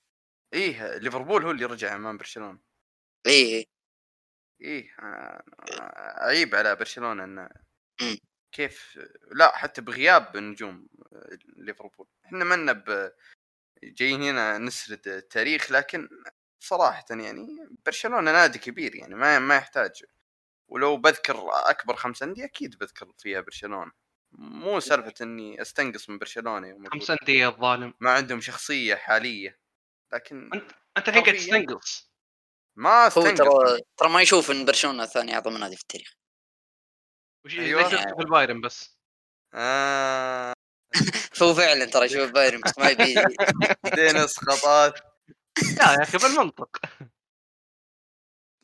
[0.53, 2.59] إيه ليفربول هو اللي رجع أمام برشلونة.
[3.27, 3.67] اي اي
[4.61, 5.43] إيه آه،
[5.79, 7.49] آه، عيب على برشلونة إنه.
[8.51, 8.99] كيف
[9.31, 10.87] لا حتى بغياب نجوم
[11.57, 12.07] ليفربول.
[12.25, 13.11] إحنا منا ب
[13.83, 16.09] جايين هنا نسرد التاريخ لكن
[16.59, 17.47] صراحة يعني
[17.85, 20.03] برشلونة نادي كبير يعني ما ما يحتاج.
[20.69, 23.91] ولو بذكر أكبر خمس أندية أكيد بذكر فيها برشلونة.
[24.37, 27.93] مو سالفة إني أستنقص من برشلونة يوم خمس أندية الظالم.
[27.99, 29.59] ما عندهم شخصية حالية.
[30.13, 30.49] لكن
[30.97, 31.35] انت الحين قاعد.
[31.35, 32.11] تستنقص.
[32.77, 33.37] ما هو أستنقص.
[33.37, 36.13] ترى ترى ما يشوف إن برشلونة ثاني أعظم نادي في التاريخ.
[37.45, 37.53] وش.
[37.55, 38.97] شفت في البايرن بس؟
[39.53, 40.53] آه.
[41.43, 43.13] هو فعلا ترى يشوف بايرن بس ما يبي
[43.83, 44.99] بدينا اسقاطات
[45.77, 46.77] لا يا أخي بالمنطق.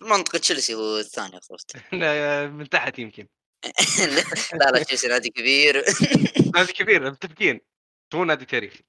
[0.01, 1.39] منطقة تشيلسي هو الثاني
[1.91, 3.27] لا، من تحت يمكن.
[4.53, 5.83] لا لا تشيلسي نادي كبير.
[6.55, 7.61] نادي كبير متفقين.
[8.13, 8.83] مو نادي تاريخي.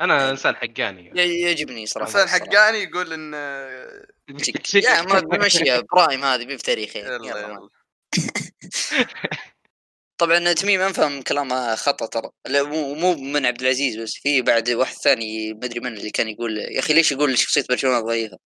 [0.00, 2.28] أنا إنسان حقاني ي- يعجبني صراحة إنسان.
[2.28, 3.34] حقاني يقول إن
[4.74, 7.38] يا ما بمشيها برايم هذه بي في تاريخي يلا يلا.
[7.38, 7.68] يلا
[10.18, 12.30] طبعا تميم انفهم كلامه خطأ ترى.
[12.46, 16.10] لا، مو مو من عبد العزيز بس في بعد واحد ثاني ما ادري من اللي
[16.10, 18.38] كان يقول يا أخي ليش يقول شخصية برشلونة ضعيفة؟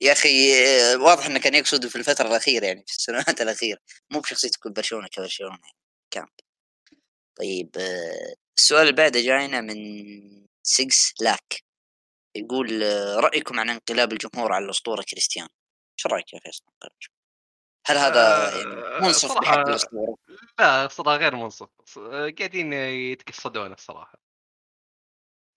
[0.00, 3.78] يا أخي آه، واضح إنه كان يقصد في الفترة الأخيرة يعني في السنوات الأخيرة.
[4.10, 5.76] مو بشخصية تكون برشلونة كبرشلونة يعني
[6.10, 6.28] كامل
[7.38, 9.76] طيب آه، السؤال اللي بعده جاينا من
[10.62, 10.86] 6
[11.20, 11.62] لاك.
[12.36, 15.48] يقول آه، رأيكم عن انقلاب الجمهور على الأسطورة كريستيانو؟
[15.98, 16.64] إيش رأيك يا فيصل؟
[17.86, 18.20] هل هذا
[18.54, 20.16] آه، يعني منصف صراحة- بحق الأسطورة؟
[20.58, 21.68] لا صراحة غير منصف.
[21.86, 21.98] ص-
[22.38, 24.18] قاعدين يتقصدون الصراحة.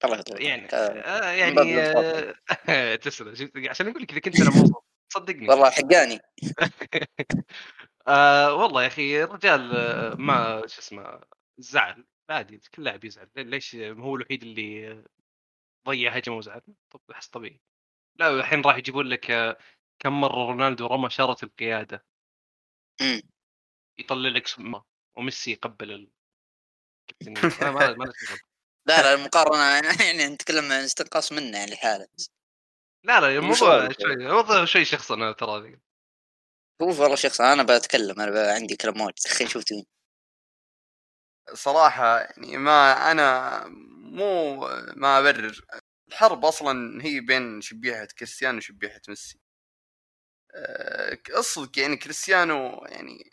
[0.06, 0.68] الله يطول يعني.
[0.74, 1.82] آه، يعني.
[2.70, 3.52] آه، تسلم.
[3.70, 4.76] عشان أقول لك إذا كنت أنا منصف
[5.14, 5.50] صدقني.
[5.50, 6.20] والله حقاني.
[8.08, 11.22] آه والله يا أخي الرجال آه، ما شو اسمه
[11.58, 12.06] زعل.
[12.30, 13.30] عادي كل لاعب يزعل.
[13.36, 15.04] ليش هو الوحيد اللي
[15.88, 17.62] ضيع هجمة وزعل؟ طب أحس طبيعي.
[18.20, 19.58] لا الحين راح يجيبون لك آه،
[20.00, 22.06] كم مرة رونالدو رمى شارة القيادة.
[24.00, 24.84] يطلع لك سمه
[25.16, 26.12] وميسي يقبل ال...
[27.62, 28.14] ما ما ما.
[28.88, 29.64] لا لا المقارنة
[30.06, 32.08] يعني نتكلم عن استنقاص منه يعني حالة.
[33.04, 33.90] لا لا الموضوع.
[33.92, 35.80] شوي الموضوع شوي شخصي أنا ترى.
[36.82, 39.86] هو والله شخص أنا بتكلم أنا عندي كلام واجد أخي شفت مين
[41.54, 43.64] صراحة يعني ما أنا
[43.98, 44.56] مو
[44.96, 45.62] ما أبرر.
[46.08, 49.40] الحرب أصلا هي بين شبيحة كريستيانو وشبيحة ميسي.
[50.56, 53.31] أه، الصدق يعني كريستيانو يعني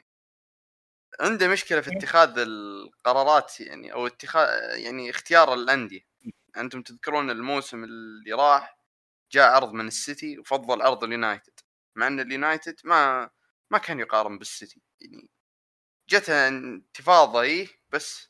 [1.20, 4.48] عنده مشكلة في اتخاذ القرارات يعني أو اتخاذ
[4.78, 6.00] يعني اختيار الأندية.
[6.56, 8.78] أنتم تذكرون الموسم اللي راح
[9.32, 11.60] جاء عرض من السيتي وفضل عرض اليونايتد
[11.96, 13.30] مع أن اليونايتد ما
[13.70, 14.82] ما كان يقارن بالسيتي.
[15.00, 15.28] يعني
[16.10, 18.28] جته انتفاضة إيه بس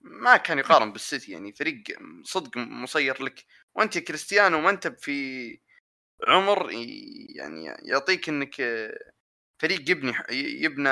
[0.00, 1.32] ما كان يقارن بالسيتي.
[1.32, 1.82] يعني فريق
[2.24, 3.44] صدق مصير لك.
[3.74, 5.60] وأنت يا كريستيانو ما أنت في
[6.28, 6.70] عمر
[7.36, 8.56] يعني يعطيك إنك
[9.62, 10.88] فريق يبني يبنى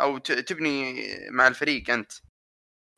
[0.00, 0.94] أو ت- تبني
[1.30, 2.12] مع الفريق أنت.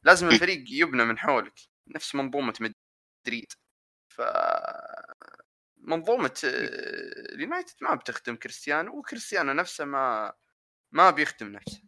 [0.05, 1.61] لازم الفريق يبنى من حولك.
[1.87, 3.53] نفس منظومة مدريد.
[4.09, 4.23] ف
[5.77, 10.33] منظومة آه، اليونايتد ما بتخدم كريستيانو وكريستيانو نفسه ما
[10.93, 11.83] ما بيخدم نفسه.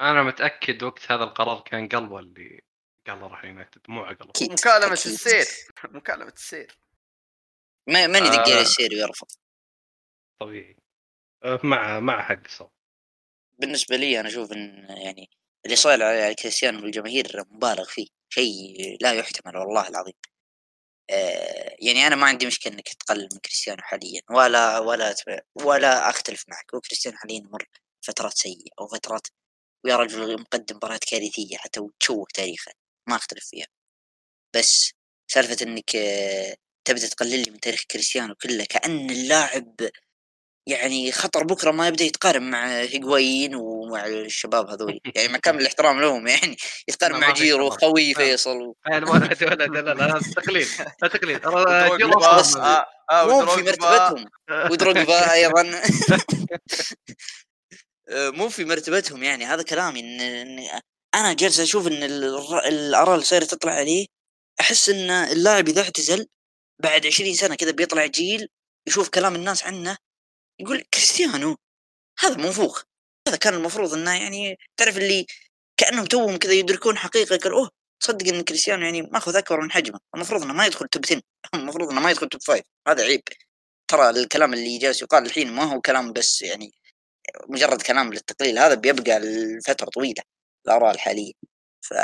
[0.00, 2.60] أنا متأكد وقت هذا القرار كان قلبه اللي
[3.06, 4.92] قال له راح يونايتد مو عقله مكالمة.
[4.92, 5.44] السير.
[5.84, 6.78] مكالمة السير.
[7.88, 8.60] ما من يدق آه.
[8.60, 9.26] يصير ويرفض.
[10.40, 10.76] طبيعي.
[11.44, 12.70] مع مع حق صح
[13.58, 15.30] بالنسبة لي أنا أشوف إن يعني
[15.64, 20.14] اللي صاير على كريستيانو والجماهير مبالغ فيه شيء لا يحتمل والله العظيم.
[21.10, 25.14] آه، يعني أنا ما عندي مشكلة إنك تقلل من كريستيانو حاليا ولا ولا
[25.64, 26.74] ولا أختلف معك.
[26.74, 27.64] وكريستيانو حاليا يمر
[28.06, 29.26] فترات سيئة أو فترات
[29.84, 32.72] ويا رجل مقدم مباريات كارثية حتى وتشوه تاريخه.
[33.08, 33.66] ما أختلف فيها.
[34.56, 34.92] بس
[35.32, 39.76] سالفة إنك آه، تبدأ تقلل لي من تاريخ كريستيانو كله كأن اللاعب
[40.66, 45.00] يعني خطر بكرة ما يبدأ يتقارن مع هيغوايين ومع الشباب هذول.
[45.14, 46.56] يعني مع كامل الاحترام لهم يعني
[46.88, 47.70] يتقارن مع جيرو.
[47.70, 48.18] خوي لا.
[48.18, 48.76] فيصل و...
[48.90, 50.66] لا لا لا لا لا لا تقليل.
[51.02, 54.24] لا أصلاً- آه، آه، مو في مرتبتهم.
[54.72, 55.62] ودروجبا أيضا.
[58.10, 59.44] مو في مرتبتهم يعني.
[59.44, 60.00] هذا كلامي.
[60.00, 60.80] إن إن
[61.14, 64.06] أنا جالس أشوف إن الر- الأراء اللي صايرة تطلع عليه
[64.60, 66.26] أحس إن اللاعب إذا اعتزل
[66.82, 68.48] بعد 20 سنة كذا بيطلع جيل
[68.88, 69.96] يشوف كلام الناس عنه
[70.60, 71.56] يقول كريستيانو
[72.18, 72.82] هذا منفوخ.
[73.28, 75.26] هذا كان المفروض إنه يعني تعرف اللي
[75.76, 77.70] كأنهم توهم كذا يدركون حقيقة قال أوه
[78.00, 80.00] تصدق إن كريستيانو يعني ماخذ أكبر من حجمه.
[80.14, 81.22] المفروض إنه ما يدخل توب 10
[81.54, 83.22] المفروض إنه ما يدخل توب 5 هذا عيب.
[83.88, 86.72] ترى الكلام اللي جالس يقال الحين ما هو كلام بس يعني
[87.48, 88.58] مجرد كلام للتقليل.
[88.58, 90.22] هذا بيبقى لفترة طويلة
[90.66, 91.32] الآراء الحالية.
[91.82, 91.94] ف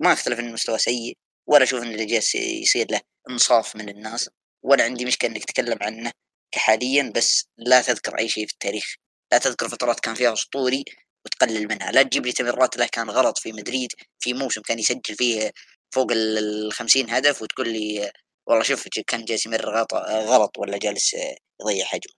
[0.00, 1.16] ما أختلف إن المستوى سيء
[1.46, 3.00] ولا أشوف إن اللي جالس يصير له
[3.30, 4.30] إنصاف من الناس
[4.62, 6.12] ولا عندي مشكلة إنك تتكلم عنه.
[6.54, 8.94] كحاليا بس لا تذكر أي شيء في التاريخ.
[9.32, 10.84] لا تذكر فترات كان فيها أسطوري
[11.26, 11.90] وتقلل منها.
[11.92, 13.88] لا تجيب لي تمريرات له كان غلط في مدريد.
[14.20, 15.52] في موسم كان يسجل فيه
[15.94, 18.12] فوق ال 50 هدف وتقول لي
[18.46, 21.14] والله شوف كان جالس يمرر غلط, ولا جالس
[21.60, 22.10] يضيع حجم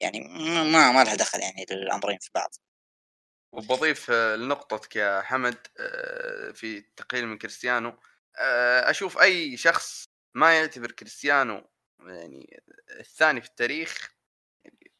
[0.00, 2.50] يعني ما ما لها دخل يعني الامرين في بعض.
[3.52, 7.98] وبضيف لنقطتك يا حمد آه، في التقليل من كريستيانو.
[8.38, 11.70] آه، أشوف أي شخص ما يعتبر كريستيانو
[12.00, 12.62] يعني
[13.00, 14.14] الثاني في التاريخ
[14.64, 14.92] يعني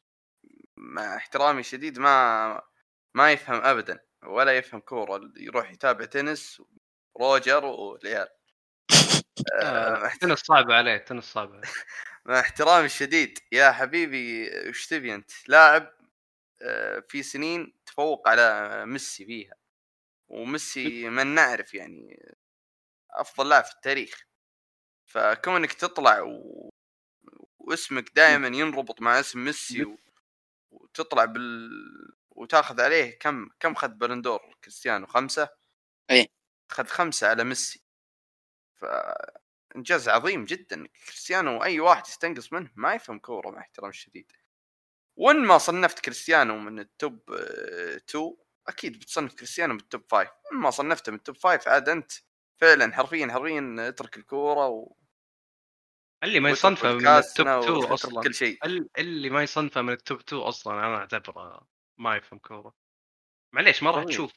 [0.77, 2.61] مع احترامي الشديد ما
[3.15, 6.61] ما يفهم ابدا ولا يفهم كورة يروح يتابع تنس
[7.19, 8.27] روجر والعيال
[9.61, 11.61] آه، آه، تنس صعب عليه تنس صعب عليه.
[12.25, 15.93] مع احترامي الشديد يا حبيبي وش تبي أنت؟ لاعب
[16.61, 19.55] آه، في سنين تفوق على ميسي فيها.
[20.29, 22.33] وميسي من نعرف يعني
[23.11, 24.23] أفضل لاعب في التاريخ.
[25.05, 26.69] فكونك تطلع و...
[27.63, 29.97] واسمك دائما ينربط مع اسم ميسي و...
[30.71, 31.69] وتطلع بال
[32.31, 35.49] وتاخذ عليه كم كم خذ بلندور كريستيانو خمسة.
[36.09, 36.27] إيه.
[36.69, 37.83] خذ خمسة على ميسي.
[38.75, 38.85] ف
[39.75, 40.87] إنجاز عظيم جدا.
[41.07, 44.31] كريستيانو أي واحد يستنقص منه ما يفهم كورة مع احترام الشديد.
[45.15, 48.35] وان ما صنفت كريستيانو من ال top 2
[48.67, 51.89] أكيد بتصنف كريستيانو من ال top 5 ان ما صنفته من ال top 5 عاد
[51.89, 52.11] أنت
[52.57, 54.95] فعلا حرفيا حرفيا اترك الكورة و...
[56.23, 58.21] اللي ما يصنفه من ال top 2 واترك أصلا.
[58.23, 58.65] كل شيء.
[58.65, 60.73] ال- اللي ما يصنفه من ال top 2 أصلا.
[60.73, 61.67] أنا أعتبره
[61.97, 62.75] ما يفهم كورة.
[63.53, 64.13] معليش ما راح طبيعي.
[64.17, 64.33] تشوف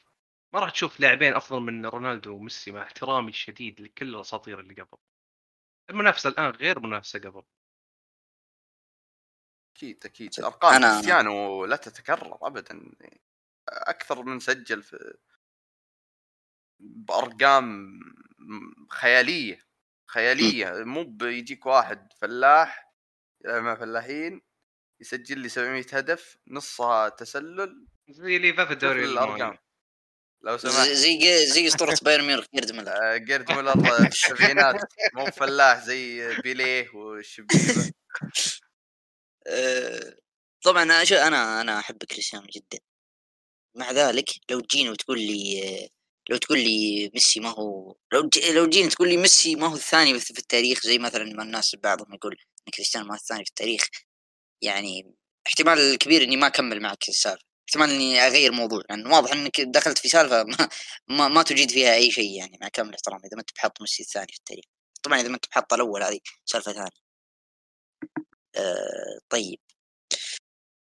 [0.53, 4.97] ما راح تشوف لاعبين أفضل من رونالدو وميسي مع احترامي الشديد لكل الأساطير اللي قبل.
[5.89, 7.43] المنافسة الآن غير منافسة قبل.
[9.75, 10.39] أكيد أكيد.
[10.39, 12.91] أرقام أنا- كريستيانو لا تتكرر ابدا.
[13.69, 15.17] أكثر من سجل في
[16.79, 17.99] بأرقام
[18.89, 19.66] خيالية.
[20.07, 22.93] خيالية مو بيجيك واحد فلاح
[23.45, 24.41] مع فلاحين
[25.01, 29.57] يسجل لي 700 هدف نصها تسلل زي ليفا في الدوري الأرقام.
[30.41, 30.87] لو زي سمحت.
[30.87, 32.91] زي زي أسطورة بايرن ميونخ جيرد ميلر.
[32.91, 34.75] آه، جيرد مولر في السبعينات
[35.13, 37.91] مو فلاح زي بيليه والشبيبة.
[39.47, 40.17] آه،
[40.63, 42.79] طبعا أنا أنا أنا أحب كريستيانو جدا.
[43.75, 45.89] مع ذلك لو تجيني وتقول لي آه،
[46.29, 49.75] لو تقول لي ميسي ما هو لو تج- لو تجيني تقول لي ميسي ما هو
[49.75, 52.37] الثاني في التاريخ زي مثلا ما الناس بعضهم يقول
[52.67, 53.87] إن كريستيانو ما هو الثاني في التاريخ
[54.63, 55.15] يعني
[55.47, 59.97] احتمال كبير إني ما أكمل معك السالفة احتمال إني أغير موضوع لأن واضح إنك دخلت
[59.97, 60.57] في سالفة ما,
[61.17, 64.03] ما, ما تجيد فيها أي شيء يعني مع كامل الاحترام إذا ما أنت بحط ميسي
[64.03, 64.65] الثاني في التاريخ
[65.03, 66.89] طبعا إذا ما أنت بحط الأول هذه سالفة ثانية.
[68.55, 69.59] آه طيب.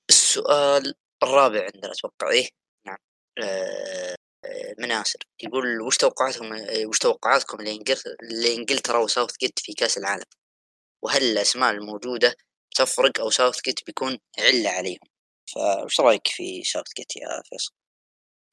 [0.10, 0.94] السؤال
[1.24, 2.50] الرابع عندنا أتوقع إيه؟
[2.88, 2.98] نعم.
[3.40, 4.16] آه.
[4.48, 7.58] آه، من ناصر يقول وش توقعاتكم آه، وش توقعاتكم
[8.22, 10.26] لإنجلترا وساوث جيت في كأس العالم
[11.04, 12.36] وهل الأسماء الموجودة
[12.76, 15.00] تفرق أو ساوث جيت بيكون عله عليهم
[15.54, 17.74] فوش رأيك في ساوث جيت يا فيصل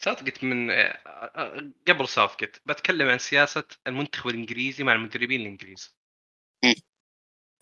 [0.05, 5.97] ساوثجيت من آه، آه، قبل ساوثجيت بتكلم عن سياسة المنتخب الإنجليزي مع المدربين الإنجليز.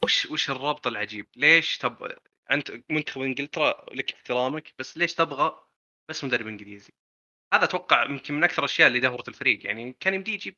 [0.04, 2.16] وش وش الرابط العجيب؟ ليش تب
[2.50, 5.66] أنت منتخب إنجلترا لك احترامك بس ليش تبغى
[6.08, 6.92] بس مدرب إنجليزي؟
[7.52, 9.66] هذا أتوقع يمكن من أكثر الأشياء اللي دهورت الفريق.
[9.66, 10.56] يعني كان يمدي يجيب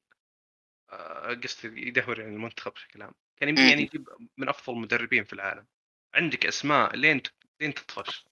[0.90, 3.14] آه، قصدي يدهور يعني المنتخب بشكل عام.
[3.36, 3.68] كان يمدي.
[3.68, 5.66] يعني يجيب من أفضل المدربين في العالم.
[6.14, 8.24] عندك أسماء لين ت- لين تطفش.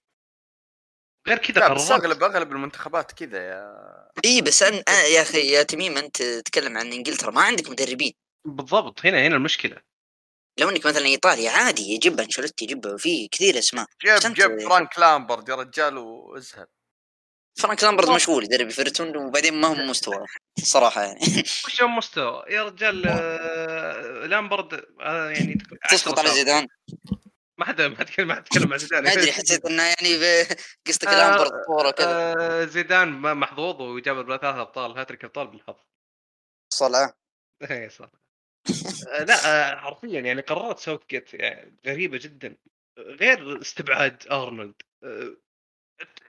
[1.27, 4.73] غير كذا بس قررت أغلب أغلب المنتخبات كذا يا إي بس أن...
[4.87, 8.13] آه يا أخي يا تميم أنت تتكلم عن إنجلترا ما عندك مدربين.
[8.45, 9.05] بالضبط.
[9.05, 9.81] هنا هنا المشكلة.
[10.59, 13.85] لو إنك مثلا ايطاليا عادي يجيب أنشيلوتي يجيب في كثير أسماء.
[14.01, 16.67] جيب جيب فرانك لامبارد يا رجال وازهد
[17.55, 20.25] فرانك لامبارد مشغول يدرب ايفرتون وبعدين ما هو مستوى
[20.59, 21.19] صراحة يعني.
[21.65, 25.57] وش المستوى يا رجال آه، لامبارد آه، يعني
[25.89, 26.67] تسقط على زيدان.
[27.57, 29.03] ما حد ما حد اتكلم ما حد اتكلم عن زيدان.
[29.03, 30.43] ما أدري حسيت إنه يعني
[30.87, 32.65] قصدك آه، لامبارد كوره كذا.
[32.65, 35.75] زيدان ما- محظوظ وجاب ثلاث أبطال هاتريك أبطال بالحظ.
[36.73, 37.13] صلعه
[37.71, 38.09] إيه صح.
[39.09, 39.35] آه، لا
[39.79, 42.57] حرفيا يعني قرارات ساوث جيت يعني غريبة جدا.
[42.99, 44.73] غير استبعاد أرنولد.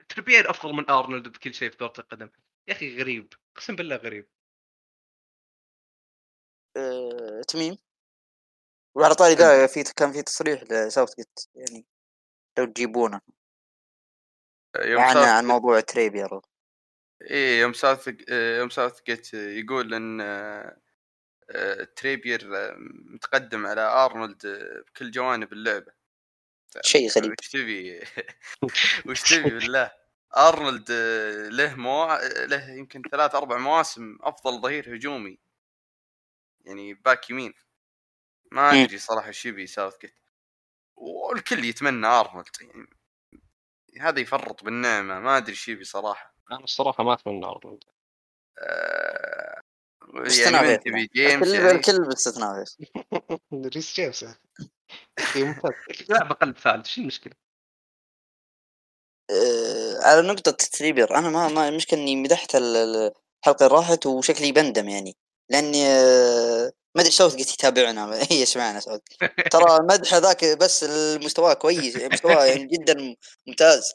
[0.04, 2.30] آه، تريبير أفضل من أرنولد بكل شيء في كره القدم.
[2.68, 4.28] يا أخي غريب أقسم بالله غريب.
[6.76, 7.78] آه، تميم؟
[8.94, 11.86] وعلى طاري ذا في كان في تصريح لساوث جيت يعني
[12.58, 13.20] لو تجيبونه.
[14.84, 16.40] يوم عن عن موضوع تريبير
[17.22, 18.08] إيه يوم ساوث
[18.58, 20.80] يوم ساوث جيت يقول إن آه،
[21.50, 25.92] آه، تريبير آه، متقدم على أرنولد آه، بكل جوانب اللعبة.
[26.82, 27.34] شيء غريب.
[27.40, 28.00] وش تبي؟
[29.06, 29.92] وش تبي؟ بالله
[30.36, 32.18] أرنولد آه، له مو...
[32.46, 35.38] له يمكن ثلاث أربع مواسم أفضل ظهير هجومي.
[36.64, 37.54] يعني back يمين.
[38.52, 38.82] ما.
[38.82, 40.14] أدري صراحة إيش يبي ساوث جيت.
[40.96, 42.46] والكل يتمنى أرنولد.
[42.60, 42.86] يعني
[44.00, 45.20] هذا يفرط بالنعمة.
[45.20, 46.34] ما أدري إيش يبي صراحة.
[46.52, 47.84] أنا الصراحة ما أتمنى أرنولد.
[48.58, 49.60] آه...
[50.14, 51.08] يعني من تبي؟ يعني.
[51.14, 51.70] جيمس الكل يعني.
[51.70, 52.64] الكل باستثناء.
[53.74, 54.24] ريس جيمس
[55.18, 55.72] يا أخي ممتاز.
[56.08, 57.32] لاعب قلب ثالث شو المشكلة؟
[59.30, 64.06] آه، على نقطة تريبير أنا ما ما المشكلة إني مدحت ال- ال- الحلقة اللي راحت
[64.06, 65.16] وشكلي بندم يعني.
[65.50, 69.00] لأني آه، ما أدري ساوث جيت يتابعنا هي يسمعنا ساوث
[69.50, 73.16] ترى المدح ذاك بس المستوى كويس مستوى يعني جدا
[73.46, 73.92] ممتاز.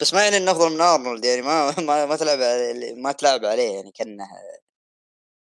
[0.00, 2.38] بس ما يعني إنه أفضل من أرنولد يعني ما ما ما تلعب
[2.96, 4.28] ما تلعب عليه يعني كأنه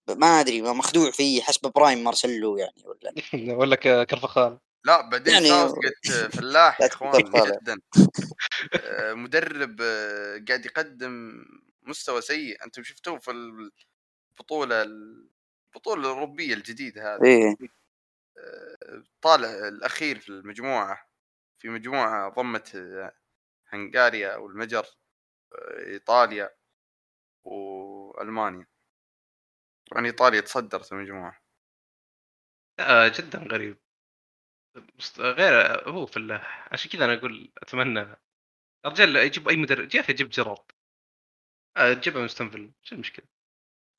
[0.09, 3.13] ما أدري ما مخدوع فيه حسب برايم مارسيلو يعني ولا
[3.55, 4.57] ولا كرفخال.
[4.85, 5.71] لا بعدين يعني- يعني...
[5.83, 7.21] جيت فلاح لا يا اخوان.
[7.23, 7.77] جدا.
[8.83, 11.45] آه، مدرب آه، قاعد يقدم
[11.81, 12.65] مستوى سيء.
[12.65, 17.23] أنتم شفتوه في البطولة البطولة الأوروبية الجديدة هذه.
[17.25, 17.55] إيه.
[18.37, 21.07] آه، طالع الأخير في المجموعة
[21.59, 22.75] في مجموعة ضمت
[23.69, 24.85] هنغاريا والمجر
[25.87, 26.49] إيطاليا
[27.43, 28.67] وألمانيا.
[29.91, 31.41] طبعا إيطاليا تصدرت المجموعة.
[32.79, 33.77] آه جدا غريب.
[35.19, 35.53] غير
[35.89, 36.41] هو في ال-
[36.71, 38.17] عشان كذا أنا أقول أتمنى
[38.85, 40.65] الرجال يجيب أي مدرب يا أخي جيب جيرارد.
[41.77, 43.25] آه جيبه من ستنفيل شو المشكلة؟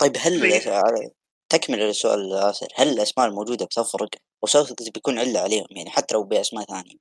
[0.00, 0.60] طيب هل طيب.
[0.62, 1.10] على-
[1.50, 4.08] تكمل السؤال ياسر هل الأسماء الموجودة بتفرق؟
[4.42, 6.96] وساوث بيكون علة عليهم يعني حتى لو بأسماء ثانية.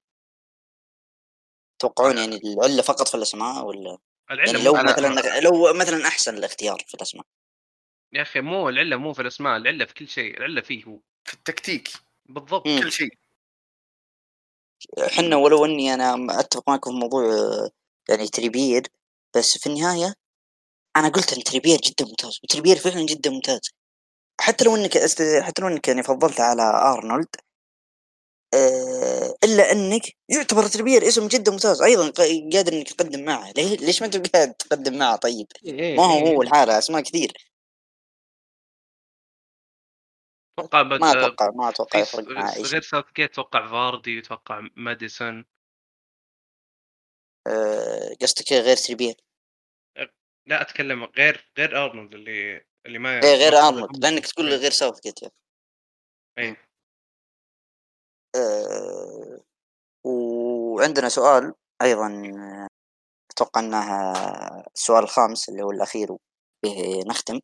[1.80, 3.98] تتوقعون يعني العلة فقط في الأسماء ولا؟
[4.32, 7.26] العلة يعني مو لو مثلا لو مثلا أحسن الاختيار في الأسماء.
[8.14, 11.00] يا أخي مو العلة مو في الأسماء العلة في كل شيء العلة فيه هو.
[11.24, 11.90] في التكتيك.
[12.26, 12.68] بالضبط.
[12.68, 12.80] مم.
[12.80, 13.10] كل شيء.
[15.10, 17.24] حنا ولو اني أنا اتفق معكم في موضوع
[18.10, 18.88] يعني تريبير
[19.36, 20.14] بس في النهاية
[20.96, 23.60] أنا قلت إن تريبير جدا ممتاز وتريبير فعلا جدا ممتاز.
[24.42, 25.22] حتى لو إنك أست...
[25.42, 27.28] حتى لو إنك يعني فضلت على أرنولد
[28.54, 29.36] آه...
[29.44, 31.82] إلا إنك يعتبر تريبير اسم جدا ممتاز.
[31.82, 32.10] أيضا
[32.54, 33.52] قادر إنك تقدم معه.
[33.52, 33.78] ليه...
[33.78, 36.36] ليش ما انت قاعد تقدم معه طيب؟ إيه ما هو إيه.
[36.36, 37.34] هو الحالة أسماء كثير.
[40.60, 40.84] أتوقع.
[40.84, 45.46] ما أتوقع ما أتوقع يفرق اي غير ساوث جيت أتوقع فاردي أتوقع ماديسون
[47.48, 48.16] آه...
[48.22, 49.16] قصدك غير تريبير
[50.48, 54.58] لا أتكلم غير غير أرنولد اللي اللي ما إيه غير أرنولد لأنك تقول إيه.
[54.58, 55.34] غير ساوث جيت يعني.
[56.38, 56.68] إيه.
[58.36, 59.42] آه،
[60.06, 62.08] وعندنا سؤال أيضا
[63.32, 64.12] أتوقع انه
[64.76, 66.08] السؤال الخامس اللي هو الأخير
[66.64, 67.40] به نختم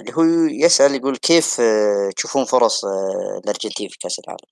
[0.00, 0.22] اللي هو
[0.64, 4.48] يسأل يقول كيف آه، تشوفون فرص آه، الأرجنتين في كأس العالم؟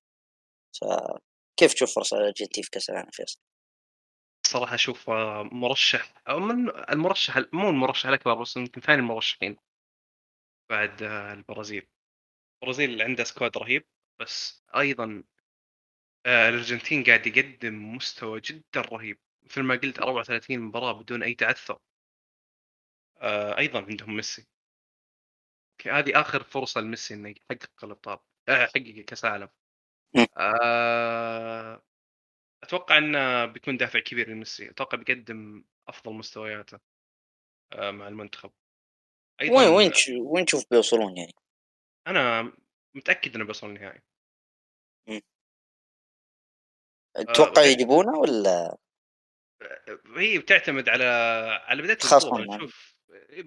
[0.81, 3.41] فكيف تشوف فرص الأرجنتين في كأس العالم فيصل؟
[4.47, 9.57] صراحة أشوف آه، مرشح أو من المرشح مو المرشح الأكبر بس يمكن ثاني المرشحين
[10.71, 11.87] بعد آه، البرازيل
[12.63, 13.85] البرازيل عندها سكواد رهيب
[14.21, 15.25] بس أيضا
[16.27, 21.79] آه، الأرجنتين قاعد يقدم مستوى جدا رهيب مثل ما قلت 34 مباراة بدون أي تعثر
[23.21, 24.47] آه، أيضا عندهم ميسي
[25.89, 29.49] هذه آخر فرصة لميسي إنه يحقق الأبطال آه، يحقق كأس العالم
[30.15, 30.27] مم.
[30.37, 31.83] آه،
[32.63, 36.79] أتوقع إنه بيكون دافع كبير لميسي أتوقع بيقدم أفضل مستوياته
[37.73, 38.53] آه، مع المنتخب
[39.41, 41.35] أيضا وين وين وين تشوف بيوصلون يعني؟
[42.07, 42.53] أنا
[42.95, 44.03] متأكد إنه بيوصل النهائي
[47.15, 48.79] تتوقع غير- يجيبونه ولا
[50.17, 51.05] هي بتعتمد على
[51.65, 52.57] على بداية البطوله يعني.
[52.57, 53.00] نشوف إيه، ب-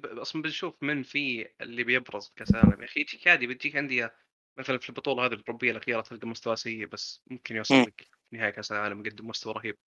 [0.05, 4.15] أصلا بنشوف من في اللي بيبرز في كاس العالم يا أخي يجيك عادي بتجيك انديه
[4.57, 7.81] مثلا في البطولة هذه الأوروبية الأخيرة تلقى مستوى سيء بس ممكن يوصل.
[7.81, 9.77] لك نهايه كأس العالم يقدم مستوى رهيب.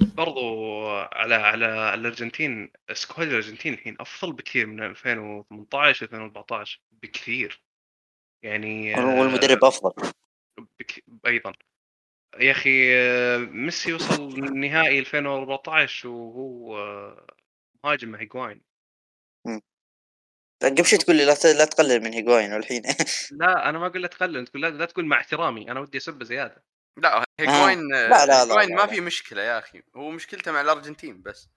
[0.00, 7.62] برضو على على الأرجنتين سكواد الأرجنتين الحين أفضل بكثير من 2018 2014 بكثير.
[8.42, 10.12] يعني آه، والمدرب أفضل.
[10.80, 11.04] بك...
[11.26, 11.52] أيضا.
[12.40, 16.76] يا أخي آه، ميسي وصل نهائي 2014 وهو
[17.86, 18.62] آه، مهاجم مع هيجواين
[20.62, 22.82] قبل شوي تقول لي لا ت- لا تقلل من هيجواين والحين.
[23.40, 26.24] لا أنا ما أقول لا تقلل تقول لا, لا تقول مع احترامي أنا ودي اسبه
[26.24, 26.64] زيادة.
[26.96, 28.86] لا هيجوين لا، لا، لا، هيجوين لا، ما لا.
[28.86, 29.82] في مشكلة يا أخي.
[29.96, 31.48] هو مشكلته مع الأرجنتين بس.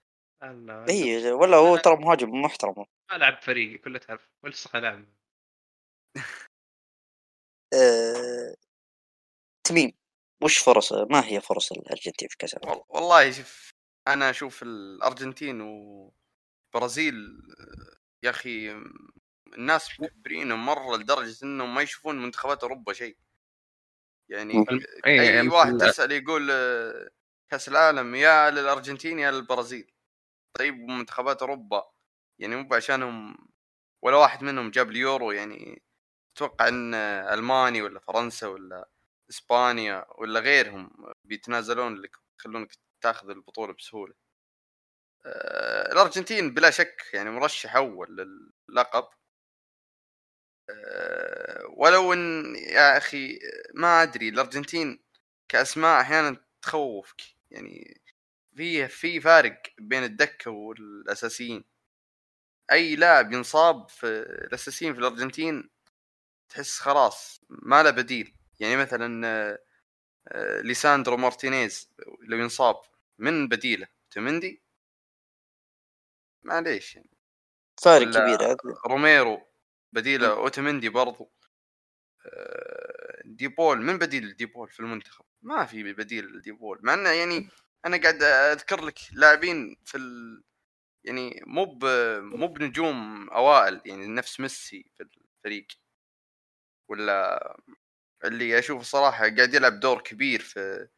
[0.42, 2.84] لا، اي ولا هو ترى مهاجم محترم.
[3.12, 5.06] ما لعب فريقي كله تعرف ولا صح لعب.
[9.68, 9.92] تميم
[10.42, 13.70] وش فرص ما هي فرص الأرجنتين في كأس العالم؟ وال- والله شوف
[14.08, 15.60] أنا أشوف الأرجنتين
[16.74, 17.14] وبرازيل
[18.22, 18.82] يا أخي
[19.58, 23.16] الناس مكبرينهم مرة لدرجة إنهم ما يشوفون منتخبات أوروبا شيء.
[24.28, 24.64] يعني مم.
[25.06, 26.50] أي مثل- واحد تسأل يقول
[27.50, 29.92] كأس العالم يا للأرجنتين يا للبرازيل.
[30.58, 31.92] طيب منتخبات أوروبا
[32.40, 33.36] يعني مو عشانهم
[34.04, 35.82] ولا واحد منهم جاب اليورو يعني
[36.36, 38.90] أتوقع إن ألماني ولا فرنسا ولا
[39.30, 40.90] إسبانيا ولا غيرهم
[41.24, 42.72] بيتنازلون لك يخلونك
[43.02, 44.14] تاخذ البطولة بسهولة.
[45.26, 48.16] الأرجنتين بلا شك يعني مرشح أول
[48.68, 49.08] للقب.
[50.70, 53.38] آه، ولو إن يا أخي
[53.74, 55.00] ما أدري الأرجنتين
[55.48, 58.00] كأسماء أحيانا تخوفك يعني
[58.56, 61.64] في في فارق بين الدكة والأساسيين.
[62.72, 64.06] أي لاعب ينصاب في
[64.46, 65.70] الأساسيين في الأرجنتين
[66.48, 68.34] تحس خلاص ما له بديل.
[68.60, 69.58] يعني مثلا آه،
[70.28, 71.90] آه، ليساندرو مارتينيز
[72.28, 72.76] لو ينصاب
[73.18, 74.59] من بديله اوتمندي
[76.42, 77.10] معليش يعني.
[77.82, 78.56] فارق كبير.
[78.86, 79.46] روميرو
[79.92, 81.32] بديله اوتمندي برضو.
[82.26, 87.48] آه، ديبول من بديل ديبول في المنتخب؟ ما في بديل ديبول مع إنه يعني
[87.86, 90.42] أنا قاعد أذكر لك لاعبين في ال...
[91.04, 91.84] يعني مو ب...
[92.22, 95.66] مو بنجوم أوائل يعني نفس ميسي في الفريق.
[96.88, 97.60] ولا
[98.24, 100.88] اللي أشوف صراحة قاعد يلعب دور كبير في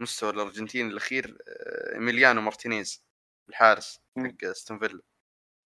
[0.00, 3.03] مستوى الأرجنتين الأخير آه، إيميليانو مارتينيز.
[3.48, 5.02] الحارس حق أستون فيلا.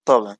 [0.08, 0.36] طبعا.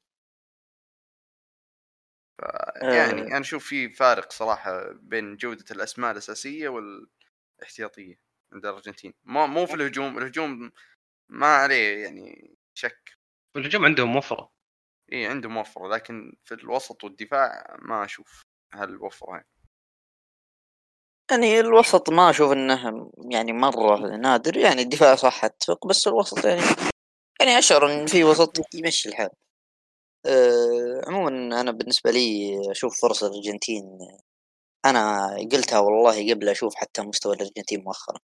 [2.83, 3.27] يعني آه.
[3.27, 8.21] أنا أشوف في فارق صراحة بين جودة الأسماء الأساسية والاحتياطية
[8.53, 9.15] عند الأرجنتين.
[9.25, 10.73] مو مو في الهجوم الهجوم
[11.29, 13.19] ما عليه يعني شك.
[13.57, 14.59] والهجوم عندهم وفرة.
[15.13, 18.43] إي عنده موفره لكن في الوسط والدفاع ما أشوف
[18.75, 19.49] هالوفرة يعني.
[21.31, 26.61] يعني الوسط ما أشوف إنه يعني مرة نادر يعني الدفاع صح اتفق بس الوسط يعني
[27.41, 28.57] يعني اشعر ان في وسط.
[28.75, 29.31] يمشي الحال.
[30.27, 33.85] أه عموما أنا بالنسبة لي أشوف فرصه الأرجنتين
[34.85, 38.19] أنا قلتها والله قبل أشوف حتى مستوى الأرجنتين مؤخرا.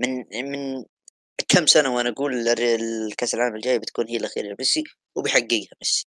[0.00, 0.84] من من
[1.48, 4.84] كم سنة وأنا أقول الكأس العالم الجاي بتكون هي الأخيرة لميسي
[5.16, 6.06] وبيحققها ميسي.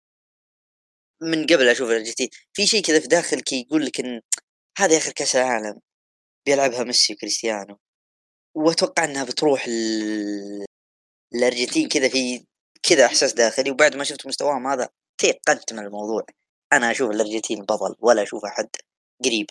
[1.22, 2.30] من قبل أشوف الأرجنتين.
[2.54, 4.22] في شيء كذا في داخلك يقول لك إن
[4.78, 5.80] هذا آخر كأس العالم
[6.48, 7.80] بيلعبها ميسي وكريستيانو
[8.56, 10.66] وأتوقع إنها بتروح ل...
[11.36, 12.46] الأرجنتين كذا في
[12.84, 16.26] كذا إحساس داخلي وبعد ما شفت مستواهم هذا تيقنت من الموضوع.
[16.74, 18.70] أنا أشوف الأرجنتين بطل ولا أشوف أحد
[19.26, 19.46] قريب.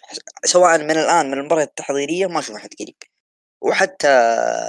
[0.45, 2.97] سواء من الآن من المباريات التحضيرية ما أشوف أحد قريب.
[3.61, 4.09] وحتى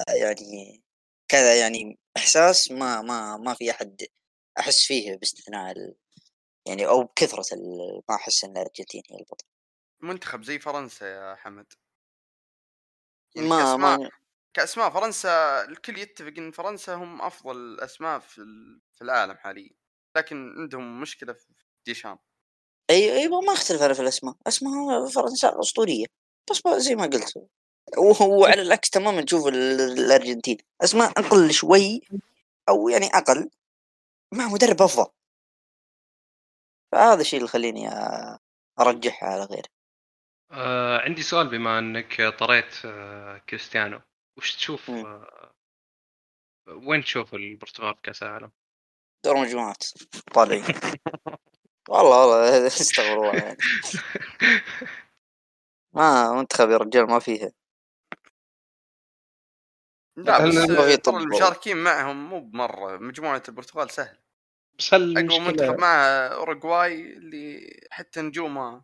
[0.07, 0.84] يعني
[1.27, 4.06] كذا يعني إحساس ما ما ما في أحد
[4.60, 5.95] أحس فيه باستثناء ال...
[6.68, 8.02] يعني أو بكثرة ال...
[8.10, 9.45] ما أحس إن الأرجنتين هي البطل.
[10.02, 11.73] منتخب زي فرنسا يا حمد.
[13.36, 14.10] يعني ما ما
[14.53, 18.35] كأسماء فرنسا الكل يتفق إن فرنسا هم أفضل الاسماء في
[18.95, 19.69] في العالم حاليا
[20.17, 21.53] لكن عندهم مشكلة في
[21.85, 22.17] ديشام
[22.89, 24.35] أي أيوه ما أختلف أنا في الأسماء.
[24.47, 26.05] أسماء فرنسا أسطورية.
[26.51, 27.34] بس زي ما قلت
[27.97, 30.57] وهو على العكس تماما تشوف ال- الأرجنتين.
[30.81, 32.01] أسماء أقل شوي
[32.69, 33.49] أو يعني أقل
[34.34, 35.11] مع مدرب أفضل.
[36.91, 37.89] فهذا الشيء اللي يخليني
[38.80, 39.69] أرجحها على غيره
[40.51, 44.01] آه عندي سؤال بما إنك طريت آه كريستيانو.
[44.40, 44.90] وش تشوف.
[44.90, 45.53] آه
[46.68, 48.52] وين تشوف البرتغال في كاس العالم؟
[49.26, 49.84] دور مجموعات
[50.34, 50.64] طالعين
[51.90, 53.57] والله والله استغفر الله يعني
[55.95, 57.52] ما منتخب يا رجال ما فيها
[60.18, 60.56] لا بس
[61.07, 62.98] المشاركين معهم مو بمرة.
[62.98, 64.18] مجموعة البرتغال سهل
[64.80, 65.95] بس هل اقوى منتخب مع
[66.32, 68.84] أوروغواي اللي حتى نجومه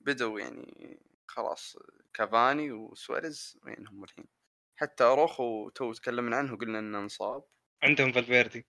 [0.00, 1.76] بدوا يعني خلاص
[2.14, 4.41] كافاني وسواريز وينهم الحين؟
[4.82, 7.42] حتى اروخو تو تكلمنا عنه قلنا إنه انصاب.
[7.82, 8.66] عندهم فالفيردي.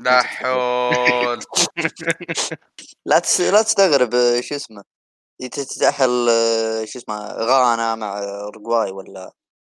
[0.00, 1.38] لا حول.
[3.06, 3.40] لا تس...
[3.40, 4.84] لا تستغرب آه، شو اسمه.
[5.52, 9.32] تتأهل آه، شو اسمه غانا مع اورجواي ولا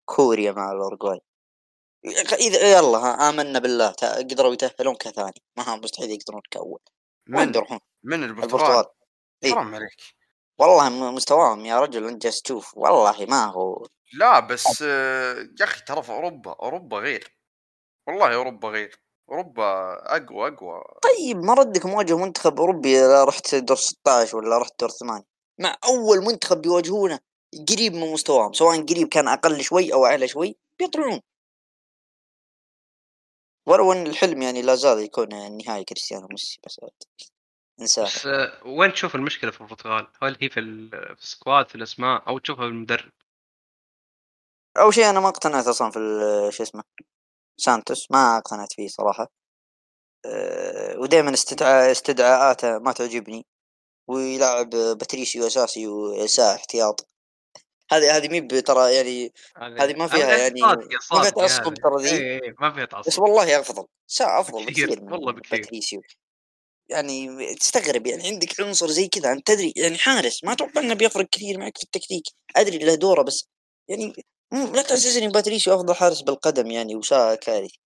[0.06, 1.20] كوريا مع الاورجواي
[2.34, 3.92] اذا يلا ها آمنا بالله.
[4.02, 5.42] قدروا يتأهلون كثاني.
[5.58, 6.80] ما هم مستحيل يقدرون كأول.
[7.30, 8.62] وين من؟ بيروحون من البرتغال.
[8.62, 8.86] البرتغال.
[9.44, 9.52] إيه.
[9.52, 10.21] حرام عليك.
[10.62, 12.78] والله مستواهم يا رجل انت جالس تشوف.
[12.78, 13.86] والله ما هو.
[14.14, 17.36] لا بس آه، يا أخي ترى في أوروبا أوروبا غير.
[18.08, 19.02] والله أوروبا غير.
[19.30, 19.64] أوروبا
[20.16, 20.84] أقوى أقوى.
[21.04, 25.24] طيب ما ردك مواجه منتخب أوروبي لا رحت دور 16 ولا رحت دور 8
[25.60, 27.20] مع أول منتخب بيواجهونه
[27.70, 31.20] قريب من مستواهم سواء قريب كان أقل شوي أو أعلى شوي بيطلعون
[33.68, 36.80] ولو ان الحلم يعني لا زال يكون النهائي كريستيانو ميسي بس.
[37.82, 41.76] بس آه وين تشوف المشكلة في البرتغال؟ هل هي في, ال- في ال squad في
[41.76, 43.12] الأسماء أو تشوفها في المدرب؟
[44.78, 46.00] أول شيء أنا ما اقتنعت أصلا في
[46.52, 46.84] شو اسمه
[47.58, 49.28] سانتوس ما اقتنعت فيه صراحة.
[50.26, 53.46] أه ودائما استدعاء استدعاءاته ما تعجبني.
[54.08, 57.08] ويلعب باتريسيو أساسي وسا احتياط.
[57.92, 62.10] هذه هذه مي ترى يعني هذه ما فيها يعني ما فيها تعصب ترى ذي.
[62.10, 63.08] اي اي ما فيها تعصب.
[63.08, 65.60] بس والله أفضل سا أفضل بكثير، بكثير والله بكثير.
[65.60, 66.02] باتريسيو.
[66.92, 71.30] يعني تستغرب يعني عندك عنصر زي كذا أنت تدري يعني حارس ما أتوقع إنه بيفرق
[71.32, 72.24] كثير معك في التكتيك
[72.56, 73.46] أدري له دوره بس
[73.88, 74.14] يعني
[74.54, 77.80] مو- لا تحسسني باتريسيو أفضل حارس بالقدم يعني وسا كارثي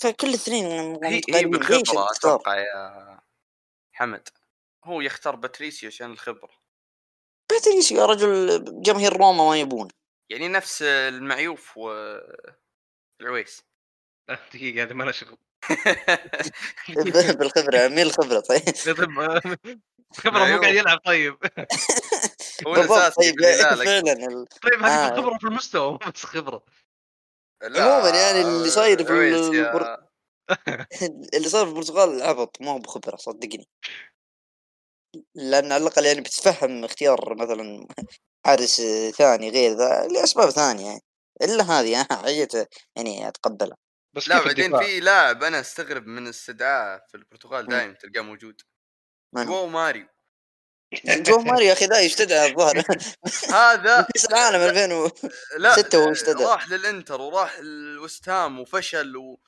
[0.00, 0.66] فكل الاثنين
[1.04, 3.20] هي هي بالخبرة؟ أتوقع يا
[3.92, 4.28] حمد.
[4.84, 6.50] هو يختار باتريسيو عشان الخبرة.
[7.50, 9.88] باتريسيو يا رجل جماهير روما ما يبون.
[10.30, 13.62] يعني نفس المعيوف والعويس
[14.54, 15.38] دقيقة هذه ما لها شغل.
[17.38, 18.62] بالخبرة مين الخبرة طيب.
[20.16, 21.36] خبره مو قاعد يلعب طيب.
[22.66, 25.16] هو الاساسي طيب فعلا طيب هذه آه.
[25.16, 26.62] خبرة في المستوى مو بس خبرة؟
[27.62, 29.12] عموماً يعني اللي صاير في
[31.34, 33.68] اللي صار في البرتغال عبط ما هو بخبرة صدقني.
[35.34, 37.86] لأن على الأقل يعني بتفهم اختيار مثلا
[38.46, 38.80] حارس
[39.16, 41.02] ثاني غير ذا لأسباب ثانية يعني
[41.42, 42.52] إلا هذه أنا عيت
[42.96, 43.76] يعني أتقبلها.
[44.14, 47.70] بس لا بعدين؟ في لاعب أنا أستغرب من استدعاء في البرتغال مم.
[47.70, 48.62] دائما تلقاه موجود
[49.36, 50.08] هو؟ جو ماريو
[51.06, 52.76] جو ماريو يا أخي ذا يستدعى الظاهر
[53.54, 55.28] هذا كأس العالم 2000
[55.58, 56.44] لا ستة وهو يستدعى.
[56.44, 59.40] راح للإنتر وراح الوستهام وفشل و...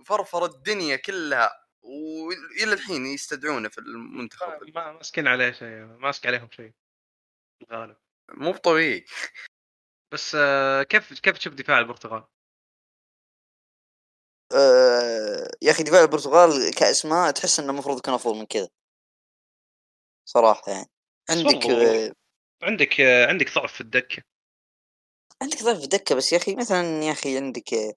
[0.00, 6.48] وفرفر الدنيا كلها وإلى الحين يستدعونه في المنتخب ما- ما ماسكين عليه شيء ماسك عليهم
[6.50, 6.72] شيء
[7.70, 7.96] الغالب
[8.28, 9.04] مو بطبيعي
[10.12, 12.24] بس آه، كيف كيف تشوف دفاع البرتغال؟
[14.54, 18.68] آه، يا أخي دفاع البرتغال كأسماء تحس إنه المفروض يكون أفضل من كذا.
[20.24, 20.90] صراحة يعني.
[21.30, 22.12] عندك آه،
[22.62, 24.22] عندك آه، عندك ضعف في الدكة.
[25.42, 27.92] عندك ضيف دكه بس يا أخي مثلا يا أخي عندك آه،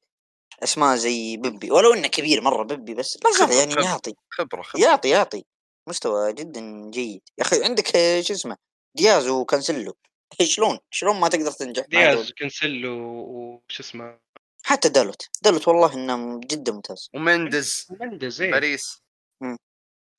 [0.64, 1.72] أسماء زي بيبي.
[1.72, 3.84] ولو إنه كبير مرة بيبي بس خبرة، يعني خبرة.
[3.84, 4.14] يعطي.
[4.30, 4.82] خبرة خبرة.
[4.82, 5.46] يعطي يعطي.
[5.90, 7.22] مستوى جدا جيد.
[7.38, 8.58] يا أخي عندك آه، شو اسمه؟
[8.98, 9.94] دياز وكانسلو
[10.56, 14.20] شلون؟ شلون ما تقدر تنجح دياز دول كنسلو وش اسمه؟
[14.68, 15.30] حتى دالوت.
[15.42, 17.10] دالوت والله إنه جدا ممتاز.
[17.14, 17.88] ومندز.
[18.02, 18.52] مندز إيه.
[18.52, 19.04] باريس.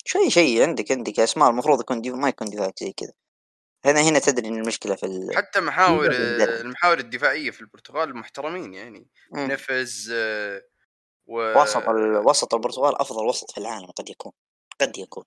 [0.04, 1.50] شيء شيء عندك عندك أسماء.
[1.50, 3.12] المفروض يكون ديف ما يكون دفاعك زي كذا.
[3.84, 5.36] هنا هنا تدري إن المشكلة في ال...
[5.36, 6.10] حتى محاور.
[6.10, 9.06] المحاور الدفاعية في البرتغال محترمين يعني.
[9.32, 9.46] مم.
[9.46, 10.62] نيفز آه،
[11.26, 12.16] و وسط ال...
[12.26, 14.32] وسط البرتغال أفضل وسط في العالم قد يكون
[14.80, 15.24] قد يكون.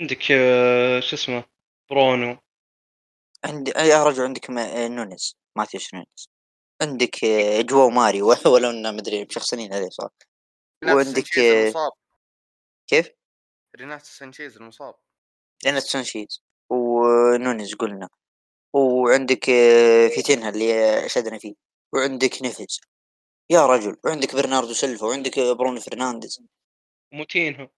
[0.00, 1.44] عندك آه، شو اسمه؟
[1.90, 2.38] برونو.
[3.44, 4.88] عندي يا رجل عندك ما...
[4.88, 6.31] نونيز ماتيوس نونيز.
[6.82, 10.10] عندك آه، جواو ماريو ولو انه مدري مشخصنين عليه صار.
[10.84, 11.90] وعندك آه،
[12.86, 13.10] كيف؟
[13.76, 14.94] ريناتو سانشيز المصاب.
[15.64, 16.42] ريناتو سانشيز.
[16.70, 18.08] ونونيز قلنا.
[18.72, 21.54] وعندك آه، فيتينها اللي شدنا فيه.
[21.92, 22.80] وعندك نيفز
[23.50, 26.40] يا رجل وعندك برناردو سيلفا وعندك برونو فرنانديز.
[27.12, 27.68] موتينهو.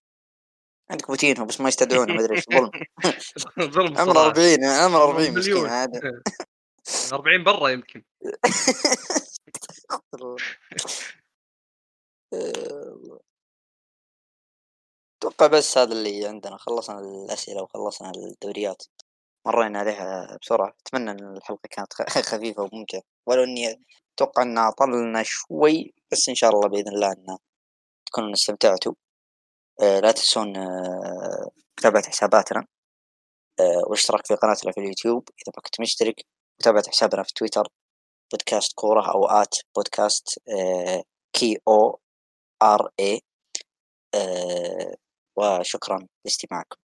[0.90, 2.70] عندك موتينهو بس ما يستدعونه ما أدري إيش ظلم.
[3.74, 4.26] ظلم عمره صراحة.
[4.26, 5.38] 40 عمره 40 مليون.
[5.38, 6.22] مسكين هذا.
[7.12, 8.04] 40 برا يمكن.
[15.18, 18.82] أتوقع بس هذا اللي عندنا خلصنا الأسئلة وخلصنا الدوريات.
[19.46, 20.72] مرينا عليها بسرعة.
[20.86, 21.92] أتمنى إن الحلقة كانت
[22.28, 23.02] خفيفة وممتعة.
[23.26, 23.84] ولو إني
[24.14, 27.38] أتوقع انها طلنا شوي بس إن شاء الله بإذن الله إن
[28.06, 28.94] تكونوا استمتعتوا.
[29.82, 32.66] آه، لا تنسون آه، متابعة حساباتنا.
[33.60, 35.28] آه، والاشتراك في قناتنا في اليوتيوب.
[35.28, 36.26] إذا ما كنت مشترك
[36.60, 37.68] متابعة حسابنا في تويتر
[38.32, 40.28] بودكاست كورة أو آت بودكاست
[41.32, 42.00] كي أو
[42.62, 43.20] آر إي
[45.36, 46.83] وشكرا لاستماعكم.